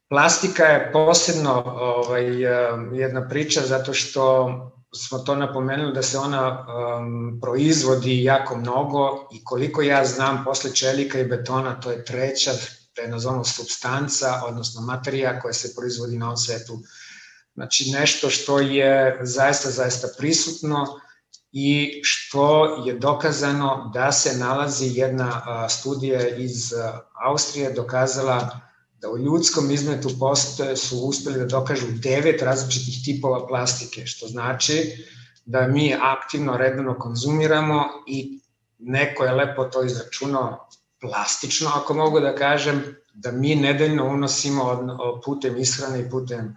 Plastika 0.08 0.64
je 0.64 0.92
posebno 0.92 1.62
ovaj, 1.66 2.40
jedna 2.92 3.28
priča 3.28 3.60
zato 3.60 3.92
što 3.92 4.46
smo 4.94 5.18
to 5.18 5.34
napomenuli 5.34 5.94
da 5.94 6.02
se 6.02 6.18
ona 6.18 6.66
um, 6.66 7.40
proizvodi 7.40 8.24
jako 8.24 8.56
mnogo 8.56 9.28
i 9.32 9.44
koliko 9.44 9.82
ja 9.82 10.04
znam 10.04 10.44
posle 10.44 10.74
čelika 10.74 11.18
i 11.18 11.24
betona 11.24 11.80
to 11.80 11.90
je 11.90 12.04
treća 12.04 12.50
prenozonu 12.94 13.44
substanca, 13.44 14.42
odnosno 14.44 14.80
materija 14.80 15.40
koja 15.40 15.52
se 15.52 15.74
proizvodi 15.76 16.18
na 16.18 16.26
ovom 16.26 16.36
svetu. 16.36 16.78
Znači 17.54 17.90
nešto 17.90 18.30
što 18.30 18.58
je 18.58 19.20
zaista, 19.22 19.70
zaista 19.70 20.08
prisutno 20.18 21.00
i 21.58 22.00
što 22.04 22.64
je 22.86 22.94
dokazano 22.94 23.90
da 23.94 24.12
se 24.12 24.38
nalazi 24.38 24.90
jedna 24.94 25.42
studija 25.68 26.28
iz 26.28 26.72
Austrije 27.24 27.70
dokazala 27.72 28.60
da 29.00 29.10
u 29.10 29.18
ljudskom 29.18 29.70
izmetu 29.70 30.08
postoje 30.20 30.76
su 30.76 30.98
uspeli 30.98 31.38
da 31.38 31.46
dokažu 31.46 31.86
devet 32.02 32.42
različitih 32.42 33.04
tipova 33.04 33.46
plastike, 33.46 34.06
što 34.06 34.26
znači 34.26 35.04
da 35.46 35.66
mi 35.66 35.94
aktivno, 36.02 36.56
redno 36.56 36.98
konzumiramo 36.98 37.84
i 38.06 38.40
neko 38.78 39.24
je 39.24 39.32
lepo 39.32 39.64
to 39.64 39.84
izračunao 39.84 40.68
plastično, 41.00 41.70
ako 41.74 41.94
mogu 41.94 42.20
da 42.20 42.34
kažem, 42.34 42.96
da 43.14 43.32
mi 43.32 43.54
nedeljno 43.54 44.08
unosimo 44.08 44.80
putem 45.24 45.56
ishrane 45.56 46.00
i 46.00 46.10
putem 46.10 46.56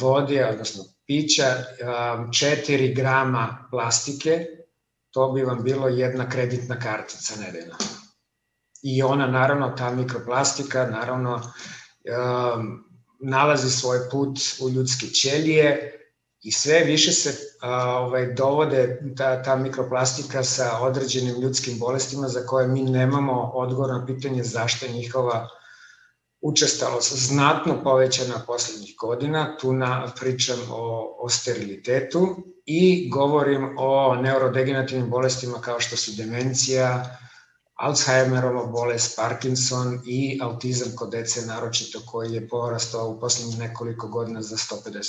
vode, 0.00 0.46
odnosno 0.46 0.84
pića, 1.06 1.44
4 1.80 2.96
grama 2.96 3.68
plastike, 3.70 4.46
to 5.10 5.32
bi 5.32 5.42
vam 5.42 5.62
bilo 5.62 5.88
jedna 5.88 6.28
kreditna 6.28 6.78
kartica 6.78 7.34
nedeljno. 7.40 7.74
I 8.82 9.02
ona, 9.02 9.26
naravno, 9.26 9.68
ta 9.78 9.90
mikroplastika, 9.90 10.86
naravno, 10.86 11.52
nalazi 13.20 13.70
svoj 13.70 13.98
put 14.10 14.38
u 14.60 14.70
ljudske 14.70 15.06
ćelije 15.06 15.98
i 16.40 16.52
sve 16.52 16.84
više 16.84 17.12
se 17.12 17.34
ovaj, 17.62 18.34
dovode 18.34 19.00
ta, 19.16 19.42
ta 19.42 19.56
mikroplastika 19.56 20.42
sa 20.42 20.78
određenim 20.80 21.40
ljudskim 21.40 21.78
bolestima 21.78 22.28
za 22.28 22.46
koje 22.46 22.68
mi 22.68 22.82
nemamo 22.82 23.50
odgovor 23.54 23.90
na 23.90 24.06
pitanje 24.06 24.42
zašto 24.42 24.86
je 24.86 24.92
njihova 24.92 25.48
učestalost 26.42 27.16
znatno 27.16 27.82
povećana 27.82 28.44
poslednjih 28.46 28.94
godina, 29.00 29.56
tu 29.56 29.72
na, 29.72 30.12
pričam 30.20 30.58
o, 30.70 31.16
o 31.18 31.28
sterilitetu 31.28 32.36
i 32.66 33.10
govorim 33.10 33.74
o 33.78 34.14
neurodegenerativnim 34.14 35.10
bolestima 35.10 35.60
kao 35.60 35.80
što 35.80 35.96
su 35.96 36.12
demencija, 36.16 37.18
Alzheimerova 37.74 38.66
bolest, 38.66 39.16
Parkinson 39.16 40.00
i 40.06 40.38
autizam 40.42 40.92
kod 40.96 41.10
dece 41.10 41.46
naročito 41.46 42.00
koji 42.06 42.32
je 42.32 42.48
porastao 42.48 43.08
u 43.08 43.20
poslednjih 43.20 43.58
nekoliko 43.58 44.08
godina 44.08 44.42
za 44.42 44.56
150%. 44.56 45.02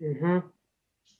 Mm 0.00 0.04
-hmm. 0.04 0.42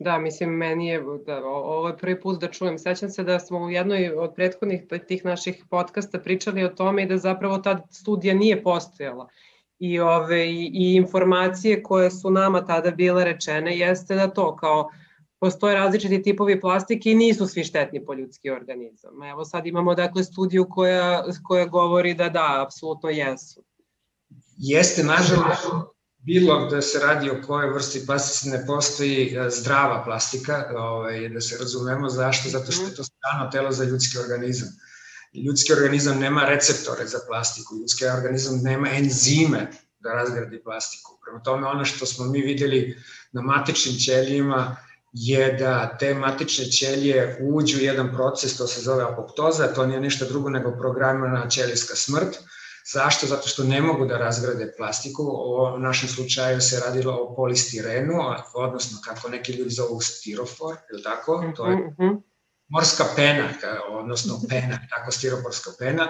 Da, 0.03 0.19
mislim, 0.19 0.51
meni 0.51 0.89
je, 0.89 1.03
da, 1.27 1.45
ovo 1.45 1.89
je 1.89 1.97
prvi 1.97 2.21
put 2.21 2.41
da 2.41 2.51
čujem. 2.51 2.79
Sećam 2.79 3.11
se 3.11 3.23
da 3.23 3.39
smo 3.39 3.59
u 3.59 3.71
jednoj 3.71 4.11
od 4.11 4.35
prethodnih 4.35 4.83
tih 5.09 5.25
naših 5.25 5.65
podcasta 5.71 6.19
pričali 6.19 6.65
o 6.65 6.69
tome 6.69 7.03
i 7.03 7.07
da 7.07 7.19
zapravo 7.19 7.59
ta 7.59 7.87
studija 7.91 8.35
nije 8.35 8.63
postojala. 8.63 9.29
I, 9.79 10.01
ove, 10.01 10.51
i, 10.51 10.71
i 10.75 10.95
informacije 10.95 11.83
koje 11.83 12.11
su 12.11 12.31
nama 12.31 12.67
tada 12.67 12.91
bile 12.91 13.25
rečene 13.25 13.79
jeste 13.79 14.15
da 14.15 14.31
to 14.31 14.57
kao 14.57 14.91
postoje 15.41 15.75
različiti 15.75 16.23
tipovi 16.23 16.61
plastike 16.61 17.11
i 17.11 17.15
nisu 17.15 17.47
svi 17.47 17.65
štetni 17.65 18.05
po 18.05 18.15
ljudski 18.15 18.51
organizam. 18.51 19.23
Evo 19.23 19.45
sad 19.45 19.67
imamo 19.67 19.95
dakle 19.95 20.25
studiju 20.25 20.67
koja, 20.71 21.25
koja 21.45 21.67
govori 21.67 22.15
da 22.15 22.29
da, 22.29 22.65
apsolutno 22.67 23.11
jesu. 23.11 23.65
Jeste, 24.57 25.03
nažalost, 25.03 25.69
bilo 26.23 26.67
da 26.71 26.83
se 26.83 26.99
radi 26.99 27.31
o 27.31 27.43
kojoj 27.47 27.71
vrsti 27.71 28.07
plastike 28.07 28.57
ne 28.57 28.67
postoji 28.67 29.37
e, 29.37 29.51
zdrava 29.51 30.05
plastika, 30.05 30.65
ovaj, 30.77 31.29
da 31.29 31.41
se 31.41 31.59
razumemo 31.59 32.09
zašto, 32.09 32.49
zato 32.49 32.73
što 32.73 32.85
je 32.85 32.95
to 32.95 33.05
strano 33.05 33.51
telo 33.51 33.73
za 33.73 33.85
ljudski 33.85 34.19
organizam. 34.19 34.69
Ljudski 35.47 35.73
organizam 35.73 36.19
nema 36.19 36.45
receptore 36.45 37.07
za 37.07 37.19
plastiku, 37.29 37.77
ljudski 37.77 38.05
organizam 38.07 38.61
nema 38.63 38.91
enzime 38.91 39.71
da 40.01 40.13
razgradi 40.13 40.63
plastiku. 40.63 41.19
Prema 41.25 41.43
tome, 41.43 41.67
ono 41.67 41.85
što 41.85 42.07
smo 42.07 42.25
mi 42.25 42.41
videli 42.41 43.03
na 43.33 43.43
matičnim 43.43 43.95
ćelijima 43.95 44.77
je 45.13 45.53
da 45.53 45.97
te 45.99 46.15
matične 46.15 46.65
ćelije 46.65 47.39
uđu 47.43 47.79
u 47.79 47.81
jedan 47.81 48.15
proces, 48.15 48.57
to 48.57 48.67
se 48.67 48.81
zove 48.81 49.05
apoptoza, 49.05 49.75
to 49.75 49.87
nije 49.87 50.01
ništa 50.01 50.25
drugo 50.25 50.51
nego 50.51 50.77
programirana 50.79 51.49
ćelijska 51.49 51.97
smrt, 51.97 52.39
Zašto? 52.93 53.27
Zato 53.27 53.49
što 53.49 53.65
ne 53.65 53.81
mogu 53.81 54.07
da 54.07 54.19
razgrade 54.19 54.73
plastiku. 54.77 55.23
U 55.23 55.79
našem 55.79 56.09
slučaju 56.09 56.61
se 56.61 56.83
radilo 56.87 57.13
o 57.15 57.35
polistirenu, 57.37 58.15
odnosno 58.55 58.99
kako 59.05 59.29
neki 59.29 59.53
ljudi 59.53 59.71
zovu 59.71 60.01
stirofor, 60.01 60.77
je 60.93 61.03
tako? 61.03 61.53
To 61.57 61.67
je 61.67 61.77
mhm. 61.77 62.17
morska 62.69 63.05
pena, 63.17 63.49
odnosno 63.89 64.41
pena, 64.49 64.79
tako 64.91 65.11
stiroporska 65.11 65.71
pena. 65.79 66.09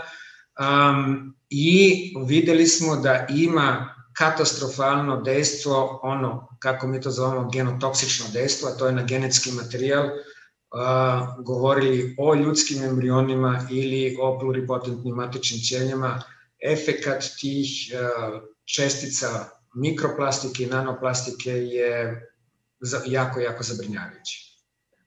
Um, 0.61 1.37
I 1.51 2.15
videli 2.27 2.67
smo 2.67 2.97
da 2.97 3.27
ima 3.31 3.95
katastrofalno 4.13 5.21
dejstvo, 5.21 6.01
ono, 6.03 6.57
kako 6.59 6.87
mi 6.87 7.01
to 7.01 7.11
zovemo, 7.11 7.51
genotoksično 7.51 8.27
dejstvo, 8.33 8.69
a 8.69 8.77
to 8.77 8.87
je 8.87 8.93
na 8.93 9.03
genetski 9.03 9.53
materijal, 9.53 10.07
uh, 10.07 11.45
govorili 11.45 12.17
o 12.19 12.35
ljudskim 12.35 12.83
embrionima 12.85 13.67
ili 13.71 14.17
o 14.21 14.39
pluripotentnim 14.39 15.15
matičnim 15.15 15.61
ćeljama, 15.61 16.23
efekat 16.63 17.25
tih 17.41 17.93
e, 17.93 17.97
čestica 18.65 19.27
mikroplastike 19.75 20.63
i 20.63 20.67
nanoplastike 20.67 21.51
je 21.51 22.23
jako, 23.07 23.41
jako 23.41 23.63
zabrinjavajući. 23.63 24.53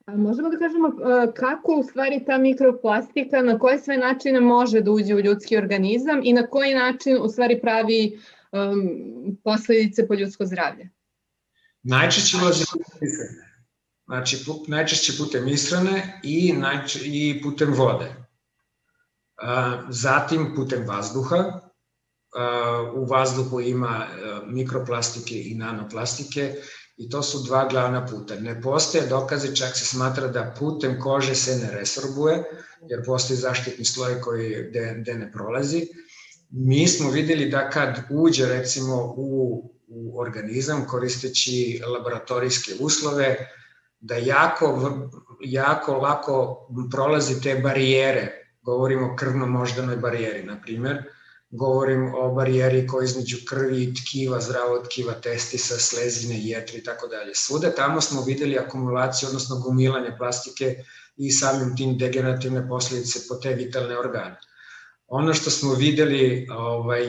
A 0.06 0.18
možemo 0.18 0.49
da 0.49 0.58
kažemo 0.58 0.88
e, 0.88 1.34
kako 1.34 1.76
u 1.76 1.84
stvari 1.84 2.24
ta 2.26 2.38
mikroplastika, 2.38 3.41
na 3.41 3.60
koje 3.60 3.80
sve 3.80 3.97
načine 3.97 4.39
može 4.39 4.82
da 4.82 4.91
uđe 4.91 5.16
u 5.16 5.20
ljudski 5.20 5.58
organizam 5.58 6.22
i 6.24 6.34
na 6.34 6.47
koji 6.47 6.74
način 6.74 7.18
u 7.22 7.30
stvari 7.30 7.60
pravi 7.62 8.20
um, 8.51 9.38
posledice 9.43 10.08
po 10.08 10.14
ljudsko 10.14 10.45
zdravlje? 10.45 10.89
Najčešće 11.84 12.38
ulazi 12.38 12.64
putem 12.72 13.08
ishrane. 13.08 13.45
Znači, 14.06 14.38
najčešće 14.68 15.14
putem 15.18 15.47
ishrane 15.47 16.20
i, 16.24 16.53
najče, 16.53 16.99
i 17.03 17.41
putem 17.43 17.74
vode 17.74 18.24
zatim 19.89 20.53
putem 20.55 20.88
vazduha, 20.88 21.59
u 22.95 23.05
vazduhu 23.05 23.61
ima 23.61 24.07
mikroplastike 24.45 25.41
i 25.43 25.55
nanoplastike 25.55 26.55
i 26.97 27.09
to 27.09 27.23
su 27.23 27.43
dva 27.43 27.67
glavna 27.69 28.05
puta. 28.05 28.36
Ne 28.36 28.61
postoje 28.61 29.07
dokaze, 29.07 29.55
čak 29.55 29.77
se 29.77 29.86
smatra 29.86 30.27
da 30.27 30.53
putem 30.59 30.99
kože 31.01 31.36
se 31.36 31.55
ne 31.55 31.71
resorbuje, 31.71 32.43
jer 32.89 33.05
postoji 33.05 33.38
zaštitni 33.38 33.86
sloj 33.86 34.21
koji 34.21 34.49
de, 34.49 35.03
de 35.05 35.13
ne 35.13 35.31
prolazi. 35.31 35.88
Mi 36.49 36.88
smo 36.88 37.11
videli 37.11 37.49
da 37.49 37.69
kad 37.69 37.99
uđe 38.09 38.45
recimo 38.45 39.13
u, 39.17 39.63
u 39.88 40.19
organizam 40.19 40.86
koristeći 40.88 41.81
laboratorijske 41.88 42.71
uslove, 42.79 43.38
da 43.99 44.15
jako, 44.15 44.91
jako 45.41 45.93
lako 45.93 46.67
prolazi 46.91 47.41
te 47.41 47.55
barijere 47.55 48.44
govorim 48.66 49.03
o 49.03 49.16
krvno-moždanoj 49.16 49.97
barijeri, 49.97 50.43
na 50.43 50.61
primer, 50.61 51.03
govorim 51.49 52.16
o 52.16 52.34
barijeri 52.34 52.88
koja 52.88 53.05
između 53.05 53.38
krvi 53.49 53.84
i 53.84 53.93
tkiva, 53.93 54.41
zdravo 54.41 54.80
tkiva, 54.80 55.13
testisa, 55.13 55.78
slezine, 55.78 56.39
jetri 56.43 56.78
i 56.78 56.84
tako 56.84 57.07
dalje. 57.07 57.36
Svuda 57.36 57.72
tamo 57.72 58.01
smo 58.01 58.24
videli 58.24 58.57
akumulaciju, 58.57 59.28
odnosno 59.28 59.59
gomilanje 59.59 60.18
plastike 60.18 60.76
i 61.18 61.32
samim 61.32 61.76
tim 61.78 61.97
degenerativne 61.97 62.68
posledice 62.68 63.20
po 63.30 63.36
te 63.36 63.53
vitalne 63.53 63.99
organe. 63.99 64.39
Ono 65.07 65.34
što 65.34 65.49
smo 65.49 65.74
videli 65.74 66.47
ovaj, 66.51 67.05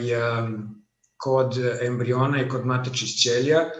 kod 1.17 1.59
embriona 1.83 2.43
i 2.43 2.49
kod 2.49 2.67
matičnih 2.67 3.11
ćelija, 3.11 3.71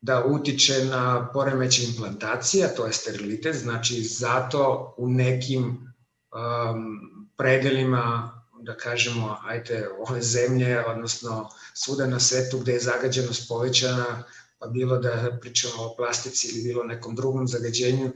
da 0.00 0.24
utiče 0.24 0.84
na 0.84 1.30
poremeće 1.32 1.84
implantacija, 1.84 2.68
to 2.76 2.86
je 2.86 2.92
sterilitet, 2.92 3.56
znači 3.56 4.02
zato 4.02 4.94
u 4.98 5.08
nekim 5.08 5.64
um, 5.66 7.15
predelima, 7.36 8.32
da 8.62 8.76
kažemo, 8.76 9.38
ajte, 9.44 9.88
ove 10.08 10.22
zemlje, 10.22 10.84
odnosno 10.86 11.48
svuda 11.74 12.06
na 12.06 12.20
svetu 12.20 12.58
gde 12.58 12.72
je 12.72 12.80
zagađenost 12.80 13.48
povećana, 13.48 14.24
pa 14.58 14.66
bilo 14.66 14.98
da 14.98 15.38
pričamo 15.40 15.82
o 15.82 15.96
plastici 15.96 16.48
ili 16.48 16.62
bilo 16.62 16.84
nekom 16.84 17.14
drugom 17.14 17.48
zagađenju, 17.48 18.12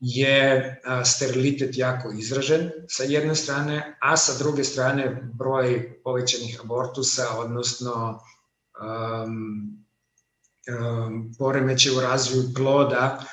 je 0.00 0.80
sterilitet 1.04 1.76
jako 1.76 2.12
izražen 2.12 2.70
sa 2.88 3.02
jedne 3.02 3.34
strane, 3.34 3.96
a 4.00 4.16
sa 4.16 4.38
druge 4.38 4.64
strane 4.64 5.30
broj 5.34 6.00
povećanih 6.04 6.60
abortusa, 6.64 7.26
odnosno 7.38 8.20
um, 8.80 9.84
um, 10.68 11.34
poremeće 11.38 11.92
u 11.92 12.00
razvoju 12.00 12.54
ploda 12.54 13.24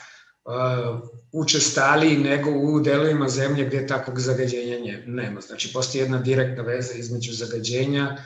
učestaliji 1.31 2.17
nego 2.17 2.51
u 2.51 2.79
delovima 2.79 3.29
zemlje 3.29 3.65
gde 3.65 3.87
takvog 3.87 4.19
zagađenja 4.19 4.99
nema. 5.05 5.41
Znači, 5.41 5.73
postoji 5.73 6.01
jedna 6.01 6.17
direktna 6.17 6.63
veza 6.63 6.93
između 6.93 7.33
zagađenja 7.33 8.17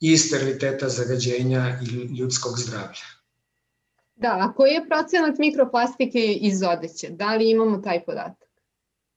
i 0.00 0.16
steriliteta 0.16 0.88
zagađenja 0.88 1.78
i 1.82 2.16
ljudskog 2.18 2.58
zdravlja. 2.58 3.06
Da, 4.14 4.28
a 4.28 4.52
koji 4.56 4.72
je 4.72 4.88
procenat 4.88 5.38
mikroplastike 5.38 6.32
iz 6.32 6.62
odeće? 6.62 7.08
Da 7.10 7.34
li 7.34 7.50
imamo 7.50 7.78
taj 7.78 8.04
podatak? 8.04 8.48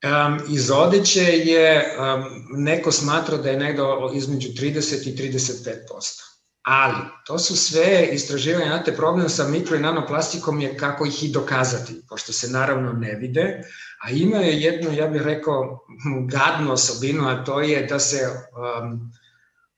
Um, 0.03 0.39
iz 0.49 0.71
odeće 0.71 1.21
je, 1.21 1.97
um, 1.99 2.23
neko 2.63 2.91
smatra 2.91 3.37
da 3.37 3.49
je 3.49 3.59
negde 3.59 3.81
između 4.15 4.49
30 4.49 5.09
i 5.09 5.15
35%. 5.15 6.34
Ali, 6.65 6.97
to 7.25 7.39
su 7.39 7.55
sve 7.55 8.09
istraživanja, 8.11 8.65
znate, 8.65 8.95
problem 8.95 9.29
sa 9.29 9.47
mikro 9.47 9.75
i 9.75 9.79
nanoplastikom 9.79 10.61
je 10.61 10.77
kako 10.77 11.05
ih 11.05 11.23
i 11.23 11.31
dokazati, 11.31 12.01
pošto 12.09 12.33
se 12.33 12.49
naravno 12.49 12.93
ne 12.93 13.15
vide, 13.15 13.61
a 14.05 14.09
ima 14.09 14.37
je 14.37 14.61
jednu, 14.61 14.93
ja 14.93 15.07
bih 15.07 15.21
rekao, 15.21 15.85
gadnu 16.31 16.73
osobinu, 16.73 17.27
a 17.27 17.43
to 17.43 17.61
je 17.61 17.85
da 17.85 17.99
se 17.99 18.19
um, 18.25 19.11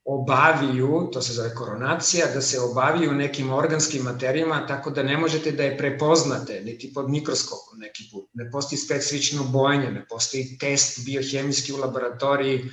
obaviju, 0.05 1.09
to 1.13 1.21
se 1.21 1.33
zove 1.33 1.55
koronacija, 1.55 2.25
da 2.33 2.41
se 2.41 2.59
obaviju 2.59 3.13
nekim 3.13 3.53
organskim 3.53 4.03
materijama 4.03 4.67
tako 4.67 4.89
da 4.89 5.03
ne 5.03 5.17
možete 5.17 5.51
da 5.51 5.63
je 5.63 5.77
prepoznate, 5.77 6.61
niti 6.65 6.93
pod 6.93 7.09
mikroskopom 7.09 7.79
neki 7.79 8.09
put. 8.11 8.29
Ne 8.33 8.51
postoji 8.51 8.79
specifično 8.79 9.43
bojanje, 9.43 9.91
ne 9.91 10.05
postoji 10.09 10.57
test 10.59 11.05
biohemijski 11.05 11.73
u 11.73 11.77
laboratoriji, 11.77 12.69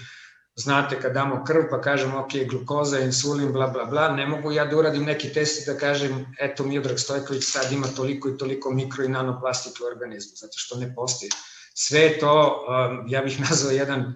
znate 0.56 1.00
kad 1.00 1.12
damo 1.12 1.44
krv 1.44 1.62
pa 1.70 1.80
kažemo 1.80 2.18
ok, 2.18 2.30
glukoza, 2.50 3.00
insulin, 3.00 3.52
bla 3.52 3.66
bla 3.66 3.84
bla, 3.84 4.08
ne 4.08 4.26
mogu 4.26 4.52
ja 4.52 4.64
da 4.64 4.76
uradim 4.76 5.04
neki 5.04 5.32
test 5.32 5.62
i 5.62 5.72
da 5.72 5.78
kažem 5.78 6.26
eto 6.40 6.64
Miodrag 6.64 6.98
Stojković 6.98 7.44
sad 7.44 7.72
ima 7.72 7.86
toliko 7.86 8.28
i 8.28 8.38
toliko 8.38 8.70
mikro 8.70 9.04
i 9.04 9.08
nanoplastike 9.08 9.82
u 9.82 9.86
organizmu, 9.86 10.32
zato 10.36 10.52
što 10.56 10.76
ne 10.76 10.94
postoji. 10.94 11.30
Sve 11.74 12.18
to, 12.18 12.66
um, 12.68 13.04
ja 13.08 13.22
bih 13.22 13.40
nazvao 13.48 13.72
jedan 13.72 14.14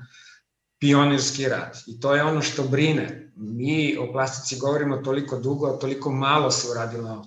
pionirski 0.80 1.48
rad 1.48 1.78
i 1.86 2.00
to 2.00 2.14
je 2.14 2.22
ono 2.22 2.42
što 2.42 2.62
brine. 2.62 3.32
Mi 3.36 3.96
o 3.96 4.12
plastici 4.12 4.58
govorimo 4.60 4.96
toliko 4.96 5.38
dugo, 5.38 5.66
a 5.66 5.78
toliko 5.78 6.10
malo 6.10 6.50
se 6.50 6.70
uradilo 6.70 7.12
uh, 7.14 7.24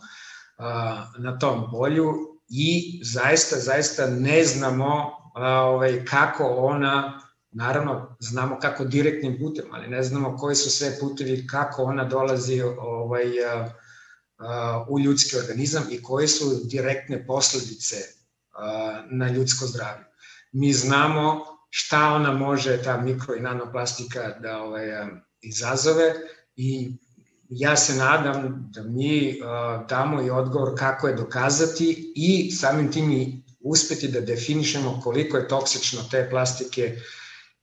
na 1.17 1.39
tom 1.39 1.71
polju 1.71 2.13
i 2.49 2.99
zaista, 3.03 3.55
zaista 3.55 4.07
ne 4.07 4.43
znamo 4.43 4.95
uh, 4.95 5.41
ovaj, 5.43 6.05
kako 6.05 6.43
ona 6.45 7.21
Naravno, 7.51 8.15
znamo 8.19 8.59
kako 8.59 8.85
direktnim 8.85 9.39
putem, 9.39 9.65
ali 9.71 9.87
ne 9.87 10.03
znamo 10.03 10.37
koji 10.37 10.55
su 10.55 10.69
sve 10.69 10.99
putevi, 10.99 11.47
kako 11.47 11.83
ona 11.83 12.03
dolazi 12.03 12.61
ovaj, 12.61 13.45
a, 13.45 13.73
a, 14.37 14.85
u 14.89 14.99
ljudski 14.99 15.37
organizam 15.37 15.83
i 15.91 16.03
koje 16.03 16.27
su 16.27 16.61
direktne 16.63 17.25
posledice 17.27 17.95
a, 18.53 19.03
na 19.11 19.29
ljudsko 19.29 19.65
zdravlje. 19.65 20.05
Mi 20.51 20.73
znamo 20.73 21.45
šta 21.69 22.13
ona 22.13 22.31
može, 22.31 22.83
ta 22.83 23.01
mikro 23.01 23.35
i 23.35 23.39
nanoplastika, 23.39 24.39
da 24.39 24.61
ovaj, 24.61 24.87
izazove 25.41 26.13
i 26.55 26.97
ja 27.49 27.77
se 27.77 27.95
nadam 27.95 28.69
da 28.73 28.83
mi 28.83 29.39
damo 29.89 30.21
i 30.21 30.29
odgovor 30.29 30.79
kako 30.79 31.07
je 31.07 31.15
dokazati 31.15 32.13
i 32.15 32.51
samim 32.51 32.91
tim 32.91 33.11
i 33.11 33.43
uspeti 33.59 34.07
da 34.07 34.21
definišemo 34.21 35.01
koliko 35.03 35.37
je 35.37 35.47
toksično 35.47 36.01
te 36.11 36.27
plastike 36.29 36.97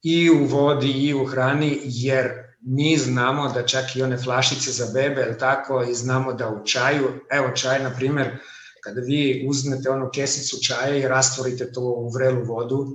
i 0.03 0.30
u 0.30 0.44
vodi 0.44 0.90
i 0.90 1.14
u 1.14 1.26
hrani, 1.26 1.80
jer 1.84 2.49
mi 2.61 2.96
znamo 2.96 3.49
da 3.53 3.66
čak 3.66 3.96
i 3.96 4.03
one 4.03 4.18
flašice 4.18 4.72
za 4.72 4.86
bebe, 4.94 5.22
ili 5.22 5.38
tako, 5.38 5.82
i 5.82 5.94
znamo 5.94 6.32
da 6.32 6.49
u 6.49 6.66
čaju, 6.66 7.20
evo 7.30 7.51
čaj, 7.51 7.82
na 7.82 7.94
primer, 7.96 8.38
kada 8.84 9.01
vi 9.01 9.46
uzmete 9.49 9.90
onu 9.90 10.11
kesicu 10.14 10.57
čaja 10.62 10.96
i 10.96 11.09
rastvorite 11.09 11.72
to 11.72 11.80
u 11.80 12.11
vrelu 12.11 12.44
vodu, 12.44 12.86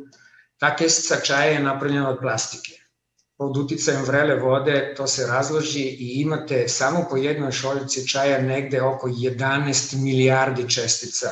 ta 0.58 0.76
kesica 0.76 1.16
čaja 1.16 1.52
je 1.52 1.60
napravljena 1.60 2.10
od 2.10 2.20
plastike. 2.22 2.72
Pod 3.38 3.58
uticajem 3.58 4.06
vrele 4.06 4.36
vode 4.36 4.94
to 4.98 5.08
se 5.08 5.28
razloži 5.28 5.82
i 5.82 6.22
imate 6.22 6.68
samo 6.68 7.06
po 7.10 7.18
jednoj 7.18 7.52
šoljici 7.52 8.08
čaja 8.08 8.42
negde 8.42 8.82
oko 8.82 9.08
11 9.08 10.04
milijardi 10.04 10.70
čestica. 10.70 11.28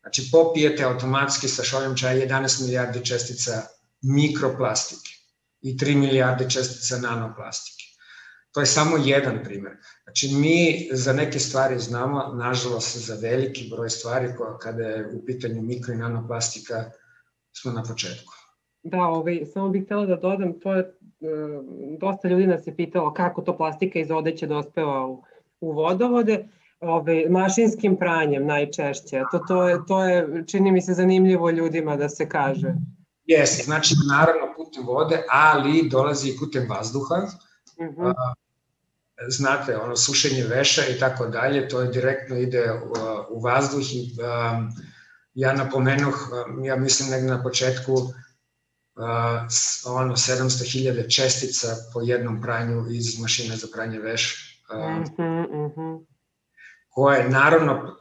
Znači 0.00 0.28
popijete 0.32 0.84
automatski 0.84 1.48
sa 1.48 1.62
šoljom 1.62 1.96
čaja 1.96 2.26
11 2.26 2.62
milijardi 2.62 3.04
čestica 3.04 3.62
mikroplastike 4.02 5.10
i 5.60 5.76
3 5.76 5.96
milijarde 5.96 6.50
čestica 6.50 6.98
nanoplastike. 6.98 7.84
To 8.52 8.60
je 8.60 8.66
samo 8.66 8.96
jedan 9.04 9.44
primer. 9.44 9.72
Znači, 10.04 10.34
mi 10.34 10.88
za 10.92 11.12
neke 11.12 11.38
stvari 11.38 11.78
znamo, 11.78 12.34
nažalost, 12.34 13.06
za 13.06 13.14
veliki 13.22 13.68
broj 13.70 13.90
stvari 13.90 14.28
koja, 14.38 14.58
kada 14.58 14.82
je 14.82 15.06
u 15.14 15.24
pitanju 15.26 15.62
mikro 15.62 15.94
i 15.94 15.96
nanoplastika, 15.96 16.84
smo 17.52 17.72
na 17.72 17.82
početku. 17.82 18.32
Da, 18.82 19.02
ovaj, 19.02 19.44
samo 19.52 19.68
bih 19.68 19.84
htela 19.84 20.06
da 20.06 20.16
dodam, 20.16 20.60
to 20.60 20.74
je, 20.74 20.80
e, 20.80 20.92
dosta 22.00 22.28
ljudi 22.28 22.46
nas 22.46 22.66
je 22.66 22.76
pitalo 22.76 23.14
kako 23.14 23.42
to 23.42 23.56
plastika 23.56 23.98
iz 23.98 24.10
odeće 24.10 24.46
dospeva 24.46 25.06
u, 25.06 25.24
u 25.60 25.72
vodovode, 25.72 26.48
ovaj, 26.80 27.26
mašinskim 27.28 27.96
pranjem 27.96 28.46
najčešće. 28.46 29.22
To, 29.32 29.38
to, 29.48 29.68
je, 29.68 29.78
to 29.88 30.04
je, 30.04 30.44
čini 30.46 30.72
mi 30.72 30.82
se, 30.82 30.94
zanimljivo 30.94 31.50
ljudima 31.50 31.96
da 31.96 32.08
se 32.08 32.28
kaže. 32.28 32.74
Jeste, 33.28 33.62
znači 33.62 33.94
naravno 34.08 34.54
putem 34.56 34.86
vode, 34.86 35.22
ali 35.30 35.88
dolazi 35.88 36.28
i 36.28 36.36
putem 36.38 36.66
vazduha. 36.68 37.16
Mm 37.80 37.84
-hmm. 37.84 38.14
Znate, 39.28 39.76
ono 39.76 39.96
sušenje 39.96 40.44
veša 40.44 40.86
i 40.86 40.98
tako 40.98 41.26
dalje, 41.26 41.68
to 41.68 41.80
je 41.80 41.88
direktno 41.88 42.36
ide 42.36 42.72
u, 42.72 42.92
u 43.30 43.40
vazduh 43.40 43.92
i 43.92 44.16
ja 45.34 45.52
napomenuh, 45.52 46.30
ja 46.64 46.76
mislim 46.76 47.10
negde 47.10 47.28
na 47.28 47.42
početku 47.42 47.92
ono 49.86 50.16
700.000 50.16 51.16
čestica 51.16 51.68
po 51.92 52.00
jednom 52.00 52.42
pranju 52.42 52.86
iz 52.90 53.20
mašine 53.20 53.56
za 53.56 53.66
pranje 53.74 53.98
veša. 53.98 54.36
Mm 54.72 55.04
-hmm, 55.16 55.46
mm 55.48 55.72
-hmm. 55.76 56.06
koje 56.88 57.28
naravno 57.28 57.96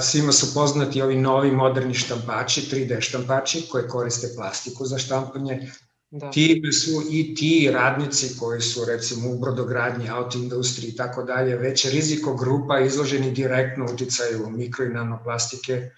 svima 0.00 0.32
su 0.32 0.54
poznati 0.54 1.02
ovi 1.02 1.16
novi 1.16 1.50
moderni 1.50 1.94
štampači, 1.94 2.60
3D 2.60 3.00
štampači 3.00 3.66
koje 3.70 3.88
koriste 3.88 4.28
plastiku 4.36 4.84
za 4.84 4.98
štampanje. 4.98 5.72
Da. 6.10 6.30
Ti 6.30 6.62
su 6.72 7.02
i 7.10 7.34
ti 7.34 7.70
radnici 7.72 8.38
koji 8.38 8.60
su 8.60 8.84
recimo 8.84 9.30
u 9.30 9.38
brodogradnji, 9.38 10.08
auto 10.08 10.38
industriji 10.38 10.88
i 10.88 10.96
tako 10.96 11.22
dalje, 11.22 11.56
već 11.56 11.84
riziko 11.84 12.34
grupa 12.34 12.80
izloženi 12.80 13.30
direktno 13.30 13.84
uticaju 13.92 14.50
mikro 14.50 14.84
i 14.84 14.88
nanoplastike 14.88 15.90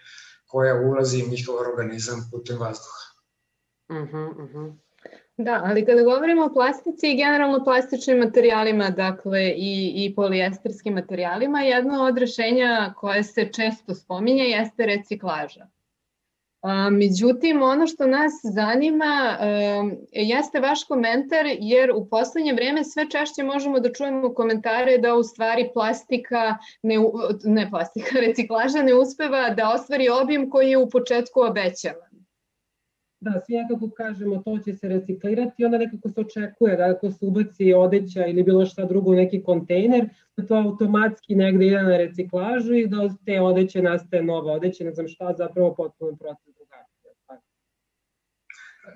koja 0.46 0.74
ulazi 0.74 1.22
u 1.24 1.28
njihov 1.28 1.54
organizam 1.56 2.28
putem 2.30 2.58
vazduha. 2.58 3.04
Uh 3.88 3.96
-huh, 3.96 4.30
uh 4.30 4.50
-huh. 4.50 4.87
Da, 5.40 5.60
ali 5.64 5.84
kada 5.84 6.02
govorimo 6.02 6.44
o 6.44 6.52
plastici 6.52 7.12
i 7.12 7.16
generalno 7.16 7.64
plastičnim 7.64 8.18
materijalima, 8.18 8.90
dakle 8.90 9.48
i, 9.56 9.92
i 9.96 10.14
polijesterskim 10.14 10.94
materijalima, 10.94 11.60
jedno 11.60 12.02
od 12.04 12.18
rešenja 12.18 12.94
koje 12.96 13.22
se 13.22 13.48
često 13.52 13.94
spominje 13.94 14.44
jeste 14.44 14.86
reciklaža. 14.86 15.66
A, 16.62 16.90
međutim, 16.90 17.62
ono 17.62 17.86
što 17.86 18.06
nas 18.06 18.32
zanima 18.42 19.36
a, 19.40 19.90
jeste 20.12 20.60
vaš 20.60 20.84
komentar, 20.84 21.46
jer 21.58 21.90
u 21.94 22.08
poslednje 22.08 22.52
vreme 22.52 22.84
sve 22.84 23.10
češće 23.10 23.42
možemo 23.42 23.80
da 23.80 23.92
čujemo 23.92 24.34
komentare 24.34 24.98
da 24.98 25.14
u 25.14 25.22
stvari 25.22 25.70
plastika, 25.74 26.56
ne, 26.82 26.96
ne 27.44 27.70
plastika, 27.70 28.20
reciklaža 28.26 28.82
ne 28.82 28.94
uspeva 28.94 29.50
da 29.50 29.72
ostvari 29.74 30.08
obim 30.08 30.50
koji 30.50 30.70
je 30.70 30.78
u 30.78 30.88
početku 30.88 31.40
obećava. 31.40 32.07
Da, 33.20 33.40
svi 33.46 33.56
nekako 33.56 33.90
kažemo 33.90 34.42
to 34.42 34.58
će 34.58 34.76
se 34.76 34.88
reciklirati 34.88 35.62
i 35.62 35.64
onda 35.64 35.78
nekako 35.78 36.08
se 36.08 36.20
očekuje 36.20 36.76
da 36.76 36.84
ako 36.84 37.10
se 37.10 37.26
ubaci 37.26 37.74
odeća 37.74 38.26
ili 38.26 38.42
bilo 38.42 38.66
šta 38.66 38.84
drugo 38.84 39.10
u 39.10 39.14
neki 39.14 39.42
kontejner, 39.42 40.08
da 40.36 40.46
to 40.46 40.54
automatski 40.54 41.34
negde 41.34 41.66
ide 41.66 41.82
na 41.82 41.96
reciklažu 41.96 42.74
i 42.74 42.86
da 42.86 43.00
od 43.00 43.12
te 43.26 43.40
odeće 43.40 43.82
nastaje 43.82 44.22
nova 44.22 44.52
odeća, 44.52 44.84
ne 44.84 44.92
znam 44.92 45.08
šta, 45.08 45.34
zapravo 45.38 45.74
potpuno 45.74 46.16
proces 46.16 46.54
drugačije. 46.54 46.98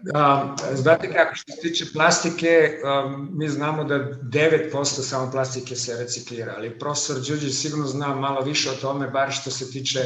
Da, 0.02 0.56
znate 0.74 1.12
kako, 1.12 1.34
što 1.34 1.52
se 1.52 1.60
tiče 1.60 1.84
plastike, 1.92 2.70
um, 2.84 3.28
mi 3.32 3.48
znamo 3.48 3.84
da 3.84 3.94
9% 3.94 4.84
samo 4.84 5.30
plastike 5.30 5.76
se 5.76 5.96
reciklira, 5.98 6.54
ali 6.56 6.78
profesor 6.78 7.16
Đuđić 7.16 7.54
sigurno 7.54 7.86
zna 7.86 8.14
malo 8.14 8.40
više 8.40 8.70
o 8.70 8.80
tome, 8.80 9.08
bar 9.08 9.30
što 9.30 9.50
se 9.50 9.70
tiče 9.70 10.00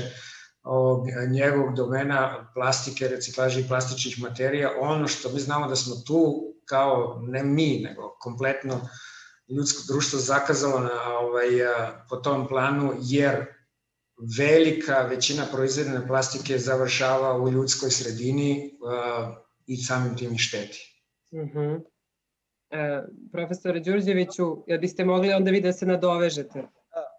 njegovog 1.31 1.75
domena 1.75 2.51
plastike, 2.55 3.09
reciklaže 3.09 3.61
i 3.61 3.69
plastičnih 3.69 4.21
materija. 4.23 4.71
Ono 4.81 5.09
što 5.09 5.33
mi 5.33 5.41
znamo 5.41 5.69
da 5.69 5.77
smo 5.77 5.95
tu 6.07 6.53
kao, 6.65 7.21
ne 7.23 7.43
mi, 7.43 7.81
nego 7.85 8.17
kompletno 8.21 8.81
ljudsko 9.49 9.83
društvo 9.89 10.19
zakazalo 10.19 10.81
na, 10.81 11.19
ovaj, 11.21 11.49
po 12.11 12.17
tom 12.17 12.49
planu, 12.49 12.93
jer 13.01 13.47
velika 14.39 15.03
većina 15.03 15.45
proizvedene 15.53 16.07
plastike 16.07 16.59
završava 16.59 17.43
u 17.43 17.51
ljudskoj 17.51 17.91
sredini 17.91 18.79
i 19.67 19.77
samim 19.77 20.17
tim 20.17 20.33
i 20.33 20.39
šteti. 20.39 21.05
Uh 21.31 21.41
mhm. 21.41 21.59
-huh. 21.59 21.81
e, 22.71 23.07
profesore 23.33 23.81
Đurđeviću, 23.81 24.65
jel 24.67 24.81
biste 24.81 25.05
mogli 25.05 25.33
onda 25.33 25.51
vi 25.51 25.61
da 25.61 25.73
se 25.73 25.87
nadovežete? 25.87 26.69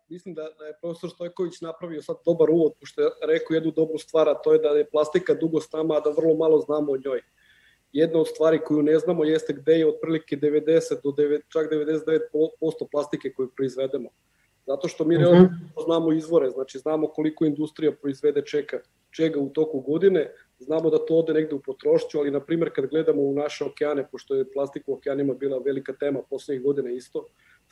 Mislim 0.10 0.36
da, 0.36 0.50
da 0.60 0.66
je 0.66 0.78
profesor 0.82 1.10
Stojković 1.10 1.62
napravio 1.62 2.02
sad 2.02 2.16
dobar 2.26 2.50
uvod, 2.50 2.74
pošto 2.80 3.02
je 3.02 3.10
rekao 3.28 3.56
jednu 3.56 3.72
dobru 3.72 3.98
stvar, 3.98 4.30
a 4.30 4.34
to 4.34 4.54
je 4.54 4.60
da 4.60 4.70
je 4.70 4.90
plastika 4.90 5.34
dugo 5.34 5.62
s 5.62 5.72
nama, 5.72 5.96
a 5.96 6.00
da 6.00 6.10
vrlo 6.10 6.36
malo 6.36 6.60
znamo 6.60 6.92
o 6.92 6.98
njoj. 7.06 7.22
Jedna 7.94 8.20
od 8.20 8.28
stvari 8.28 8.60
koju 8.66 8.82
ne 8.82 9.00
znamo 9.00 9.24
jeste 9.24 9.54
gde 9.54 9.74
je 9.74 9.88
otprilike 9.88 10.38
90 10.38 11.02
do 11.04 11.10
9, 11.10 11.42
čak 11.48 11.72
99% 11.72 12.88
plastike 12.92 13.34
koju 13.34 13.52
proizvedemo. 13.56 14.10
Zato 14.68 14.88
što 14.88 15.06
mi 15.06 15.16
uh 15.16 15.22
-huh. 15.22 15.50
znamo 15.86 16.12
izvore, 16.12 16.50
znači 16.50 16.80
znamo 16.80 17.08
koliko 17.08 17.46
industrija 17.46 17.92
proizvede 17.92 18.42
čeka, 18.42 18.80
čega 19.12 19.40
u 19.40 19.50
toku 19.50 19.80
godine, 19.80 20.34
znamo 20.60 20.90
da 20.90 21.06
to 21.06 21.16
ode 21.16 21.34
negde 21.34 21.56
u 21.56 21.62
potrošću, 21.62 22.20
ali 22.20 22.32
na 22.32 22.40
primjer 22.40 22.72
kad 22.76 22.86
gledamo 22.86 23.22
u 23.22 23.34
naše 23.34 23.64
okeane, 23.64 24.08
pošto 24.12 24.36
je 24.36 24.52
plastika 24.52 24.92
u 24.92 24.96
okeanima 24.96 25.34
bila 25.34 25.58
velika 25.66 25.94
tema 25.94 26.20
poslednjih 26.30 26.64
godina 26.64 26.92
isto, 26.92 27.26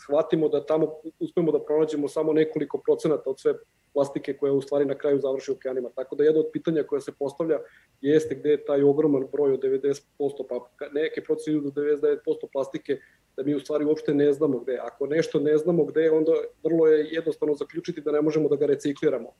shvatimo 0.04 0.50
da 0.50 0.66
tamo 0.66 0.94
uspemo 1.20 1.52
da 1.52 1.60
pronađemo 1.60 2.08
samo 2.08 2.34
nekoliko 2.34 2.78
procenata 2.78 3.30
od 3.30 3.40
sve 3.40 3.54
plastike 3.94 4.38
koja 4.38 4.54
u 4.54 4.62
stvari 4.62 4.86
na 4.86 4.98
kraju 4.98 5.20
završi 5.20 5.52
u 5.52 5.54
okeanima. 5.54 5.90
Tako 5.96 6.16
da 6.16 6.24
jedno 6.24 6.40
od 6.40 6.50
pitanja 6.54 6.84
koja 6.84 7.02
se 7.02 7.12
postavlja 7.20 7.60
jeste 8.02 8.36
gde 8.36 8.50
je 8.50 8.66
taj 8.66 8.84
ogroman 8.84 9.28
broj 9.32 9.54
od 9.54 9.64
90%, 9.64 10.02
pa 10.50 10.70
neke 10.94 11.24
procene 11.24 11.62
do 11.62 11.70
99% 11.70 12.18
plastike, 12.54 13.00
da 13.38 13.44
mi 13.44 13.56
u 13.56 13.60
stvari 13.60 13.86
uopšte 13.86 14.14
ne 14.14 14.34
znamo 14.34 14.60
gde. 14.60 14.78
Ako 14.82 15.08
nešto 15.08 15.40
ne 15.40 15.58
znamo 15.58 15.86
gde, 15.86 16.12
onda 16.12 16.32
vrlo 16.64 16.88
je 16.88 17.08
jednostavno 17.12 17.56
zaključiti 17.56 18.02
da 18.02 18.12
ne 18.12 18.22
možemo 18.22 18.50
da 18.50 18.56
ga 18.56 18.66
recikliramo. 18.66 19.32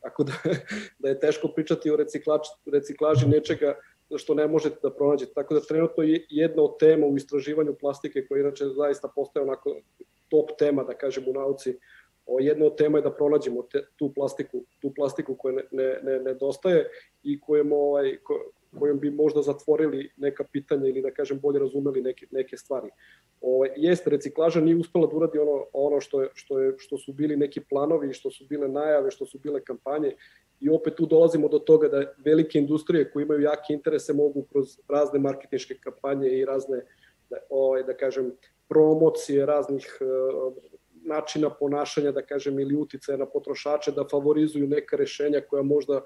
Tako 0.00 0.24
da, 0.24 0.32
da 0.98 1.08
je 1.08 1.20
teško 1.20 1.48
pričati 1.48 1.90
o 1.90 1.96
reciklač, 1.96 2.46
reciklaži 2.72 3.28
nečega 3.28 3.74
što 4.16 4.34
ne 4.34 4.46
možete 4.46 4.76
da 4.82 4.90
pronađete. 4.90 5.32
Tako 5.34 5.54
da 5.54 5.60
trenutno 5.60 6.02
je 6.02 6.26
jedna 6.28 6.62
od 6.62 6.78
tema 6.78 7.06
u 7.06 7.16
istraživanju 7.16 7.74
plastike 7.80 8.26
koja 8.26 8.40
inače 8.40 8.64
zaista 8.64 9.08
postaje 9.14 9.44
onako 9.44 9.76
top 10.28 10.50
tema, 10.58 10.84
da 10.84 10.94
kažem, 10.94 11.24
u 11.28 11.32
nauci. 11.32 11.78
O, 12.26 12.40
jedna 12.40 12.66
od 12.66 12.76
tema 12.76 12.98
je 12.98 13.02
da 13.02 13.14
pronađemo 13.14 13.62
te, 13.62 13.86
tu 13.96 14.12
plastiku, 14.14 14.64
tu 14.80 14.92
plastiku 14.94 15.36
koja 15.38 15.54
ne, 15.54 15.62
ne, 15.70 16.00
ne 16.02 16.18
nedostaje 16.18 16.88
i 17.22 17.40
kojem, 17.40 17.72
ovaj, 17.72 18.16
ko, 18.22 18.50
kojom 18.78 18.98
bi 19.00 19.10
možda 19.10 19.42
zatvorili 19.42 20.10
neka 20.16 20.44
pitanja 20.52 20.86
ili 20.86 21.02
da 21.02 21.10
kažem 21.10 21.40
bolje 21.40 21.58
razumeli 21.58 22.02
neke, 22.02 22.26
neke 22.30 22.56
stvari. 22.56 22.90
Ovaj 23.40 23.70
jeste 23.76 24.10
reciklaža 24.10 24.60
nije 24.60 24.76
uspela 24.76 25.06
da 25.06 25.16
uradi 25.16 25.38
ono 25.38 25.64
ono 25.72 26.00
što 26.00 26.22
je 26.22 26.28
što 26.34 26.60
je 26.60 26.74
što 26.78 26.98
su 26.98 27.12
bili 27.12 27.36
neki 27.36 27.60
planovi, 27.60 28.12
što 28.12 28.30
su 28.30 28.46
bile 28.48 28.68
najave, 28.68 29.10
što 29.10 29.26
su 29.26 29.38
bile 29.38 29.64
kampanje 29.64 30.14
i 30.60 30.70
opet 30.70 30.94
tu 30.94 31.06
dolazimo 31.06 31.48
do 31.48 31.58
toga 31.58 31.88
da 31.88 32.14
velike 32.24 32.58
industrije 32.58 33.10
koje 33.10 33.22
imaju 33.22 33.40
jake 33.40 33.72
interese 33.72 34.12
mogu 34.12 34.42
kroz 34.52 34.78
razne 34.88 35.18
marketinške 35.18 35.74
kampanje 35.80 36.28
i 36.28 36.44
razne 36.44 36.84
da, 37.30 37.36
ovaj 37.50 37.82
da 37.82 37.96
kažem 37.96 38.32
promocije 38.68 39.46
raznih 39.46 39.98
uh, 40.00 40.54
načina 41.06 41.50
ponašanja, 41.50 42.12
da 42.12 42.22
kažem, 42.22 42.60
ili 42.60 42.76
uticaja 42.76 43.18
na 43.18 43.26
potrošače, 43.26 43.92
da 43.92 44.08
favorizuju 44.10 44.66
neka 44.66 44.96
rešenja 44.96 45.40
koja 45.40 45.62
možda 45.62 46.00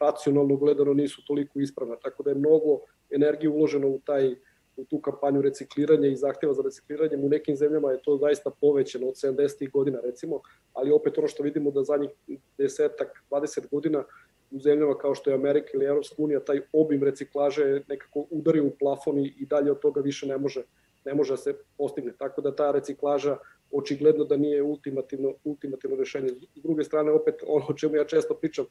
racionalno 0.00 0.56
gledano 0.56 0.94
nisu 0.94 1.26
toliko 1.26 1.60
ispravna. 1.60 1.96
Tako 1.96 2.22
da 2.22 2.30
je 2.30 2.36
mnogo 2.36 2.80
energije 3.10 3.50
uloženo 3.50 3.88
u 3.88 4.00
taj 4.04 4.34
u 4.76 4.84
tu 4.84 5.00
kampanju 5.00 5.42
recikliranja 5.42 6.08
i 6.08 6.16
zahteva 6.16 6.54
za 6.54 6.62
recikliranjem. 6.62 7.24
U 7.24 7.28
nekim 7.28 7.56
zemljama 7.56 7.90
je 7.90 8.02
to 8.02 8.16
zaista 8.16 8.50
povećano 8.60 9.08
od 9.08 9.14
70. 9.14 9.70
godina 9.70 10.00
recimo, 10.00 10.40
ali 10.72 10.92
opet 10.92 11.18
ono 11.18 11.28
što 11.28 11.42
vidimo 11.42 11.70
da 11.70 11.84
zadnjih 11.84 12.10
desetak, 12.58 13.24
20 13.30 13.70
godina 13.70 14.04
u 14.50 14.60
zemljama 14.60 14.98
kao 14.98 15.14
što 15.14 15.30
je 15.30 15.34
Amerika 15.34 15.68
ili 15.74 15.84
Evropska 15.84 16.14
unija, 16.18 16.40
taj 16.40 16.60
obim 16.72 17.02
reciklaže 17.02 17.82
nekako 17.88 18.26
udario 18.30 18.66
u 18.66 18.70
plafon 18.80 19.18
i 19.18 19.46
dalje 19.46 19.70
od 19.72 19.80
toga 19.80 20.00
više 20.00 20.26
ne 20.26 20.38
može, 20.38 20.62
ne 21.04 21.14
može 21.14 21.32
da 21.32 21.36
se 21.36 21.54
postigne. 21.78 22.12
Tako 22.18 22.40
da 22.40 22.56
ta 22.56 22.70
reciklaža 22.70 23.36
očigledno 23.70 24.24
da 24.24 24.36
nije 24.36 24.62
ultimativno, 24.62 25.34
ultimativno 25.44 25.96
rešenje. 25.96 26.28
S 26.54 26.62
druge 26.62 26.84
strane, 26.84 27.12
opet 27.12 27.34
ono 27.46 27.64
o 27.68 27.74
čemu 27.74 27.96
ja 27.96 28.04
često 28.04 28.34
pričam, 28.34 28.64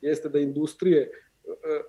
jeste 0.00 0.28
da 0.28 0.38
industrije 0.38 1.00
e, 1.00 1.08
e, 1.08 1.80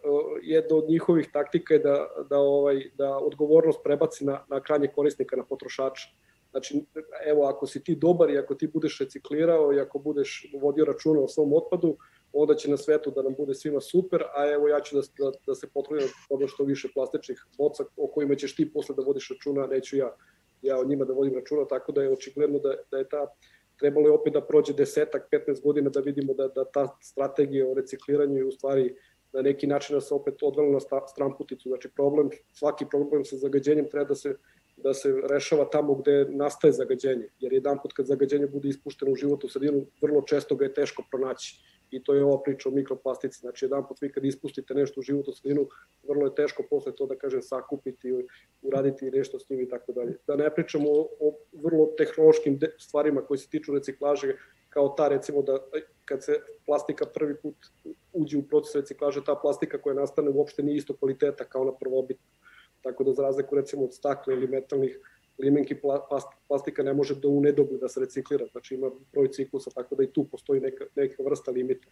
jedna 0.42 0.76
od 0.76 0.90
njihovih 0.90 1.30
taktika 1.34 1.74
je 1.74 1.80
da, 1.80 2.08
da, 2.30 2.38
ovaj, 2.38 2.92
da 2.98 3.18
odgovornost 3.18 3.80
prebaci 3.84 4.26
na, 4.26 4.46
na 4.50 4.64
krajnje 4.64 4.88
korisnika, 4.96 5.36
na 5.36 5.46
potrošača. 5.46 6.10
Znači, 6.52 6.86
evo, 7.26 7.46
ako 7.46 7.68
si 7.68 7.84
ti 7.84 7.96
dobar 7.96 8.30
i 8.30 8.38
ako 8.38 8.56
ti 8.56 8.68
budeš 8.68 9.00
reciklirao 9.00 9.74
i 9.74 9.80
ako 9.80 10.00
budeš 10.00 10.52
vodio 10.62 10.86
računa 10.86 11.22
o 11.22 11.28
svom 11.28 11.54
otpadu, 11.54 11.98
onda 12.34 12.56
će 12.56 12.70
na 12.70 12.78
svetu 12.78 13.12
da 13.12 13.22
nam 13.22 13.36
bude 13.38 13.54
svima 13.54 13.82
super, 13.82 14.24
a 14.36 14.48
evo 14.54 14.68
ja 14.68 14.80
ću 14.82 14.96
da, 14.96 15.02
da, 15.20 15.32
da 15.48 15.56
se 15.56 15.68
potrudim 15.74 16.08
da 16.40 16.48
što 16.48 16.64
više 16.64 16.90
plastičnih 16.94 17.46
boca 17.58 17.84
o 17.98 18.08
kojima 18.08 18.36
ćeš 18.36 18.56
ti 18.56 18.72
posle 18.74 18.96
da 18.96 19.04
vodiš 19.04 19.30
računa, 19.30 19.68
neću 19.68 19.98
ja, 19.98 20.16
ja 20.62 20.80
o 20.80 20.84
njima 20.84 21.06
da 21.06 21.14
vodim 21.14 21.36
računa, 21.36 21.68
tako 21.68 21.92
da 21.92 22.04
je 22.04 22.14
očigledno 22.14 22.60
da, 22.60 22.76
da 22.92 22.98
je 22.98 23.10
ta 23.10 23.28
trebalo 23.80 24.08
je 24.08 24.14
opet 24.14 24.34
da 24.34 24.42
prođe 24.42 24.74
desetak, 24.74 25.30
15 25.32 25.64
godina 25.64 25.90
da 25.90 26.00
vidimo 26.00 26.34
da, 26.34 26.48
da 26.48 26.66
ta 26.66 26.88
strategija 27.02 27.68
o 27.68 27.74
recikliranju 27.74 28.38
je 28.38 28.46
u 28.46 28.52
stvari 28.52 28.96
na 29.34 29.42
neki 29.42 29.68
način 29.68 29.96
da 29.96 30.02
se 30.02 30.14
opet 30.14 30.44
odvela 30.44 30.72
na 30.72 30.80
stramputicu. 31.08 31.70
Znači 31.70 31.90
problem, 31.96 32.30
svaki 32.54 32.86
problem 32.90 33.26
sa 33.26 33.36
zagađenjem 33.36 33.90
treba 33.90 34.06
da 34.06 34.16
se 34.16 34.36
da 34.78 34.94
se 34.94 35.14
rešava 35.30 35.66
tamo 35.70 35.96
gde 35.96 36.26
nastaje 36.30 36.72
zagađenje, 36.74 37.30
jer 37.40 37.54
jedan 37.54 37.78
put 37.82 37.94
kad 37.94 38.06
zagađenje 38.06 38.48
bude 38.48 38.70
ispušteno 38.70 39.12
u 39.12 39.16
životnu 39.16 39.50
sredinu, 39.50 39.86
vrlo 40.02 40.22
često 40.22 40.56
ga 40.56 40.66
je 40.66 40.74
teško 40.74 41.04
pronaći 41.12 41.62
i 41.92 42.04
to 42.04 42.14
je 42.14 42.24
ova 42.24 42.42
priča 42.44 42.70
o 42.70 42.72
mikroplastici. 42.72 43.40
Znači, 43.40 43.66
jedan 43.66 43.88
put 43.88 44.02
vi 44.02 44.12
kad 44.12 44.26
ispustite 44.26 44.74
nešto 44.74 45.00
u 45.00 45.04
životnu 45.04 45.34
sredinu, 45.34 45.68
vrlo 46.08 46.26
je 46.26 46.36
teško 46.36 46.64
posle 46.70 46.96
to, 46.96 47.06
da 47.06 47.16
kažem, 47.16 47.42
sakupiti, 47.42 48.14
uraditi 48.62 49.12
nešto 49.12 49.40
s 49.40 49.50
njim 49.50 49.62
i 49.62 49.70
tako 49.70 49.92
dalje. 49.92 50.18
Da 50.28 50.36
ne 50.36 50.56
pričamo 50.56 50.90
o, 51.20 51.34
vrlo 51.54 51.94
tehnološkim 51.98 52.60
stvarima 52.78 53.22
koji 53.22 53.38
se 53.38 53.50
tiču 53.50 53.74
reciklaže, 53.74 54.36
kao 54.70 54.90
ta 54.98 55.08
recimo 55.08 55.42
da 55.42 55.58
kad 56.06 56.24
se 56.24 56.40
plastika 56.66 57.06
prvi 57.06 57.36
put 57.36 57.56
uđe 58.14 58.38
u 58.38 58.44
proces 58.44 58.76
reciklaže, 58.76 59.24
ta 59.26 59.36
plastika 59.36 59.82
koja 59.82 59.96
nastane 59.96 60.30
uopšte 60.30 60.64
nije 60.64 60.78
isto 60.78 60.96
kvaliteta 60.96 61.44
kao 61.44 61.66
na 61.66 61.72
prvobitnu. 61.72 62.26
Tako 62.82 63.04
da 63.04 63.14
za 63.14 63.24
razliku 63.24 63.56
recimo 63.56 63.84
od 63.84 63.94
stakla 63.94 64.34
ili 64.34 64.48
metalnih 64.48 65.00
limenki 65.40 65.76
plastika 66.48 66.84
ne 66.84 66.94
može 66.94 67.16
do 67.16 67.30
u 67.30 67.42
nedogled 67.42 67.80
da 67.80 67.88
se 67.88 68.00
reciklira, 68.00 68.46
znači 68.52 68.76
ima 68.76 68.92
broj 69.12 69.32
ciklusa, 69.32 69.70
tako 69.70 69.96
da 69.96 70.04
i 70.04 70.12
tu 70.12 70.28
postoji 70.28 70.62
neka, 70.62 70.86
neka 70.96 71.24
vrsta 71.24 71.52
limita. 71.52 71.88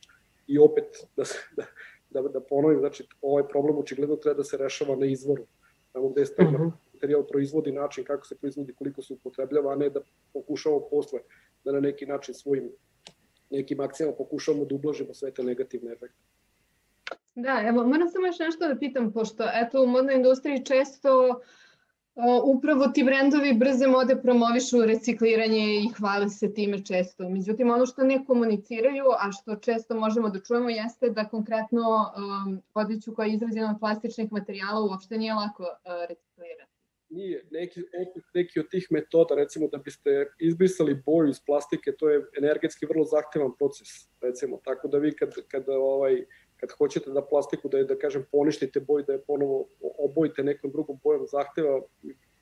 I 0.47 0.57
opet, 0.57 1.07
da, 1.17 1.25
se, 1.25 1.37
da, 1.57 1.65
da, 2.09 2.21
da 2.21 2.39
ponovim, 2.39 2.79
znači 2.79 3.07
ovaj 3.21 3.47
problem 3.47 3.77
očigledno 3.77 4.15
treba 4.15 4.37
da 4.37 4.43
se 4.43 4.57
rešava 4.57 4.95
na 4.95 5.05
izvoru, 5.05 5.45
tamo 5.93 6.09
gde 6.09 6.21
je 6.21 6.27
uh 6.39 6.53
-huh. 6.53 6.71
materijal 6.93 7.23
proizvodi, 7.27 7.71
način 7.71 8.03
kako 8.03 8.25
se 8.25 8.35
proizvodi, 8.35 8.73
koliko 8.73 9.01
se 9.01 9.13
upotrebljava, 9.13 9.73
a 9.73 9.75
ne 9.75 9.89
da 9.89 10.01
pokušavamo 10.33 10.87
posle 10.89 11.19
da 11.63 11.71
na 11.71 11.79
neki 11.79 12.05
način 12.05 12.33
svojim 12.33 12.71
nekim 13.49 13.79
akcijama 13.79 14.13
pokušavamo 14.17 14.65
da 14.65 14.75
ublažimo 14.75 15.13
sve 15.13 15.31
te 15.31 15.43
negativne 15.43 15.91
efekte. 15.91 16.17
Da, 17.35 17.63
evo, 17.65 17.87
moram 17.87 18.09
samo 18.09 18.27
još 18.27 18.39
nešto 18.39 18.67
da 18.67 18.75
pitam, 18.75 19.11
pošto 19.13 19.43
eto 19.53 19.83
u 19.83 19.87
modnoj 19.87 20.15
industriji 20.15 20.65
često 20.65 21.41
upravo 22.43 22.87
ti 22.87 23.03
brendovi 23.03 23.53
brze 23.53 23.87
mode 23.87 24.15
promovišu 24.21 24.85
recikliranje 24.85 25.63
i 25.75 25.89
hvale 25.97 26.29
se 26.29 26.53
time 26.53 26.85
često. 26.85 27.29
Međutim, 27.29 27.69
ono 27.69 27.85
što 27.85 28.03
ne 28.03 28.25
komuniciraju, 28.25 29.05
a 29.19 29.31
što 29.31 29.55
često 29.55 29.95
možemo 29.95 30.29
da 30.29 30.39
čujemo, 30.39 30.69
jeste 30.69 31.09
da 31.09 31.29
konkretno 31.29 31.81
um, 31.81 32.61
odeću 32.73 33.15
koja 33.15 33.25
je 33.25 33.33
izrađena 33.33 33.71
od 33.71 33.79
plastičnih 33.79 34.31
materijala 34.31 34.81
uopšte 34.81 35.17
nije 35.17 35.33
lako 35.33 35.63
uh, 35.63 35.69
reciklirati. 36.09 36.71
Nije. 37.09 37.45
Neki, 37.51 37.81
neki 38.33 38.59
od 38.59 38.69
tih 38.69 38.87
metoda, 38.89 39.35
recimo 39.35 39.67
da 39.67 39.77
biste 39.77 40.25
izbrisali 40.39 41.01
boju 41.05 41.29
iz 41.29 41.39
plastike, 41.45 41.91
to 41.99 42.09
je 42.09 42.25
energetski 42.37 42.85
vrlo 42.85 43.03
zahtevan 43.03 43.51
proces, 43.57 43.87
recimo. 44.21 44.59
Tako 44.63 44.87
da 44.87 44.97
vi 44.97 45.15
kad, 45.15 45.33
kad 45.47 45.69
ovaj, 45.69 46.25
kad 46.59 46.71
hoćete 46.71 47.11
da 47.11 47.21
plastiku 47.21 47.69
da 47.69 47.77
je, 47.77 47.83
da 47.83 47.97
kažem, 47.97 48.25
poništite 48.31 48.79
boj, 48.79 49.03
da 49.03 49.13
je 49.13 49.21
ponovo 49.27 49.67
obojite 49.81 50.43
nekom 50.43 50.71
drugom 50.71 50.99
bojom 51.03 51.27
zahteva 51.27 51.81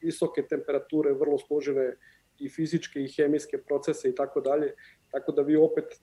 visoke 0.02 0.44
temperature, 0.48 1.14
vrlo 1.14 1.38
složene 1.38 1.96
i 2.40 2.50
fizičke 2.50 3.00
i 3.00 3.12
hemijske 3.18 3.58
procese 3.58 4.10
i 4.10 4.16
tako 4.16 4.42
dalje, 4.42 4.74
tako 5.12 5.32
da 5.32 5.42
vi 5.42 5.56
opet 5.56 6.00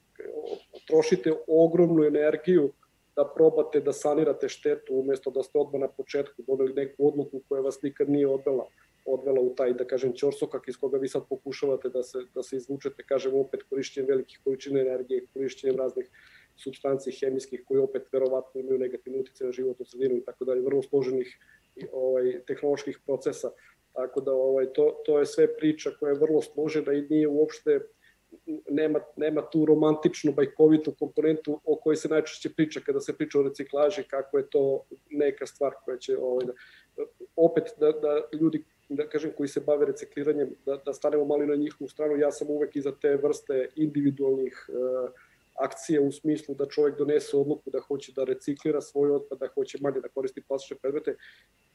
trošite 0.87 1.33
ogromnu 1.47 2.05
energiju 2.05 2.73
da 3.17 3.33
probate 3.35 3.81
da 3.81 3.93
sanirate 3.93 4.49
štetu 4.49 4.95
umesto 4.95 5.31
da 5.31 5.43
ste 5.43 5.59
odmah 5.59 5.81
na 5.81 5.89
početku 5.89 6.43
doneli 6.47 6.75
neku 6.75 7.09
odluku 7.09 7.43
koja 7.49 7.63
vas 7.63 7.83
nikad 7.83 8.11
nije 8.11 8.29
odvela 8.29 8.67
odvela 9.05 9.41
u 9.41 9.55
taj, 9.55 9.73
da 9.73 9.85
kažem, 9.87 10.13
ćorsokak 10.13 10.69
iz 10.69 10.77
koga 10.77 10.99
vi 10.99 11.09
sad 11.09 11.23
pokušavate 11.29 11.89
da 11.89 12.03
se, 12.03 12.19
da 12.35 12.43
se 12.43 12.57
izvučete, 12.57 13.03
kažem, 13.07 13.35
opet 13.35 13.63
korišćenjem 13.63 14.09
velikih 14.09 14.41
količina 14.45 14.81
energije, 14.81 15.27
korišćenjem 15.33 15.77
raznih 15.77 16.11
substanci 16.61 17.13
hemijskih 17.21 17.65
koji 17.69 17.81
opet 17.81 18.09
verovatno 18.13 18.61
imaju 18.61 18.79
negativne 18.79 19.19
utice 19.19 19.45
na 19.45 19.53
životnu 19.53 19.87
sredinu 19.87 20.17
i 20.17 20.25
tako 20.25 20.45
dalje, 20.45 20.61
vrlo 20.61 20.83
složenih 20.83 21.39
ovaj, 21.93 22.41
tehnoloških 22.47 22.99
procesa. 23.07 23.51
Tako 23.93 24.21
da 24.21 24.33
ovaj, 24.33 24.73
to, 24.73 25.03
to 25.07 25.19
je 25.19 25.27
sve 25.27 25.57
priča 25.57 25.91
koja 26.01 26.13
je 26.13 26.19
vrlo 26.21 26.43
složena 26.43 26.93
i 26.93 27.07
nije 27.11 27.29
uopšte 27.29 27.81
nema, 28.69 29.01
nema 29.17 29.43
tu 29.51 29.65
romantičnu, 29.67 30.33
bajkovitu 30.33 30.95
komponentu 30.99 31.61
o 31.65 31.77
kojoj 31.77 31.97
se 31.97 32.09
najčešće 32.09 32.51
priča 32.57 32.81
kada 32.81 33.01
se 33.01 33.17
priča 33.17 33.39
o 33.39 33.43
reciklaži, 33.43 34.03
kako 34.03 34.39
je 34.39 34.51
to 34.51 34.85
neka 35.11 35.47
stvar 35.47 35.75
koja 35.85 35.99
će 35.99 36.19
ovaj, 36.19 36.47
da, 36.97 37.03
opet 37.37 37.65
da, 37.79 37.93
da 37.93 38.29
ljudi 38.41 38.65
da 38.89 39.09
kažem, 39.09 39.33
koji 39.37 39.49
se 39.49 39.61
bave 39.61 39.87
recikliranjem, 39.87 40.55
da, 40.67 40.77
da 40.87 40.93
stanemo 40.93 41.25
malo 41.25 41.47
na 41.47 41.55
njihovu 41.55 41.89
stranu. 41.89 42.17
Ja 42.17 42.31
sam 42.33 42.51
uvek 42.51 42.77
iza 42.77 42.93
te 42.93 43.17
vrste 43.17 43.69
individualnih 43.77 44.67
uh, 44.69 45.11
akcije 45.61 46.01
u 46.01 46.13
smislu 46.13 46.55
da 46.55 46.67
čovjek 46.67 46.99
donese 46.99 47.37
odluku 47.37 47.71
da 47.71 47.81
hoće 47.81 48.13
da 48.17 48.25
reciklira 48.25 48.81
svoj 48.81 49.11
otpad, 49.11 49.39
da 49.39 49.49
hoće 49.55 49.79
manje 49.81 50.01
da 50.01 50.09
koristi 50.09 50.43
plastične 50.49 50.77
predmete. 50.83 51.17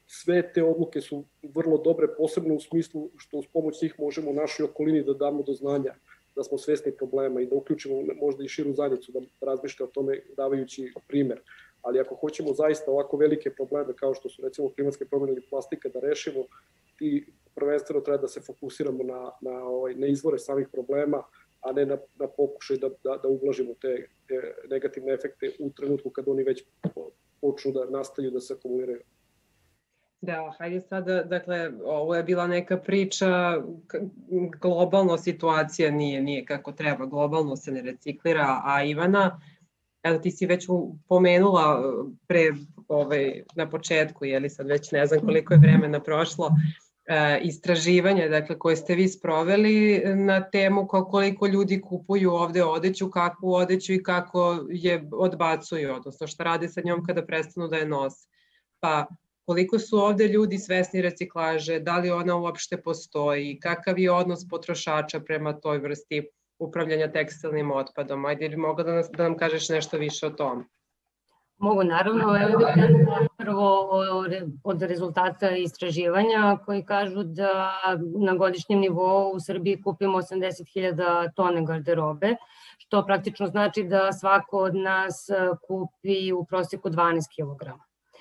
Sve 0.07 0.53
te 0.53 0.63
odluke 0.63 1.01
su 1.01 1.23
vrlo 1.43 1.77
dobre, 1.77 2.07
posebno 2.17 2.55
u 2.55 2.59
smislu 2.59 3.09
što 3.17 3.37
uz 3.37 3.45
pomoć 3.53 3.81
njih 3.81 3.95
možemo 3.99 4.31
u 4.31 4.33
našoj 4.33 4.63
okolini 4.63 5.03
da 5.03 5.13
damo 5.13 5.43
do 5.43 5.53
znanja 5.53 5.95
da 6.35 6.43
smo 6.43 6.57
svesni 6.57 6.91
problema 6.91 7.41
i 7.41 7.45
da 7.45 7.55
uključimo 7.55 7.95
možda 8.21 8.43
i 8.43 8.47
širu 8.47 8.73
zajednicu 8.73 9.11
da 9.11 9.19
razmišlja 9.41 9.85
o 9.85 9.89
tome 9.89 10.21
davajući 10.37 10.93
primer. 11.07 11.41
Ali 11.81 11.99
ako 11.99 12.15
hoćemo 12.15 12.53
zaista 12.53 12.91
ovako 12.91 13.17
velike 13.17 13.49
probleme 13.49 13.93
kao 13.95 14.13
što 14.13 14.29
su 14.29 14.41
recimo 14.41 14.69
klimatske 14.73 15.05
promjene 15.05 15.31
ili 15.31 15.47
plastika 15.49 15.89
da 15.89 15.99
rešimo, 15.99 16.43
ti 16.97 17.25
prvenstveno 17.55 18.01
treba 18.01 18.21
da 18.21 18.27
se 18.27 18.41
fokusiramo 18.41 19.03
na, 19.03 19.31
na, 19.41 19.63
ovaj, 19.63 19.93
na 19.95 20.07
izvore 20.07 20.39
samih 20.39 20.67
problema, 20.71 21.23
a 21.65 21.71
ne 21.71 21.85
na, 21.85 21.97
na 22.15 22.27
pokušaj 22.27 22.77
da, 22.77 22.89
da, 23.03 23.17
da 23.17 23.27
ublažimo 23.27 23.73
te, 23.81 24.07
te 24.27 24.53
negativne 24.69 25.13
efekte 25.13 25.51
u 25.59 25.69
trenutku 25.69 26.09
kad 26.09 26.27
oni 26.27 26.43
već 26.43 26.63
počnu 27.41 27.71
da 27.71 27.89
nastaju 27.89 28.31
da 28.31 28.39
se 28.39 28.53
akumuliraju. 28.53 29.01
Da, 30.21 30.53
hajde 30.57 30.81
sada, 30.81 31.23
dakle, 31.23 31.71
ovo 31.83 32.15
je 32.15 32.23
bila 32.23 32.47
neka 32.47 32.77
priča, 32.77 33.61
globalno 34.61 35.17
situacija 35.17 35.91
nije, 35.91 36.21
nije 36.21 36.45
kako 36.45 36.71
treba, 36.71 37.05
globalno 37.05 37.55
se 37.55 37.71
ne 37.71 37.81
reciklira, 37.81 38.61
a 38.63 38.83
Ivana, 38.83 39.39
evo 40.03 40.17
ti 40.17 40.31
si 40.31 40.45
već 40.45 40.67
pomenula 41.07 41.93
pre, 42.27 42.51
ovaj, 42.87 43.43
na 43.55 43.69
početku, 43.69 44.25
je 44.25 44.39
li 44.39 44.49
sad 44.49 44.67
već 44.67 44.91
ne 44.91 45.05
znam 45.05 45.19
koliko 45.25 45.53
je 45.53 45.59
vremena 45.59 45.99
prošlo, 45.99 46.47
e, 46.47 46.84
istraživanja 47.41 48.27
dakle, 48.27 48.59
koje 48.59 48.75
ste 48.75 48.95
vi 48.95 49.07
sproveli 49.07 50.03
na 50.15 50.49
temu 50.49 50.87
koliko 50.87 51.47
ljudi 51.47 51.81
kupuju 51.81 52.31
ovde 52.31 52.63
odeću, 52.63 53.11
kakvu 53.11 53.53
odeću 53.53 53.93
i 53.93 54.03
kako 54.03 54.65
je 54.69 55.09
odbacuju, 55.11 55.93
odnosno 55.93 56.27
šta 56.27 56.43
rade 56.43 56.69
sa 56.69 56.81
njom 56.85 57.05
kada 57.05 57.25
prestanu 57.25 57.67
da 57.67 57.77
je 57.77 57.85
nose. 57.85 58.27
Pa 58.79 59.05
koliko 59.45 59.79
su 59.79 59.97
ovde 59.97 60.27
ljudi 60.27 60.57
svesni 60.57 61.01
reciklaže, 61.01 61.79
da 61.79 61.97
li 61.97 62.11
ona 62.11 62.35
uopšte 62.35 62.81
postoji, 62.81 63.59
kakav 63.59 63.99
je 63.99 64.11
odnos 64.11 64.47
potrošača 64.49 65.19
prema 65.19 65.53
toj 65.53 65.77
vrsti 65.77 66.27
upravljanja 66.59 67.11
tekstilnim 67.11 67.71
otpadom. 67.71 68.25
Ajde, 68.25 68.47
li 68.47 68.57
mogu 68.57 68.83
da, 68.83 68.93
nas, 68.93 69.09
da 69.11 69.23
nam 69.23 69.37
kažeš 69.37 69.69
nešto 69.69 69.97
više 69.97 70.27
o 70.27 70.29
tom? 70.29 70.65
Mogu, 71.57 71.83
naravno. 71.83 72.37
Evo 72.37 72.59
prvo 73.37 73.89
od 74.63 74.81
rezultata 74.81 75.49
istraživanja 75.49 76.57
koji 76.65 76.85
kažu 76.85 77.23
da 77.23 77.73
na 78.25 78.33
godišnjem 78.33 78.79
nivou 78.79 79.31
u 79.31 79.39
Srbiji 79.39 79.81
kupimo 79.81 80.17
80.000 80.17 81.29
tone 81.35 81.65
garderobe, 81.65 82.35
što 82.77 83.05
praktično 83.05 83.47
znači 83.47 83.83
da 83.83 84.11
svako 84.11 84.57
od 84.57 84.75
nas 84.75 85.27
kupi 85.67 86.33
u 86.33 86.45
proseku 86.45 86.89
12 86.89 87.21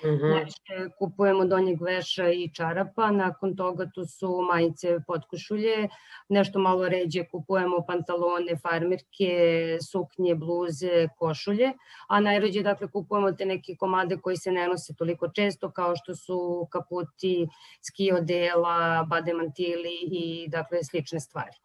Mm-hmm. 0.03 0.31
Znači, 0.31 0.91
kupujemo 0.99 1.45
donjeg 1.45 1.81
veša 1.81 2.29
i 2.29 2.49
čarapa, 2.53 3.11
nakon 3.11 3.55
toga 3.55 3.89
tu 3.93 4.05
su 4.05 4.41
majice 4.51 4.99
potkošulje, 5.07 5.87
nešto 6.29 6.59
malo 6.59 6.89
ređe 6.89 7.23
kupujemo 7.31 7.81
pantalone, 7.87 8.57
farmerke, 8.57 9.77
suknje, 9.91 10.35
bluze, 10.35 11.07
košulje, 11.17 11.71
a 12.09 12.19
najređe 12.19 12.63
dakle 12.63 12.87
kupujemo 12.87 13.31
te 13.31 13.45
neke 13.45 13.75
komade 13.79 14.17
koji 14.17 14.37
se 14.37 14.51
ne 14.51 14.67
nose 14.67 14.93
toliko 14.97 15.29
često 15.29 15.71
kao 15.71 15.95
što 15.95 16.15
su 16.15 16.67
kaputi, 16.71 17.47
ski 17.81 18.11
odela, 18.11 19.05
bademantili 19.09 19.99
i 20.11 20.47
dakle 20.49 20.83
slične 20.83 21.19
stvari. 21.19 21.57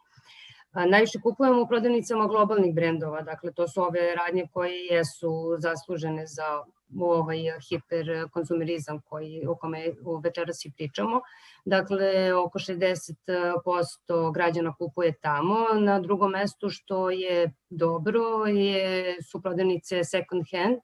Najviše 0.74 1.20
kupujemo 1.22 1.62
u 1.62 1.68
prodavnicama 1.68 2.26
globalnih 2.26 2.74
brendova, 2.74 3.22
dakle 3.22 3.52
to 3.52 3.68
su 3.68 3.82
ove 3.82 4.14
radnje 4.14 4.46
koje 4.52 4.86
jesu 4.86 5.56
zaslužene 5.58 6.26
za 6.26 6.62
ovaj 6.98 7.38
hiperkonzumerizam 7.68 9.00
koji, 9.00 9.46
o 9.46 9.54
kome 9.54 9.92
večeras 10.22 10.64
i 10.64 10.72
pričamo. 10.76 11.20
Dakle, 11.64 12.34
oko 12.34 12.58
60% 12.58 14.32
građana 14.34 14.74
kupuje 14.74 15.12
tamo. 15.12 15.56
Na 15.80 16.00
drugom 16.00 16.30
mestu 16.30 16.70
što 16.70 17.10
je 17.10 17.52
dobro 17.70 18.46
je, 18.46 19.16
su 19.22 19.42
prodavnice 19.42 20.04
second 20.04 20.44
hand 20.52 20.80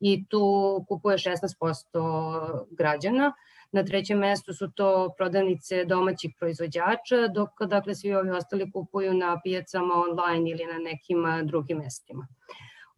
i 0.00 0.24
tu 0.28 0.84
kupuje 0.88 1.18
16% 1.18 2.66
građana. 2.70 3.32
Na 3.72 3.84
trećem 3.84 4.18
mestu 4.18 4.54
su 4.54 4.70
to 4.70 5.14
prodavnice 5.16 5.84
domaćih 5.84 6.34
proizvođača, 6.38 7.28
dok 7.34 7.50
dakle, 7.60 7.94
svi 7.94 8.14
ovi 8.14 8.30
ostali 8.30 8.72
kupuju 8.72 9.14
na 9.14 9.40
pijacama 9.44 9.94
online 9.94 10.50
ili 10.50 10.64
na 10.64 10.78
nekim 10.78 11.46
drugim 11.46 11.78
mestima. 11.78 12.26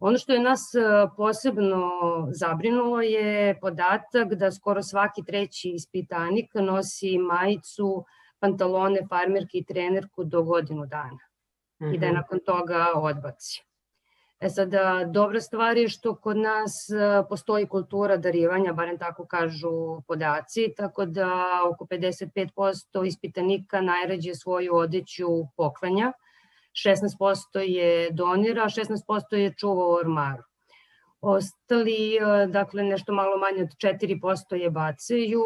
Ono 0.00 0.18
što 0.18 0.32
je 0.32 0.40
nas 0.40 0.74
e, 0.74 0.80
posebno 1.16 1.90
zabrinulo 2.32 3.00
je 3.00 3.60
podatak 3.60 4.34
da 4.34 4.52
skoro 4.52 4.82
svaki 4.82 5.24
treći 5.24 5.70
ispitanik 5.70 6.54
nosi 6.54 7.18
majicu, 7.18 8.04
pantalone, 8.38 9.06
farmerke 9.08 9.58
i 9.58 9.64
trenerku 9.64 10.24
do 10.24 10.42
godinu 10.42 10.86
dana 10.86 11.18
mm 11.80 11.84
-hmm. 11.84 11.94
i 11.94 11.98
da 11.98 12.06
je 12.06 12.12
mhm. 12.12 12.20
nakon 12.20 12.38
toga 12.46 12.86
odbaci. 12.94 13.62
E 14.40 14.48
sada, 14.48 15.04
dobra 15.04 15.40
stvar 15.40 15.76
je 15.76 15.88
što 15.88 16.14
kod 16.14 16.36
nas 16.36 16.90
e, 16.90 17.28
postoji 17.28 17.66
kultura 17.66 18.16
darivanja, 18.16 18.72
barem 18.72 18.98
tako 18.98 19.26
kažu 19.26 20.02
podaci, 20.06 20.74
tako 20.76 21.04
da 21.04 21.34
oko 21.72 21.84
55% 21.84 23.06
ispitanika 23.06 23.80
najrađe 23.80 24.34
svoju 24.34 24.74
odeću 24.74 25.26
poklanja, 25.56 26.12
16% 26.86 27.58
je 27.58 28.10
donira, 28.10 28.62
a 28.62 28.68
16% 28.68 29.36
je 29.36 29.54
čuva 29.58 29.86
u 29.86 29.92
ormaru. 29.92 30.42
Ostali, 31.22 32.16
e, 32.16 32.46
dakle, 32.46 32.82
nešto 32.82 33.12
malo 33.12 33.36
manje 33.38 33.62
od 33.62 33.68
4% 33.68 34.54
je 34.54 34.70
bacaju, 34.70 35.42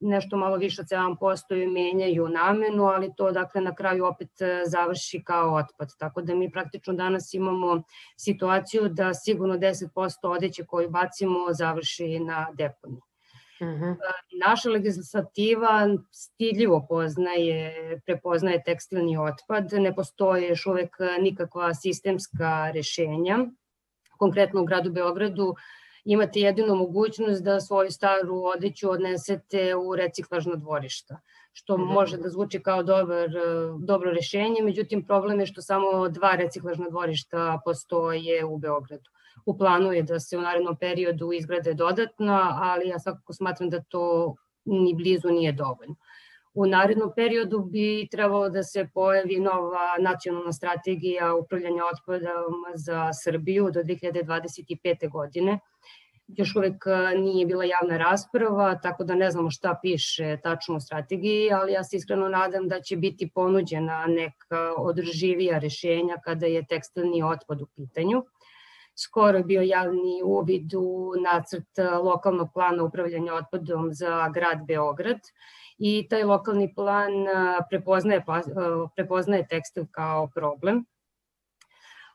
nešto 0.00 0.36
malo 0.36 0.56
više 0.56 0.82
od 0.82 0.86
7% 0.86 1.54
je 1.54 1.68
menjaju 1.68 2.28
namenu, 2.28 2.84
ali 2.84 3.10
to, 3.16 3.30
dakle, 3.32 3.60
na 3.60 3.74
kraju 3.74 4.06
opet 4.06 4.40
e, 4.40 4.62
završi 4.66 5.22
kao 5.24 5.54
otpad. 5.54 5.88
Tako 5.98 6.22
da 6.22 6.34
mi 6.34 6.50
praktično 6.50 6.94
danas 6.94 7.34
imamo 7.34 7.82
situaciju 8.16 8.88
da 8.88 9.14
sigurno 9.14 9.54
10% 9.56 9.88
odeće 10.22 10.64
koju 10.66 10.90
bacimo 10.90 11.52
završi 11.52 12.18
na 12.18 12.46
deponiji. 13.60 13.94
-hmm. 13.94 13.96
Naša 14.46 14.70
legislativa 14.70 15.88
stidljivo 16.12 16.86
poznaje, 16.88 18.00
prepoznaje 18.06 18.62
tekstilni 18.62 19.18
otpad, 19.18 19.72
ne 19.72 19.94
postoje 19.94 20.48
još 20.48 20.66
uvek 20.66 20.96
nikakva 21.20 21.74
sistemska 21.74 22.70
rešenja. 22.74 23.38
Konkretno 24.18 24.62
u 24.62 24.64
gradu 24.64 24.92
Beogradu 24.92 25.54
imate 26.04 26.40
jedinu 26.40 26.74
mogućnost 26.74 27.42
da 27.44 27.60
svoju 27.60 27.90
staru 27.90 28.42
odeću 28.44 28.90
odnesete 28.90 29.76
u 29.76 29.96
reciklažno 29.96 30.56
dvorišta, 30.56 31.20
što 31.52 31.78
mm 31.78 31.80
-hmm. 31.80 31.92
može 31.92 32.16
da 32.16 32.28
zvuči 32.28 32.62
kao 32.62 32.82
dobar, 32.82 33.28
dobro 33.80 34.10
rešenje, 34.10 34.62
međutim 34.62 35.06
problem 35.06 35.40
je 35.40 35.46
što 35.46 35.62
samo 35.62 36.08
dva 36.08 36.30
reciklažna 36.36 36.88
dvorišta 36.90 37.60
postoje 37.64 38.44
u 38.44 38.58
Beogradu 38.58 39.10
u 39.48 39.58
planu 39.58 39.92
je 39.92 40.02
da 40.02 40.20
se 40.20 40.38
u 40.38 40.40
narednom 40.40 40.76
periodu 40.76 41.32
izgrade 41.32 41.74
dodatno, 41.74 42.40
ali 42.52 42.88
ja 42.88 42.98
svakako 42.98 43.32
smatram 43.32 43.70
da 43.70 43.80
to 43.82 44.34
ni 44.64 44.94
blizu 44.94 45.28
nije 45.28 45.52
dovoljno. 45.52 45.94
U 46.54 46.66
narednom 46.66 47.12
periodu 47.16 47.58
bi 47.58 48.08
trebalo 48.10 48.48
da 48.48 48.62
se 48.62 48.88
pojavi 48.94 49.38
nova 49.40 49.96
nacionalna 50.00 50.52
strategija 50.52 51.34
upravljanja 51.34 51.82
otpadom 51.92 52.58
za 52.74 53.10
Srbiju 53.22 53.70
do 53.70 53.80
2025. 53.80 55.10
godine. 55.10 55.58
Još 56.26 56.56
uvek 56.56 56.84
nije 57.16 57.46
bila 57.46 57.64
javna 57.64 57.96
rasprava, 57.96 58.74
tako 58.82 59.04
da 59.04 59.14
ne 59.14 59.30
znamo 59.30 59.50
šta 59.50 59.78
piše 59.82 60.36
tačno 60.42 60.76
u 60.76 60.80
strategiji, 60.80 61.52
ali 61.52 61.72
ja 61.72 61.84
se 61.84 61.96
iskreno 61.96 62.28
nadam 62.28 62.68
da 62.68 62.80
će 62.80 62.96
biti 62.96 63.30
ponuđena 63.34 64.06
neka 64.06 64.74
održivija 64.76 65.58
rešenja 65.58 66.18
kada 66.24 66.46
je 66.46 66.66
tekstilni 66.66 67.22
otpad 67.22 67.62
u 67.62 67.66
pitanju 67.76 68.24
skoro 69.04 69.42
bio 69.42 69.62
javni 69.62 70.22
uvid 70.24 70.74
u 70.74 71.12
nacrt 71.22 71.78
lokalnog 72.02 72.48
plana 72.54 72.84
upravljanja 72.84 73.34
otpadom 73.34 73.92
za 73.92 74.28
grad 74.28 74.66
Beograd 74.66 75.20
i 75.78 76.06
taj 76.10 76.24
lokalni 76.24 76.74
plan 76.74 77.12
prepoznaje, 77.70 78.24
prepoznaje 78.96 79.46
tekstil 79.46 79.86
kao 79.90 80.28
problem. 80.34 80.84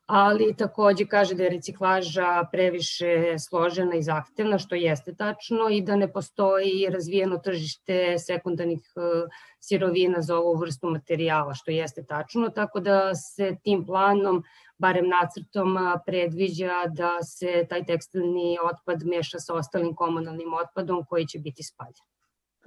ali 0.05 0.53
takođe 0.57 1.05
kaže 1.05 1.35
da 1.35 1.43
je 1.43 1.49
reciklaža 1.49 2.43
previše 2.51 3.39
složena 3.39 3.95
i 3.95 4.03
zahtevna, 4.03 4.57
što 4.59 4.75
jeste 4.75 5.15
tačno, 5.15 5.69
i 5.71 5.81
da 5.81 5.95
ne 5.95 6.11
postoji 6.13 6.89
razvijeno 6.89 7.37
tržište 7.37 8.19
sekundarnih 8.19 8.81
e, 8.95 9.29
sirovina 9.59 10.21
za 10.21 10.37
ovu 10.37 10.59
vrstu 10.59 10.89
materijala, 10.89 11.53
što 11.53 11.71
jeste 11.71 12.03
tačno, 12.03 12.49
tako 12.49 12.79
da 12.79 13.15
se 13.15 13.55
tim 13.63 13.85
planom, 13.85 14.43
barem 14.85 15.09
nacrtom, 15.09 15.77
predviđa 16.05 16.79
da 16.99 17.11
se 17.23 17.65
taj 17.69 17.85
tekstilni 17.85 18.57
otpad 18.69 19.05
meša 19.15 19.39
sa 19.39 19.55
ostalim 19.55 19.95
komunalnim 19.95 20.53
otpadom 20.63 21.05
koji 21.09 21.27
će 21.27 21.39
biti 21.39 21.63
spaljen. 21.63 22.03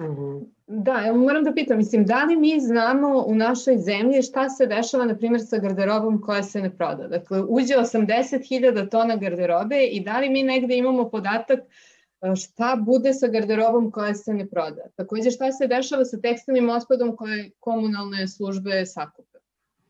Mhm. 0.01 0.45
Da, 0.67 1.03
evo 1.07 1.19
moram 1.19 1.45
da 1.45 1.53
pitam, 1.53 1.77
mislim, 1.77 2.05
da 2.05 2.25
li 2.25 2.37
mi 2.37 2.61
znamo 2.61 3.25
u 3.27 3.35
našoj 3.35 3.79
zemlji 3.79 4.23
šta 4.23 4.49
se 4.49 4.67
dešava, 4.67 5.05
na 5.05 5.17
primjer, 5.17 5.43
sa 5.45 5.59
garderobom 5.59 6.21
koja 6.21 6.43
se 6.43 6.61
ne 6.61 6.71
proda? 6.77 7.09
Dakle, 7.09 7.43
uđe 7.43 7.75
80.000 7.75 8.91
tona 8.91 9.17
garderobe 9.17 9.85
i 9.85 10.03
da 10.05 10.19
li 10.21 10.31
mi 10.31 10.43
negde 10.43 10.77
imamo 10.77 11.09
podatak 11.11 11.61
šta 12.37 12.77
bude 12.87 13.13
sa 13.15 13.29
garderobom 13.29 13.91
koja 13.91 14.15
se 14.15 14.35
ne 14.35 14.49
proda? 14.49 14.89
Takođe, 14.97 15.31
šta 15.31 15.53
se 15.53 15.67
dešava 15.67 16.05
sa 16.05 16.21
tekstilnim 16.21 16.71
otpadom 16.71 17.17
koje 17.17 17.51
komunalne 17.61 18.29
službe 18.29 18.87
sakupe? 18.87 19.36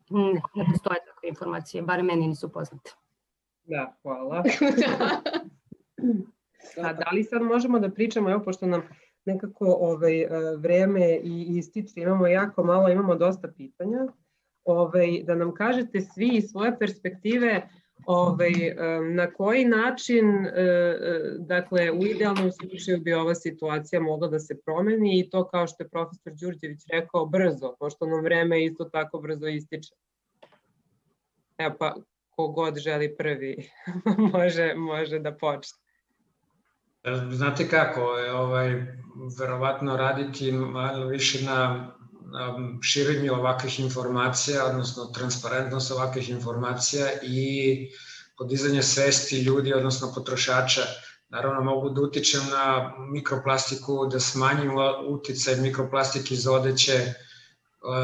Ne, 0.09 0.41
ne 0.55 0.65
postoje 0.71 0.99
takve 1.05 1.29
informacije, 1.29 1.83
bare 1.83 2.03
meni 2.03 2.27
nisu 2.27 2.51
poznate. 2.51 2.91
Da, 3.63 3.97
hvala. 4.01 4.43
A 6.83 6.93
da 6.93 7.09
li 7.13 7.23
sad 7.23 7.41
možemo 7.41 7.79
da 7.79 7.89
pričamo, 7.89 8.31
evo, 8.31 8.43
pošto 8.43 8.65
nam 8.65 8.81
nekako 9.25 9.65
ovaj, 9.65 10.21
e, 10.21 10.29
vreme 10.57 11.19
i 11.23 11.57
ističe, 11.57 12.01
imamo 12.01 12.27
jako 12.27 12.63
malo, 12.63 12.89
imamo 12.89 13.15
dosta 13.15 13.47
pitanja, 13.57 14.07
ovaj, 14.63 15.23
da 15.23 15.35
nam 15.35 15.53
kažete 15.53 16.01
svi 16.01 16.29
iz 16.33 16.51
svoje 16.51 16.79
perspektive 16.79 17.69
ovaj, 18.05 18.67
e, 18.67 18.75
na 19.01 19.31
koji 19.31 19.65
način, 19.65 20.45
e, 20.45 20.51
dakle, 21.39 21.91
u 21.91 22.05
idealnom 22.05 22.51
slučaju 22.51 22.99
bi 22.99 23.13
ova 23.13 23.35
situacija 23.35 24.01
mogla 24.01 24.27
da 24.27 24.39
se 24.39 24.61
promeni 24.65 25.19
i 25.19 25.29
to 25.29 25.47
kao 25.47 25.67
što 25.67 25.83
je 25.83 25.89
profesor 25.89 26.33
Đurđević 26.33 26.79
rekao, 26.91 27.25
brzo, 27.25 27.75
pošto 27.79 28.05
nam 28.05 28.23
vreme 28.23 28.65
isto 28.65 28.83
tako 28.83 29.19
brzo 29.19 29.47
ističe. 29.47 29.95
Evo 31.57 31.75
pa, 31.79 31.95
kogod 32.29 32.77
želi 32.77 33.15
prvi 33.17 33.69
može, 34.33 34.73
može 34.75 35.19
da 35.19 35.31
počne. 35.31 35.77
Znate 37.31 37.67
kako, 37.69 38.01
ovaj, 38.33 38.83
verovatno 39.39 39.97
raditi 39.97 40.51
malo 40.51 41.07
više 41.07 41.45
na, 41.45 41.91
na 42.31 42.55
širenju 42.81 43.33
ovakvih 43.33 43.79
informacija, 43.79 44.65
odnosno 44.65 45.05
transparentnost 45.05 45.91
ovakvih 45.91 46.29
informacija 46.29 47.07
i 47.23 47.89
podizanje 48.37 48.83
svesti 48.83 49.41
ljudi, 49.41 49.73
odnosno 49.73 50.11
potrošača. 50.15 50.81
Naravno, 51.29 51.61
mogu 51.61 51.89
da 51.89 52.01
utičem 52.01 52.41
na 52.51 52.93
mikroplastiku, 53.11 54.05
da 54.11 54.19
smanjim 54.19 54.71
uticaj 55.07 55.55
mikroplastike 55.55 56.33
iz 56.33 56.47
odeće, 56.47 56.93
e, 56.93 57.13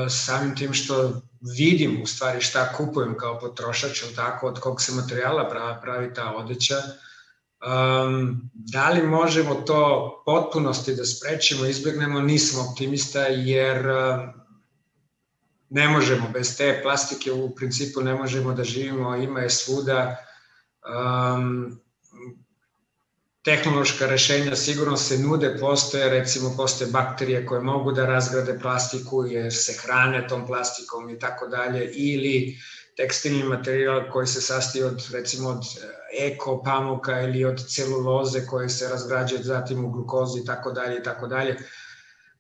samim 0.10 0.56
tim 0.56 0.74
što 0.74 1.22
vidim 1.58 2.02
u 2.02 2.06
stvari 2.06 2.42
šta 2.42 2.74
kupujem 2.74 3.18
kao 3.18 3.40
potrošač, 3.40 4.04
tako, 4.16 4.48
od 4.48 4.60
kog 4.60 4.82
se 4.82 4.92
materijala 4.92 5.80
pravi 5.82 6.14
ta 6.14 6.32
odeća, 6.36 6.76
Um, 7.64 8.50
da 8.54 8.90
li 8.90 9.02
možemo 9.08 9.56
to 9.56 10.24
potpunosti 10.26 10.96
da 10.96 11.06
sprečimo, 11.06 11.66
izbjegnemo, 11.66 12.22
nisam 12.22 12.68
optimista 12.68 13.22
jer 13.22 13.88
um, 13.88 14.30
ne 15.70 15.88
možemo 15.88 16.30
bez 16.34 16.58
te 16.58 16.80
plastike 16.84 17.32
u 17.32 17.56
principu 17.56 18.02
ne 18.02 18.16
možemo 18.16 18.54
da 18.54 18.64
živimo, 18.64 19.16
ima 19.16 19.40
je 19.40 19.50
svuda. 19.50 20.16
Um, 21.36 21.80
tehnološka 23.44 24.06
rešenja 24.06 24.56
sigurno 24.56 24.98
se 24.98 25.18
nude, 25.18 25.58
postoje, 25.60 26.10
recimo 26.10 26.54
postoje 26.58 26.92
bakterije 26.92 27.46
koje 27.46 27.62
mogu 27.62 27.92
da 27.92 28.06
razgrade 28.06 28.60
plastiku 28.60 29.26
jer 29.26 29.54
se 29.54 29.74
hrane 29.74 30.28
tom 30.28 30.48
plastikom 30.48 31.10
i 31.10 31.20
tako 31.20 31.48
dalje, 31.48 31.92
ili 31.94 32.58
tekstilni 32.98 33.44
materijal 33.44 34.12
koji 34.12 34.28
se 34.28 34.42
sastoji 34.42 34.84
od 34.84 35.08
recimo 35.14 35.50
od 35.50 35.64
e, 35.64 36.26
eko 36.26 36.62
pamuka 36.64 37.22
ili 37.22 37.46
od 37.46 37.66
celuloze 37.68 38.46
koje 38.46 38.70
se 38.70 38.90
razgrađuje 38.90 39.44
zatim 39.44 39.86
u 39.86 39.90
glukozu 39.92 40.40
i 40.40 40.46
tako 40.46 40.72
dalje 40.72 40.98
i 40.98 41.04
tako 41.04 41.28
dalje. 41.28 41.58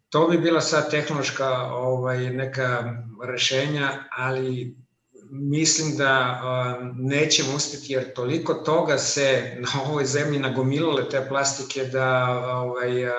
To 0.10 0.28
bi 0.28 0.38
bila 0.38 0.62
sad 0.62 0.92
tehnološka 0.92 1.50
ovaj, 1.64 2.30
neka 2.30 2.94
rešenja, 3.24 3.90
ali 4.18 4.78
mislim 5.32 5.98
da 5.98 6.42
uh, 6.44 6.88
nećemo 6.96 7.56
uspeti 7.56 7.94
jer 7.94 8.14
toliko 8.14 8.54
toga 8.54 8.98
se 8.98 9.56
na 9.60 9.68
ovoj 9.88 10.06
zemlji 10.06 10.40
nagomilale 10.40 11.10
te 11.10 11.26
plastike 11.30 11.86
da 11.86 12.26
ovaj, 12.56 13.06
uh, 13.06 13.14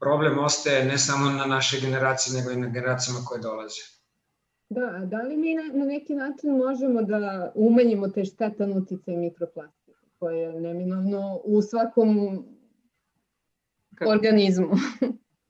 problem 0.00 0.38
ostaje 0.38 0.84
ne 0.84 0.98
samo 0.98 1.30
na 1.30 1.46
našoj 1.46 1.80
generaciji 1.80 2.34
nego 2.34 2.50
i 2.50 2.56
na 2.56 2.68
generacijama 2.68 3.20
koje 3.24 3.40
dolaze. 3.40 3.93
Da, 4.74 5.06
da 5.06 5.22
li 5.22 5.36
mi 5.36 5.54
na, 5.54 5.62
na 5.72 5.84
neki 5.84 6.14
način 6.14 6.50
možemo 6.50 7.02
da 7.02 7.52
umanjimo 7.54 8.08
te 8.08 8.24
štetan 8.24 8.72
uticaj 8.72 9.16
mikroplastike 9.16 9.92
koje 10.18 10.38
je 10.38 10.60
neminovno 10.60 11.40
u 11.44 11.62
svakom 11.62 12.44
Kako? 13.94 14.10
organizmu? 14.10 14.70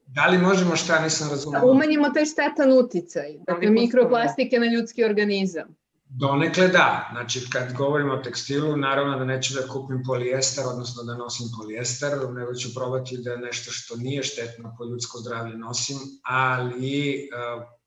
Da 0.07 0.27
li 0.27 0.39
možemo 0.39 0.77
šta, 0.77 1.03
nisam 1.03 1.31
razumela? 1.31 1.65
Da 1.65 1.71
umanjimo 1.71 2.11
taj 2.11 2.25
štetan 2.25 2.73
uticaj, 2.73 3.39
dakle 3.47 3.71
mikroplastike 3.71 4.59
na 4.59 4.67
ljudski 4.67 5.05
organizam. 5.05 5.77
Donekle 6.09 6.69
da, 6.69 7.09
znači 7.13 7.41
kad 7.53 7.73
govorimo 7.73 8.15
o 8.15 8.23
tekstilu, 8.23 8.77
naravno 8.77 9.19
da 9.19 9.25
neću 9.25 9.55
da 9.55 9.69
kupim 9.69 10.03
polijester, 10.07 10.65
odnosno 10.67 11.03
da 11.03 11.17
nosim 11.17 11.47
polijester, 11.59 12.13
nego 12.31 12.55
ću 12.55 12.75
probati 12.75 13.19
da 13.19 13.37
nešto 13.37 13.71
što 13.73 13.97
nije 13.97 14.23
štetno 14.23 14.75
po 14.79 14.85
ljudsko 14.85 15.19
zdravlje 15.19 15.57
nosim, 15.57 15.97
ali 16.23 17.29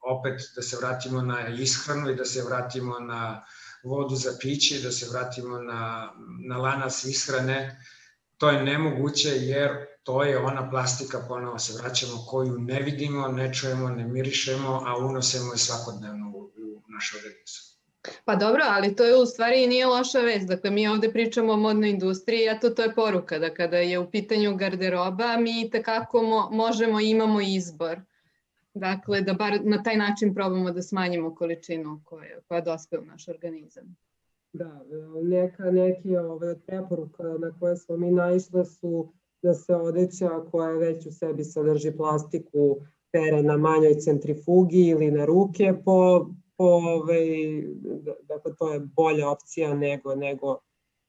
opet 0.07 0.41
da 0.55 0.61
se 0.61 0.77
vratimo 0.77 1.21
na 1.21 1.47
ishranu 1.47 2.09
i 2.09 2.15
da 2.15 2.25
se 2.25 2.43
vratimo 2.43 2.99
na 2.99 3.45
vodu 3.83 4.15
za 4.15 4.31
piće 4.39 4.75
i 4.75 4.81
da 4.83 4.91
se 4.91 5.09
vratimo 5.11 5.57
na, 5.57 6.13
na 6.47 6.57
lanac 6.57 7.03
ishrane, 7.03 7.79
to 8.37 8.49
je 8.49 8.63
nemoguće 8.63 9.29
jer 9.29 9.69
to 10.03 10.23
je 10.23 10.37
ona 10.37 10.69
plastika, 10.69 11.25
ponovo 11.27 11.59
se 11.59 11.73
vraćamo, 11.81 12.25
koju 12.29 12.59
ne 12.59 12.81
vidimo, 12.81 13.27
ne 13.27 13.53
čujemo, 13.53 13.89
ne 13.89 14.07
mirišemo, 14.07 14.83
a 14.85 14.97
unosimo 14.97 15.53
je 15.53 15.57
svakodnevno 15.57 16.29
u, 16.29 16.39
u 16.39 16.81
naš 16.87 17.13
organizam. 17.15 17.67
Pa 18.25 18.35
dobro, 18.35 18.63
ali 18.67 18.95
to 18.95 19.03
je 19.03 19.17
u 19.17 19.25
stvari 19.25 19.63
i 19.63 19.67
nije 19.67 19.85
loša 19.85 20.19
vest. 20.19 20.47
Dakle, 20.47 20.69
mi 20.71 20.87
ovde 20.87 21.11
pričamo 21.11 21.53
o 21.53 21.57
modnoj 21.57 21.89
industriji, 21.89 22.49
a 22.49 22.59
to, 22.59 22.69
to 22.69 22.81
je 22.81 22.95
poruka 22.95 23.39
da 23.39 23.53
kada 23.53 23.77
je 23.77 23.99
u 23.99 24.11
pitanju 24.11 24.55
garderoba, 24.55 25.37
mi 25.37 25.69
takako 25.69 26.21
mo, 26.21 26.49
možemo 26.51 26.99
i 26.99 27.09
imamo 27.09 27.41
izbor. 27.41 27.99
Dakle, 28.79 29.21
da 29.21 29.33
bar 29.33 29.59
na 29.63 29.83
taj 29.83 29.97
način 29.97 30.33
probamo 30.33 30.71
da 30.71 30.81
smanjimo 30.81 31.35
količinu 31.35 32.01
koja, 32.03 32.41
koja 32.47 32.61
dospe 32.61 32.97
u 32.99 33.05
naš 33.05 33.27
organizam. 33.27 33.95
Da, 34.53 34.81
neka, 35.23 35.71
neki 35.71 36.17
ove, 36.17 36.59
preporuka 36.59 37.23
na 37.23 37.51
koje 37.59 37.77
smo 37.77 37.97
mi 37.97 38.11
naišli 38.11 38.65
su 38.65 39.13
da 39.41 39.53
se 39.53 39.75
odeća 39.75 40.29
koja 40.51 40.71
već 40.71 41.05
u 41.05 41.11
sebi 41.11 41.43
sadrži 41.43 41.91
plastiku 41.91 42.77
pere 43.11 43.43
na 43.43 43.57
manjoj 43.57 43.93
centrifugi 43.93 44.87
ili 44.87 45.11
na 45.11 45.25
ruke 45.25 45.73
po, 45.85 46.29
po 46.57 46.65
ove, 46.65 47.19
dakle 48.23 48.55
to 48.59 48.73
je 48.73 48.79
bolja 48.79 49.29
opcija 49.29 49.73
nego, 49.73 50.15
nego 50.15 50.59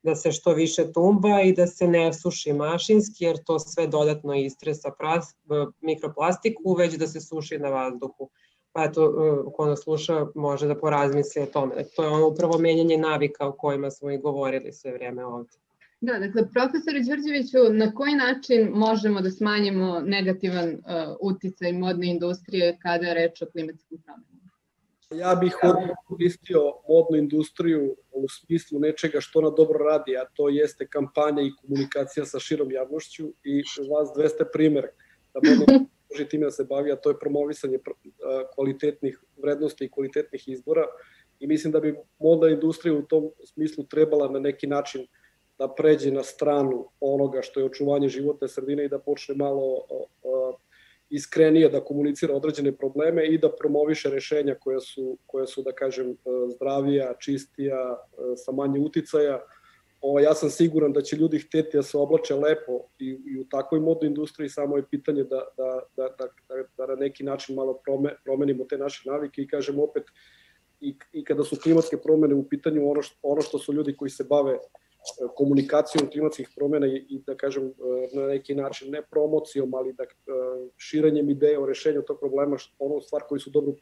da 0.02 0.14
se 0.14 0.32
što 0.32 0.54
više 0.54 0.92
tumba 0.92 1.40
i 1.42 1.52
da 1.52 1.66
se 1.66 1.88
ne 1.88 2.12
suši 2.12 2.52
mašinski, 2.52 3.24
jer 3.24 3.36
to 3.44 3.58
sve 3.58 3.86
dodatno 3.86 4.34
istresa 4.34 4.90
pras, 4.98 5.34
mikroplastiku, 5.80 6.74
već 6.74 6.94
da 6.94 7.06
se 7.06 7.20
suši 7.20 7.58
na 7.58 7.68
vazduhu. 7.68 8.30
Pa 8.72 8.84
eto, 8.84 9.04
e, 9.04 9.52
ko 9.56 9.66
nas 9.66 9.80
sluša 9.80 10.26
može 10.34 10.66
da 10.66 10.78
porazmisli 10.78 11.42
o 11.42 11.46
tome. 11.46 11.84
To 11.96 12.02
je 12.02 12.08
ono 12.08 12.28
upravo 12.28 12.58
menjanje 12.58 12.96
navika 12.96 13.48
o 13.48 13.52
kojima 13.52 13.90
smo 13.90 14.10
i 14.10 14.18
govorili 14.18 14.72
sve 14.72 14.92
vreme 14.92 15.24
ovde. 15.24 15.56
Da, 16.00 16.18
dakle, 16.18 16.42
profesor 16.50 16.94
Đurđeviću, 16.94 17.72
na 17.72 17.94
koji 17.94 18.14
način 18.14 18.68
možemo 18.74 19.20
da 19.20 19.30
smanjimo 19.30 20.00
negativan 20.00 20.68
uh, 20.68 20.80
uticaj 21.20 21.72
modne 21.72 22.10
industrije 22.10 22.78
kada 22.82 23.06
je 23.06 23.14
reč 23.14 23.42
o 23.42 23.46
klimatskim 23.46 23.98
promenama? 23.98 24.37
Ja 25.14 25.34
bih 25.34 25.54
koristio 26.06 26.60
modnu 26.88 27.16
industriju 27.16 27.96
u 28.12 28.28
smislu 28.28 28.80
nečega 28.80 29.20
što 29.20 29.38
ona 29.38 29.50
dobro 29.50 29.78
radi, 29.84 30.16
a 30.16 30.24
to 30.34 30.48
jeste 30.48 30.86
kampanja 30.86 31.42
i 31.42 31.52
komunikacija 31.60 32.26
sa 32.26 32.38
širom 32.38 32.72
javnošću 32.72 33.28
i 33.44 33.62
vas 33.90 34.08
200 34.16 34.44
primer. 34.52 34.86
Da 35.34 35.40
modna 35.50 35.86
može 36.10 36.28
time 36.28 36.44
da 36.44 36.50
se 36.50 36.64
bavi, 36.64 36.92
a 36.92 36.96
to 36.96 37.10
je 37.10 37.18
promovisanje 37.18 37.78
kvalitetnih 38.54 39.20
vrednosti 39.36 39.84
i 39.84 39.90
kvalitetnih 39.90 40.48
izbora 40.48 40.84
i 41.40 41.46
mislim 41.46 41.72
da 41.72 41.80
bi 41.80 41.96
modna 42.18 42.48
industrija 42.48 42.94
u 42.94 43.02
tom 43.02 43.30
smislu 43.44 43.84
trebala 43.84 44.28
na 44.30 44.38
neki 44.38 44.66
način 44.66 45.06
da 45.58 45.74
pređe 45.74 46.10
na 46.10 46.22
stranu 46.22 46.88
onoga 47.00 47.42
što 47.42 47.60
je 47.60 47.66
očuvanje 47.66 48.08
životne 48.08 48.48
sredine 48.48 48.84
i 48.84 48.88
da 48.88 48.98
počne 48.98 49.34
malo 49.34 49.86
iskrenije 51.10 51.68
da 51.68 51.84
komunicira 51.84 52.34
određene 52.34 52.72
probleme 52.72 53.26
i 53.26 53.38
da 53.38 53.52
promoviše 53.52 54.10
rešenja 54.10 54.54
koja 54.54 54.80
su, 54.80 55.18
koja 55.26 55.46
su 55.46 55.62
da 55.62 55.72
kažem, 55.72 56.16
zdravija, 56.54 57.14
čistija, 57.20 57.98
sa 58.36 58.52
manje 58.52 58.80
uticaja. 58.80 59.40
Ovo, 60.00 60.20
ja 60.20 60.34
sam 60.34 60.50
siguran 60.50 60.92
da 60.92 61.02
će 61.02 61.16
ljudi 61.16 61.38
hteti 61.38 61.76
da 61.76 61.82
se 61.82 61.98
oblače 61.98 62.34
lepo 62.34 62.80
i, 62.98 63.08
i 63.26 63.40
u 63.40 63.44
takvoj 63.44 63.80
modnoj 63.80 64.08
industriji, 64.08 64.48
samo 64.48 64.76
je 64.76 64.86
pitanje 64.90 65.24
da, 65.24 65.42
da, 65.56 65.80
da, 65.96 66.08
da, 66.18 66.28
da, 66.48 66.62
da 66.76 66.86
na 66.86 66.94
neki 66.94 67.24
način 67.24 67.56
malo 67.56 67.80
promenimo 68.24 68.64
te 68.64 68.78
naše 68.78 69.10
navike 69.10 69.42
i 69.42 69.48
kažem 69.48 69.80
opet, 69.80 70.02
i, 70.80 70.96
i 71.12 71.24
kada 71.24 71.44
su 71.44 71.56
klimatske 71.62 71.96
promene 71.96 72.34
u 72.34 72.48
pitanju 72.48 72.90
ono 72.90 73.02
što, 73.02 73.18
ono 73.22 73.42
što 73.42 73.58
su 73.58 73.72
ljudi 73.72 73.96
koji 73.96 74.10
se 74.10 74.24
bave 74.24 74.58
komunikacijom 75.34 76.10
klimatskih 76.10 76.48
promena 76.56 76.86
i, 76.86 77.06
i 77.08 77.18
da 77.26 77.34
kažem 77.34 77.64
e, 77.66 77.70
na 78.12 78.26
neki 78.26 78.54
način 78.54 78.90
ne 78.90 79.02
promocijom, 79.10 79.74
ali 79.74 79.92
da 79.92 80.02
e, 80.02 80.08
širenjem 80.76 81.30
ideje 81.30 81.58
o 81.58 81.66
rešenju 81.66 82.02
tog 82.02 82.18
problema, 82.20 82.56
ono 82.78 83.00
stvar 83.00 83.22
koju 83.28 83.40
su 83.40 83.50
dobro, 83.50 83.72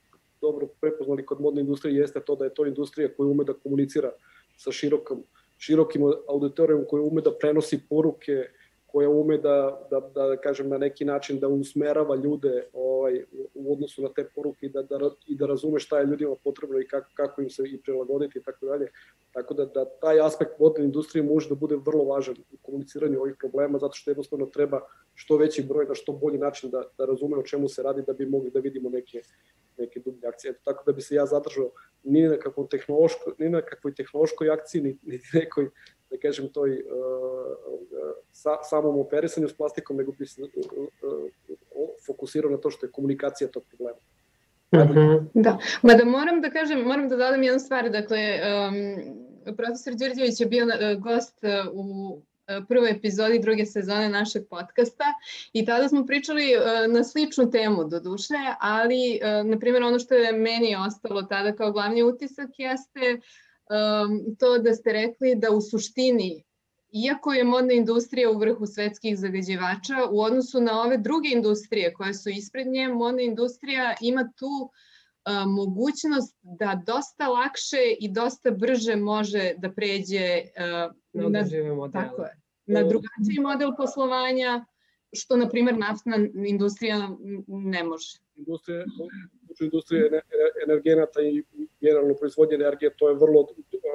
dobro 0.40 0.66
prepoznali 0.80 1.26
kod 1.26 1.40
modne 1.40 1.60
industrije 1.60 2.00
jeste 2.00 2.20
to 2.20 2.36
da 2.36 2.44
je 2.44 2.54
to 2.54 2.66
industrija 2.66 3.14
koja 3.16 3.26
ume 3.26 3.44
da 3.44 3.52
komunicira 3.52 4.12
sa 4.56 4.72
širokom, 4.72 5.22
širokim 5.58 6.02
auditorijom, 6.28 6.84
koja 6.88 7.02
ume 7.02 7.20
da 7.20 7.32
prenosi 7.38 7.80
poruke, 7.88 8.44
koja 8.86 9.08
ume 9.10 9.38
da, 9.38 9.86
da, 9.90 10.00
da 10.00 10.36
kažem, 10.36 10.68
na 10.68 10.78
neki 10.78 11.04
način 11.04 11.38
da 11.38 11.48
usmerava 11.48 12.16
ljude 12.16 12.68
ovaj, 12.72 13.24
u 13.66 13.72
odnosu 13.72 14.02
na 14.02 14.08
te 14.08 14.24
poruke 14.34 14.66
i 14.66 14.68
da, 14.68 14.82
da, 14.82 15.10
i 15.26 15.36
da 15.36 15.46
razume 15.46 15.80
šta 15.80 15.98
je 15.98 16.06
ljudima 16.06 16.34
potrebno 16.44 16.80
i 16.80 16.88
kako, 16.88 17.10
kako 17.14 17.42
im 17.42 17.50
se 17.50 17.62
i 17.66 17.80
prilagoditi 17.82 18.38
i 18.38 18.42
tako 18.42 18.66
dalje. 18.66 18.90
Tako 19.32 19.54
da, 19.54 19.64
da 19.64 19.84
taj 19.84 20.20
aspekt 20.20 20.58
vodne 20.58 20.84
industrije 20.84 21.22
može 21.22 21.48
da 21.48 21.54
bude 21.54 21.76
vrlo 21.76 22.04
važan 22.04 22.36
u 22.52 22.56
komuniciranju 22.62 23.20
ovih 23.20 23.34
problema, 23.38 23.78
zato 23.78 23.94
što 23.94 24.10
jednostavno 24.10 24.46
treba 24.46 24.80
što 25.14 25.36
veći 25.36 25.62
broj 25.62 25.86
na 25.86 25.94
što 25.94 26.12
bolji 26.12 26.38
način 26.38 26.70
da, 26.70 26.82
da 26.98 27.04
razume 27.04 27.36
o 27.36 27.42
čemu 27.42 27.68
se 27.68 27.82
radi, 27.82 28.02
da 28.06 28.12
bi 28.12 28.26
mogli 28.26 28.50
da 28.50 28.60
vidimo 28.60 28.90
neke, 28.90 29.22
neke 29.78 30.00
dublje 30.00 30.28
akcije. 30.28 30.50
Eto, 30.50 30.60
tako 30.64 30.84
da 30.86 30.92
bi 30.92 31.02
se 31.02 31.14
ja 31.14 31.26
zadržao 31.26 31.70
ni 32.04 32.22
na 32.22 32.36
kakvoj 32.36 32.68
tehnološkoj, 32.70 33.32
ni 33.38 33.48
na 33.50 33.62
kakvoj 33.62 33.94
tehnološkoj 33.94 34.50
akciji, 34.50 34.82
ni, 34.82 34.98
ni 35.02 35.20
nekoj 35.40 35.70
da 36.10 36.16
kažem, 36.22 36.48
toj 36.52 36.70
uh, 36.70 37.56
sa, 38.32 38.58
samom 38.62 38.98
operisanju 38.98 39.48
s 39.48 39.56
plastikom, 39.56 39.96
nego 39.96 40.12
bi 40.12 40.26
se 40.26 40.42
uh, 40.42 40.48
uh, 41.02 41.30
fokusirao 42.06 42.50
na 42.50 42.56
to 42.56 42.70
što 42.70 42.86
je 42.86 42.92
komunikacija 42.92 43.48
tog 43.48 43.64
problema. 43.68 43.98
Mm 44.72 44.78
-hmm. 44.78 45.28
Da, 45.34 45.58
mada 45.82 46.04
moram 46.04 46.40
da 46.40 46.50
kažem, 46.50 46.80
moram 46.80 47.08
da 47.08 47.16
dodam 47.16 47.42
jednu 47.42 47.60
stvar, 47.60 47.90
dakle, 47.90 48.40
um, 49.48 49.56
profesor 49.56 49.94
Đurđević 49.94 50.40
je 50.40 50.46
bio 50.46 50.64
uh, 50.64 51.02
gost 51.02 51.38
uh, 51.42 51.72
u 51.72 52.22
prvoj 52.68 52.90
epizodi 52.90 53.38
druge 53.38 53.66
sezone 53.66 54.08
našeg 54.08 54.42
podcasta 54.50 55.04
i 55.52 55.64
tada 55.64 55.88
smo 55.88 56.06
pričali 56.06 56.54
uh, 56.56 56.92
na 56.94 57.04
sličnu 57.04 57.50
temu 57.50 57.84
do 57.84 58.00
duše, 58.00 58.34
ali 58.60 59.20
uh, 59.22 59.50
na 59.50 59.58
primjer 59.58 59.82
ono 59.82 59.98
što 59.98 60.14
je 60.14 60.32
meni 60.32 60.76
ostalo 60.88 61.22
tada 61.22 61.52
kao 61.52 61.72
glavni 61.72 62.02
utisak 62.02 62.50
jeste 62.58 63.20
um, 63.70 64.36
to 64.38 64.58
da 64.58 64.74
ste 64.74 64.92
rekli 64.92 65.34
da 65.34 65.50
u 65.50 65.60
suštini 65.60 66.45
iako 67.04 67.32
je 67.32 67.44
modna 67.44 67.72
industrija 67.72 68.30
u 68.30 68.38
vrhu 68.38 68.66
svetskih 68.66 69.18
zagađivača, 69.18 69.96
u 70.10 70.20
odnosu 70.20 70.60
na 70.60 70.80
ove 70.82 70.98
druge 70.98 71.28
industrije 71.32 71.92
koje 71.92 72.14
su 72.14 72.30
ispred 72.30 72.66
nje, 72.66 72.88
modna 72.88 73.22
industrija 73.22 73.94
ima 74.00 74.32
tu 74.38 74.46
uh, 74.46 75.46
mogućnost 75.46 76.36
da 76.42 76.82
dosta 76.86 77.28
lakše 77.28 77.82
i 78.00 78.12
dosta 78.12 78.50
brže 78.50 78.96
može 78.96 79.54
da 79.58 79.72
pređe 79.72 80.42
uh, 80.42 80.94
na, 81.12 81.28
na, 81.28 81.90
tako 81.92 82.22
je, 82.22 82.40
na 82.66 82.80
drugačiji 82.80 83.40
model 83.42 83.70
poslovanja, 83.76 84.64
što, 85.12 85.36
na 85.36 85.48
primjer, 85.48 85.78
naftna 85.78 86.16
industrija 86.46 87.10
ne 87.46 87.84
može. 87.84 88.18
Industrija, 88.36 88.84
industrija 89.60 90.20
energenata 90.66 91.20
i 91.22 91.42
generalno 91.80 92.14
proizvodnje 92.14 92.54
energije, 92.54 92.94
to 92.96 93.08
je 93.08 93.14
vrlo, 93.14 93.46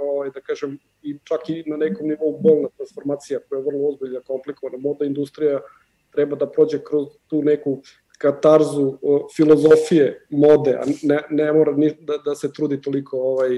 ovaj, 0.02 0.30
da 0.30 0.42
kažem, 0.42 0.80
i 1.02 1.18
čak 1.24 1.50
i 1.50 1.64
na 1.68 1.78
nekom 1.78 2.08
nivou 2.08 2.38
bolna 2.42 2.70
transformacija 2.78 3.40
koja 3.50 3.60
je 3.60 3.66
vrlo 3.66 3.90
ozbiljna, 3.90 4.22
komplikovana. 4.28 4.78
Moda 4.78 5.06
industrija 5.06 5.62
treba 6.12 6.36
da 6.36 6.50
prođe 6.50 6.80
kroz 6.84 7.08
tu 7.28 7.42
neku 7.44 7.82
katarzu 8.22 8.98
filozofije 9.36 10.26
mode, 10.30 10.72
a 10.72 10.84
ne, 11.04 11.20
ne 11.30 11.54
mora 11.54 11.72
ni 11.72 11.90
da, 12.02 12.18
da 12.26 12.36
se 12.36 12.52
trudi 12.54 12.82
toliko 12.82 13.18
ovaj, 13.18 13.58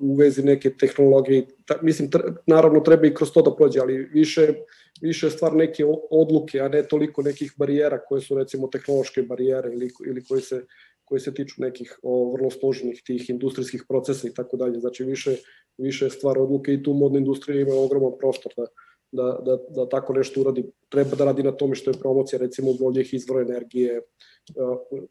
u 0.00 0.14
vezi 0.18 0.42
neke 0.42 0.70
tehnologije. 0.70 1.46
Ta, 1.66 1.78
mislim, 1.82 2.10
tr, 2.10 2.18
naravno 2.46 2.80
treba 2.80 3.06
i 3.06 3.14
kroz 3.14 3.32
to 3.32 3.42
da 3.42 3.54
prođe, 3.56 3.80
ali 3.80 3.98
više, 4.12 4.48
više 5.00 5.30
stvar 5.30 5.54
neke 5.54 5.84
odluke, 6.10 6.60
a 6.60 6.68
ne 6.68 6.82
toliko 6.88 7.22
nekih 7.22 7.52
barijera 7.56 8.00
koje 8.08 8.20
su 8.20 8.38
recimo 8.38 8.68
tehnološke 8.68 9.22
barijere 9.22 9.72
ili, 9.72 9.90
ili 10.06 10.24
koje 10.24 10.40
se 10.40 10.64
koje 11.10 11.20
se 11.20 11.34
tiču 11.34 11.58
nekih 11.58 11.98
o, 12.02 12.32
vrlo 12.32 12.50
složenih 12.50 13.02
tih 13.06 13.30
industrijskih 13.30 13.84
procesa 13.88 14.28
i 14.28 14.34
tako 14.34 14.56
dalje. 14.56 14.80
Znači 14.80 15.04
više, 15.04 15.36
više 15.78 16.06
je 16.06 16.10
stvar 16.10 16.38
odluke 16.38 16.74
i 16.74 16.82
tu 16.82 16.94
modna 16.94 17.18
industrija 17.18 17.60
ima 17.60 17.74
ogroman 17.74 18.12
prostor 18.18 18.52
da, 18.56 18.66
da, 19.12 19.26
da, 19.44 19.56
da 19.74 19.88
tako 19.88 20.14
nešto 20.14 20.40
uradi. 20.40 20.64
Treba 20.88 21.18
da 21.18 21.24
radi 21.24 21.42
na 21.42 21.52
tome 21.52 21.74
što 21.74 21.90
je 21.90 21.98
promocija 21.98 22.38
recimo 22.38 22.70
obnovljivih 22.70 23.14
izvora 23.14 23.42
energije. 23.42 24.00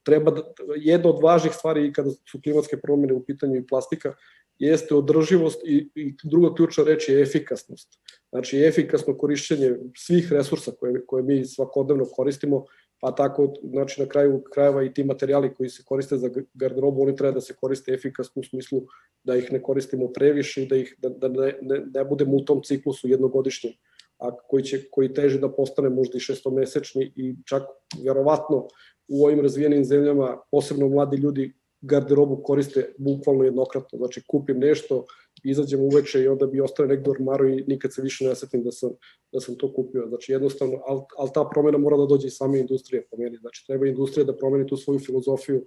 Treba 0.04 0.32
da, 0.32 0.44
jedna 0.78 1.10
od 1.10 1.20
važnih 1.24 1.54
stvari 1.54 1.94
kada 1.94 2.16
su 2.32 2.42
klimatske 2.44 2.78
promene 2.78 3.14
u 3.14 3.24
pitanju 3.26 3.60
i 3.60 3.68
plastika 3.68 4.14
jeste 4.60 4.96
održivost 4.96 5.62
i, 5.66 5.90
i 5.96 6.14
druga 6.24 6.56
ključna 6.56 6.84
reč 6.84 7.10
je 7.10 7.22
efikasnost. 7.22 8.00
Znači 8.30 8.64
efikasno 8.64 9.18
korišćenje 9.18 9.76
svih 9.98 10.32
resursa 10.32 10.72
koje, 10.80 11.06
koje 11.06 11.24
mi 11.24 11.46
svakodnevno 11.46 12.06
koristimo 12.06 12.66
pa 13.02 13.12
tako, 13.12 13.54
znači 13.64 14.02
na 14.02 14.08
kraju 14.08 14.44
krajeva 14.54 14.84
i 14.84 14.94
ti 14.94 15.04
materijali 15.04 15.54
koji 15.54 15.70
se 15.70 15.84
koriste 15.86 16.18
za 16.18 16.30
garderobu, 16.54 17.04
oni 17.04 17.16
treba 17.16 17.32
da 17.32 17.42
se 17.42 17.56
koriste 17.62 17.94
efikasno 17.94 18.40
u 18.40 18.44
smislu 18.44 18.82
da 19.24 19.36
ih 19.36 19.52
ne 19.52 19.62
koristimo 19.62 20.08
previše 20.14 20.64
i 20.64 20.68
da, 20.68 20.76
ih, 20.76 20.96
da, 20.98 21.10
da 21.10 21.28
ne, 21.28 21.58
ne, 21.62 21.82
ne 21.94 22.06
budemo 22.06 22.36
u 22.36 22.46
tom 22.46 22.62
ciklusu 22.64 23.08
jednogodišnjem, 23.08 23.74
a 24.20 24.36
koji, 24.36 24.64
će, 24.64 24.82
koji 24.92 25.14
teže 25.14 25.40
da 25.40 25.52
postane 25.52 25.90
možda 25.90 26.18
i 26.18 26.20
šestomesečni 26.20 27.12
i 27.16 27.36
čak 27.46 27.64
verovatno 28.06 28.68
u 29.08 29.26
ovim 29.26 29.42
razvijenim 29.42 29.86
zemljama, 29.86 30.38
posebno 30.52 30.88
mladi 30.88 31.18
ljudi 31.18 31.54
garderobu 31.82 32.44
koriste 32.44 32.94
bukvalno 32.98 33.44
jednokratno, 33.44 33.98
znači 33.98 34.22
kupim 34.28 34.60
nešto, 34.60 35.06
izađem 35.44 35.82
uveče 35.82 36.22
i 36.22 36.28
onda 36.28 36.48
bi 36.48 36.62
ostao 36.62 36.86
negde 36.86 37.10
u 37.10 37.12
ormaru 37.14 37.50
i 37.50 37.64
nikad 37.68 37.94
se 37.94 38.02
više 38.02 38.26
ne 38.26 38.36
setim 38.36 38.64
da 38.64 38.72
sam, 38.72 38.90
da 39.32 39.40
sam 39.40 39.56
to 39.56 39.74
kupio. 39.74 40.06
Znači 40.08 40.32
jednostavno, 40.32 40.82
ali 40.88 41.02
al 41.18 41.30
ta 41.34 41.50
promena 41.54 41.78
mora 41.78 41.98
da 41.98 42.06
dođe 42.06 42.28
iz 42.28 42.34
same 42.36 42.60
industrije 42.60 43.06
po 43.12 43.18
meni. 43.18 43.38
Znači 43.38 43.64
treba 43.68 43.88
industrija 43.88 44.24
da 44.24 44.38
promeni 44.38 44.68
tu 44.68 44.78
svoju 44.78 45.00
filozofiju 45.00 45.66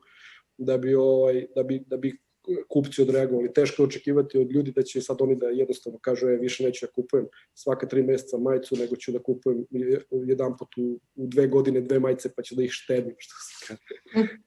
da 0.58 0.78
bi, 0.78 0.94
ovaj, 0.94 1.46
da 1.54 1.62
bi, 1.62 1.84
da 1.86 1.96
bi 1.96 2.18
kupci 2.68 3.02
odreagovali. 3.02 3.52
Teško 3.52 3.82
je 3.82 3.86
očekivati 3.86 4.38
od 4.38 4.52
ljudi 4.52 4.72
da 4.72 4.82
će 4.82 5.00
sad 5.00 5.16
oni 5.20 5.36
da 5.36 5.46
jednostavno 5.46 5.98
kažu, 5.98 6.28
e, 6.28 6.36
više 6.36 6.64
neću 6.64 6.86
da 6.86 6.92
kupujem 6.92 7.26
svaka 7.54 7.88
tri 7.88 8.02
meseca 8.02 8.38
majicu, 8.38 8.76
nego 8.76 8.96
ću 8.96 9.12
da 9.12 9.22
kupujem 9.22 9.66
jedan 10.26 10.56
put 10.58 10.68
u, 10.76 11.00
u 11.14 11.26
dve 11.26 11.46
godine 11.46 11.80
dve 11.80 11.98
majice, 11.98 12.32
pa 12.36 12.42
ću 12.42 12.54
da 12.54 12.62
ih 12.62 12.70
štedim, 12.72 13.14
što 13.18 13.34
se 13.40 13.66
kaže. 13.66 14.38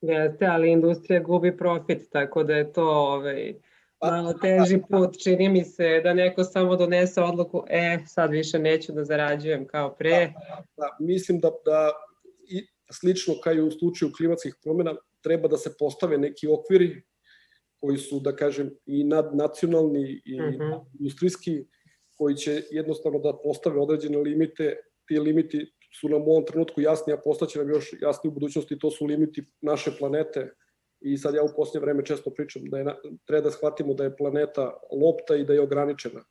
Jeste, 0.00 0.46
ali 0.46 0.70
industrija 0.70 1.20
gubi 1.20 1.56
profit, 1.56 2.10
tako 2.10 2.42
da 2.42 2.54
je 2.54 2.72
to 2.72 2.88
ovaj, 2.88 3.54
Pa, 4.00 4.10
malo 4.10 4.32
teži 4.32 4.78
put, 4.88 5.18
čini 5.22 5.48
mi 5.48 5.64
se 5.64 6.00
da 6.04 6.14
neko 6.14 6.44
samo 6.44 6.76
donese 6.76 7.22
odluku, 7.22 7.64
e, 7.68 7.98
sad 8.06 8.30
više 8.30 8.58
neću 8.58 8.92
da 8.92 9.04
zarađujem 9.04 9.66
kao 9.66 9.94
pre. 9.94 10.10
Da, 10.10 10.64
da, 10.76 10.96
mislim 11.00 11.40
da, 11.40 11.50
da 11.64 11.90
i 12.48 12.66
slično 12.92 13.34
kao 13.44 13.52
i 13.52 13.60
u 13.60 13.70
slučaju 13.70 14.12
klimatskih 14.16 14.54
promjena, 14.62 14.94
treba 15.22 15.48
da 15.48 15.56
se 15.56 15.74
postave 15.78 16.18
neki 16.18 16.48
okviri 16.48 17.02
koji 17.80 17.98
su, 17.98 18.20
da 18.20 18.36
kažem, 18.36 18.70
i 18.86 19.04
nadnacionalni 19.04 20.22
i 20.24 20.40
uh 20.40 20.46
mhm. 20.46 20.62
-huh. 20.62 20.84
industrijski, 20.98 21.64
koji 22.16 22.34
će 22.36 22.62
jednostavno 22.70 23.18
da 23.18 23.38
postave 23.44 23.80
određene 23.80 24.18
limite, 24.18 24.76
ti 25.06 25.18
limiti 25.18 25.72
su 26.00 26.08
nam 26.08 26.22
u 26.22 26.30
ovom 26.30 26.44
trenutku 26.46 26.80
jasni, 26.80 27.12
a 27.12 27.20
postaće 27.24 27.58
nam 27.58 27.68
još 27.68 27.92
jasni 28.00 28.28
u 28.28 28.32
budućnosti, 28.32 28.78
to 28.78 28.90
su 28.90 29.06
limiti 29.06 29.44
naše 29.60 29.90
planete, 29.98 30.50
i 31.00 31.16
sad 31.18 31.34
ja 31.34 31.42
u 31.42 31.48
posljednje 31.56 31.84
vreme 31.84 32.04
često 32.04 32.30
pričam 32.30 32.62
da 32.64 32.78
je, 32.78 32.84
treba 33.26 33.44
da 33.44 33.50
shvatimo 33.50 33.94
da 33.94 34.04
je 34.04 34.16
planeta 34.16 34.80
lopta 34.92 35.36
i 35.36 35.44
da 35.44 35.52
je 35.52 35.60
ograničena. 35.60 36.24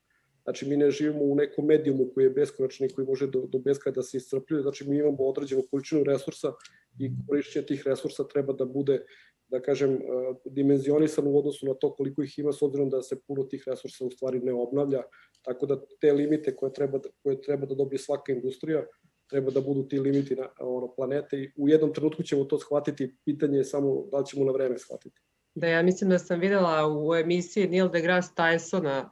Znači, 0.44 0.66
mi 0.70 0.78
ne 0.78 0.92
živimo 0.92 1.24
u 1.24 1.36
nekom 1.36 1.66
medijumu 1.66 2.06
koji 2.14 2.26
je 2.26 2.30
beskonačni 2.30 2.88
i 2.88 2.94
koji 2.94 3.08
može 3.08 3.28
do, 3.28 3.42
do 3.42 3.60
beskraja 3.60 3.94
da 3.94 4.02
se 4.02 4.18
iscrpljuje. 4.18 4.62
Znači, 4.62 4.90
mi 4.90 4.98
imamo 4.98 5.24
određenu 5.24 5.64
količinu 5.72 6.04
resursa 6.04 6.54
i 7.00 7.12
korišćenje 7.28 7.66
tih 7.66 7.84
resursa 7.86 8.28
treba 8.28 8.54
da 8.54 8.66
bude, 8.66 9.04
da 9.48 9.62
kažem, 9.62 9.94
uh, 9.94 10.38
dimenzionisan 10.46 11.28
u 11.28 11.38
odnosu 11.38 11.66
na 11.66 11.74
to 11.74 11.94
koliko 11.96 12.24
ih 12.24 12.40
ima, 12.40 12.54
s 12.54 12.62
obzirom 12.62 12.90
da 12.90 13.02
se 13.02 13.20
puno 13.28 13.44
tih 13.44 13.64
resursa 13.68 14.06
u 14.06 14.12
stvari 14.12 14.40
ne 14.40 14.54
obnavlja. 14.54 15.04
Tako 15.42 15.66
da 15.66 15.82
te 16.02 16.14
limite 16.14 16.56
koje 16.56 16.74
treba 16.74 16.98
da, 16.98 17.10
koje 17.24 17.42
treba 17.42 17.66
da 17.66 17.76
dobije 17.76 18.00
svaka 18.00 18.32
industrija, 18.32 18.86
treba 19.30 19.52
da 19.52 19.62
budu 19.62 19.84
ti 19.88 20.00
limiti 20.00 20.36
na 20.36 20.48
ono, 20.60 20.94
planete 20.96 21.38
i 21.38 21.52
u 21.58 21.70
jednom 21.70 21.94
trenutku 21.94 22.24
ćemo 22.24 22.44
to 22.44 22.60
shvatiti, 22.60 23.16
pitanje 23.26 23.58
je 23.58 23.64
samo 23.64 24.04
da 24.12 24.18
li 24.18 24.26
ćemo 24.26 24.46
na 24.46 24.52
vreme 24.52 24.78
shvatiti. 24.78 25.22
Da, 25.56 25.68
ja 25.68 25.82
mislim 25.82 26.10
da 26.10 26.20
sam 26.20 26.40
videla 26.40 26.88
u 26.88 27.16
emisiji 27.16 27.68
Neil 27.68 27.90
deGrasse 27.90 28.34
Tysona 28.36 29.10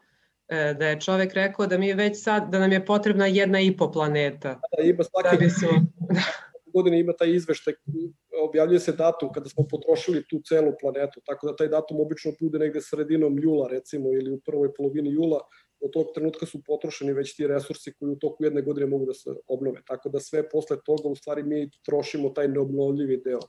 e, 0.47 0.73
da 0.79 0.87
je 0.87 0.99
čovek 0.99 1.33
rekao 1.33 1.67
da 1.67 1.77
mi 1.77 1.93
već 1.93 2.23
sad, 2.23 2.51
da 2.51 2.59
nam 2.59 2.71
je 2.71 2.85
potrebna 2.85 3.27
jedna 3.27 3.61
i 3.61 3.77
po 3.77 3.91
planeta. 3.91 4.59
Da, 4.77 4.83
ima 4.83 5.03
svaki, 5.03 5.37
da 5.37 5.45
bismo... 5.45 5.69
godine 6.73 6.99
ima 6.99 7.13
taj 7.13 7.31
izveštaj, 7.35 7.73
objavljuje 8.49 8.79
se 8.79 8.91
datum 8.91 9.31
kada 9.33 9.49
smo 9.49 9.63
potrošili 9.69 10.27
tu 10.27 10.41
celu 10.45 10.73
planetu, 10.81 11.21
tako 11.25 11.47
da 11.47 11.55
taj 11.55 11.67
datum 11.67 11.99
obično 11.99 12.31
bude 12.41 12.59
negde 12.59 12.81
sredinom 12.81 13.39
jula 13.39 13.67
recimo 13.67 14.11
ili 14.13 14.31
u 14.31 14.39
prvoj 14.45 14.73
polovini 14.73 15.11
jula, 15.11 15.39
od 15.81 15.91
tog 15.93 16.07
trenutka 16.15 16.45
su 16.45 16.63
potrošeni 16.65 17.13
već 17.13 17.35
ti 17.35 17.47
resursi 17.47 17.93
koji 17.99 18.11
u 18.11 18.15
toku 18.15 18.43
jedne 18.43 18.61
godine 18.61 18.87
mogu 18.87 19.05
da 19.05 19.13
se 19.13 19.29
obnove. 19.47 19.81
Tako 19.87 20.09
da 20.09 20.19
sve 20.19 20.49
posle 20.49 20.77
toga 20.85 21.09
u 21.09 21.15
stvari 21.15 21.43
mi 21.43 21.69
trošimo 21.85 22.29
taj 22.29 22.47
neobnovljivi 22.47 23.21
deo. 23.25 23.39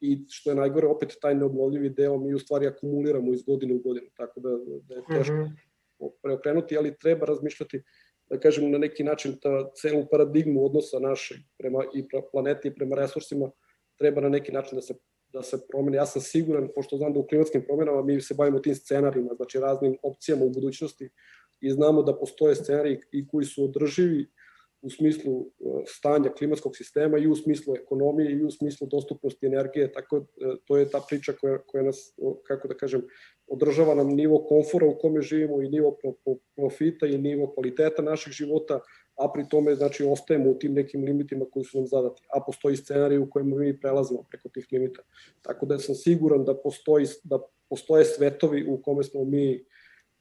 I 0.00 0.18
što 0.28 0.50
je 0.50 0.56
najgore, 0.56 0.86
opet 0.86 1.16
taj 1.20 1.34
neobnovljivi 1.34 1.90
deo 1.90 2.18
mi 2.18 2.34
u 2.34 2.38
stvari 2.38 2.66
akumuliramo 2.66 3.32
iz 3.32 3.42
godine 3.42 3.74
u 3.74 3.78
godinu. 3.78 4.06
Tako 4.16 4.40
da, 4.40 4.50
da 4.82 4.94
je 4.94 5.02
teško 5.18 5.34
mm 5.34 5.56
-hmm. 5.98 6.10
preokrenuti, 6.22 6.76
ali 6.76 6.98
treba 6.98 7.26
razmišljati 7.26 7.82
da 8.30 8.40
kažem, 8.40 8.70
na 8.70 8.78
neki 8.78 9.04
način 9.04 9.38
ta 9.40 9.70
celu 9.74 10.06
paradigmu 10.10 10.64
odnosa 10.64 10.98
naše 10.98 11.34
prema 11.58 11.84
i 11.94 12.04
planeti 12.32 12.68
i 12.68 12.74
prema 12.74 12.96
resursima 12.96 13.50
treba 13.98 14.20
na 14.20 14.28
neki 14.28 14.52
način 14.52 14.76
da 14.76 14.82
se 14.82 14.94
da 15.32 15.42
se 15.42 15.58
promene. 15.68 15.96
Ja 15.96 16.06
sam 16.06 16.22
siguran, 16.22 16.68
pošto 16.74 16.96
znam 16.96 17.12
da 17.12 17.20
u 17.20 17.26
klimatskim 17.26 17.62
promenama 17.64 18.02
mi 18.02 18.20
se 18.20 18.34
bavimo 18.34 18.58
tim 18.58 18.74
scenarima, 18.74 19.34
znači 19.36 19.58
raznim 19.58 19.96
opcijama 20.02 20.44
u 20.44 20.50
budućnosti 20.50 21.10
i 21.60 21.70
znamo 21.70 22.02
da 22.02 22.18
postoje 22.18 22.54
scenariji 22.54 22.98
i 23.12 23.26
koji 23.26 23.44
su 23.46 23.64
održivi 23.64 24.26
u 24.82 24.90
smislu 24.90 25.40
e, 25.40 25.64
stanja 25.86 26.30
klimatskog 26.38 26.76
sistema 26.76 27.18
i 27.18 27.26
u 27.26 27.36
smislu 27.36 27.74
ekonomije 27.76 28.32
i 28.32 28.44
u 28.44 28.50
smislu 28.50 28.86
dostupnosti 28.86 29.46
energije, 29.46 29.92
tako 29.92 30.16
e, 30.16 30.22
to 30.64 30.76
je 30.76 30.90
ta 30.90 31.00
priča 31.08 31.32
koja, 31.32 31.58
koja 31.58 31.84
nas, 31.84 32.14
kako 32.46 32.68
da 32.68 32.74
kažem, 32.74 33.02
održava 33.46 33.94
nam 33.94 34.08
nivo 34.08 34.44
komfora 34.44 34.86
u 34.86 34.98
kome 34.98 35.22
živimo 35.22 35.62
i 35.62 35.68
nivo 35.68 35.96
profita 36.56 37.06
i 37.06 37.18
nivo 37.18 37.52
kvaliteta 37.54 38.02
naših 38.02 38.32
života, 38.32 38.80
a 39.14 39.32
pri 39.32 39.48
tome 39.48 39.74
znači 39.74 40.04
ostajemo 40.04 40.50
u 40.50 40.58
tim 40.58 40.72
nekim 40.72 41.04
limitima 41.04 41.44
koji 41.52 41.64
su 41.64 41.78
nam 41.78 41.86
zadati, 41.86 42.22
a 42.28 42.40
postoji 42.46 42.76
scenarij 42.76 43.18
u 43.18 43.30
kojem 43.30 43.58
mi 43.58 43.80
prelazimo 43.80 44.22
preko 44.30 44.48
tih 44.48 44.66
limita. 44.72 45.02
Tako 45.42 45.66
da 45.66 45.78
sam 45.78 45.94
siguran 45.94 46.44
da 46.44 46.56
postoji 46.56 47.06
da 47.24 47.38
postoje 47.68 48.04
svetovi 48.04 48.66
u 48.68 48.82
kome 48.82 49.02
smo 49.02 49.24
mi 49.24 49.64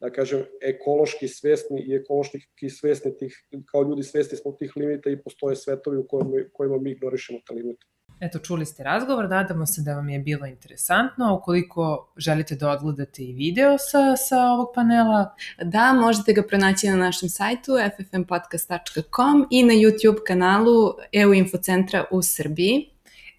da 0.02 0.10
kažem, 0.10 0.46
ekološki 0.62 1.28
svesni 1.28 1.82
i 1.82 1.96
ekološki 1.96 2.70
svesni 2.70 3.18
tih, 3.18 3.36
kao 3.66 3.84
ljudi 3.84 4.04
svesni 4.04 4.38
smo 4.38 4.52
tih 4.52 4.72
limita 4.76 5.10
i 5.10 5.22
postoje 5.24 5.56
svetovi 5.56 5.98
u 5.98 6.08
kojima, 6.08 6.38
kojima 6.54 6.78
mi 6.78 6.92
ignorišemo 6.92 7.40
te 7.48 7.54
limite. 7.54 7.86
Eto, 8.22 8.40
čuli 8.40 8.66
ste 8.66 8.84
razgovor, 8.84 9.30
nadamo 9.30 9.66
se 9.66 9.82
da 9.82 9.94
vam 9.94 10.10
je 10.10 10.20
bilo 10.20 10.46
interesantno. 10.46 11.36
Ukoliko 11.36 12.14
želite 12.18 12.56
da 12.56 12.70
odgledate 12.70 13.24
i 13.24 13.34
video 13.34 13.78
sa, 13.78 14.16
sa 14.18 14.38
ovog 14.42 14.68
panela... 14.76 15.36
Da, 15.64 15.94
možete 15.94 16.34
ga 16.34 16.44
pronaći 16.44 16.88
na 16.88 16.96
našem 16.96 17.30
sajtu 17.30 17.72
ffmpodcast.com 17.98 19.48
i 19.50 19.64
na 19.64 19.74
YouTube 19.74 20.18
kanalu 20.28 20.94
EU 21.12 21.34
Infocentra 21.34 22.06
u 22.12 22.22
Srbiji. 22.22 22.90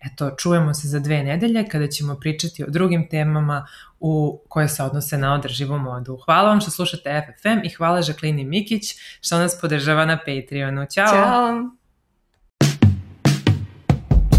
Eto, 0.04 0.30
čujemo 0.38 0.74
se 0.74 0.88
za 0.88 0.98
dve 0.98 1.22
nedelje 1.22 1.68
kada 1.68 1.88
ćemo 1.88 2.16
pričati 2.20 2.64
o 2.64 2.70
drugim 2.70 3.08
temama 3.08 3.66
u 4.00 4.42
koje 4.48 4.68
se 4.68 4.82
odnose 4.82 5.18
na 5.18 5.34
održivu 5.34 5.78
modu. 5.78 6.18
Hvala 6.24 6.48
vam 6.48 6.60
što 6.60 6.70
slušate 6.70 7.22
FFM 7.22 7.64
i 7.64 7.70
hvala 7.70 8.02
Žaklini 8.02 8.44
Mikić 8.44 8.82
što 9.20 9.38
nas 9.38 9.60
podržava 9.60 10.04
na 10.06 10.18
Patreonu. 10.18 10.86
Ćao! 10.90 11.06
Ćao! 11.06 11.81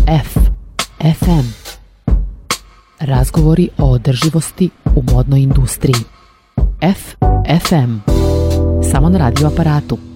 F. 0.08 0.40
FM. 1.00 1.74
Razgovori 3.00 3.70
o 3.78 3.92
održivosti 3.92 4.70
u 4.96 5.04
modnoj 5.14 5.42
industriji. 5.42 6.04
F. 6.82 7.16
FM. 7.62 8.12
Samo 8.92 9.10
na 9.10 9.18
radio 9.18 9.48
aparatu. 9.48 10.13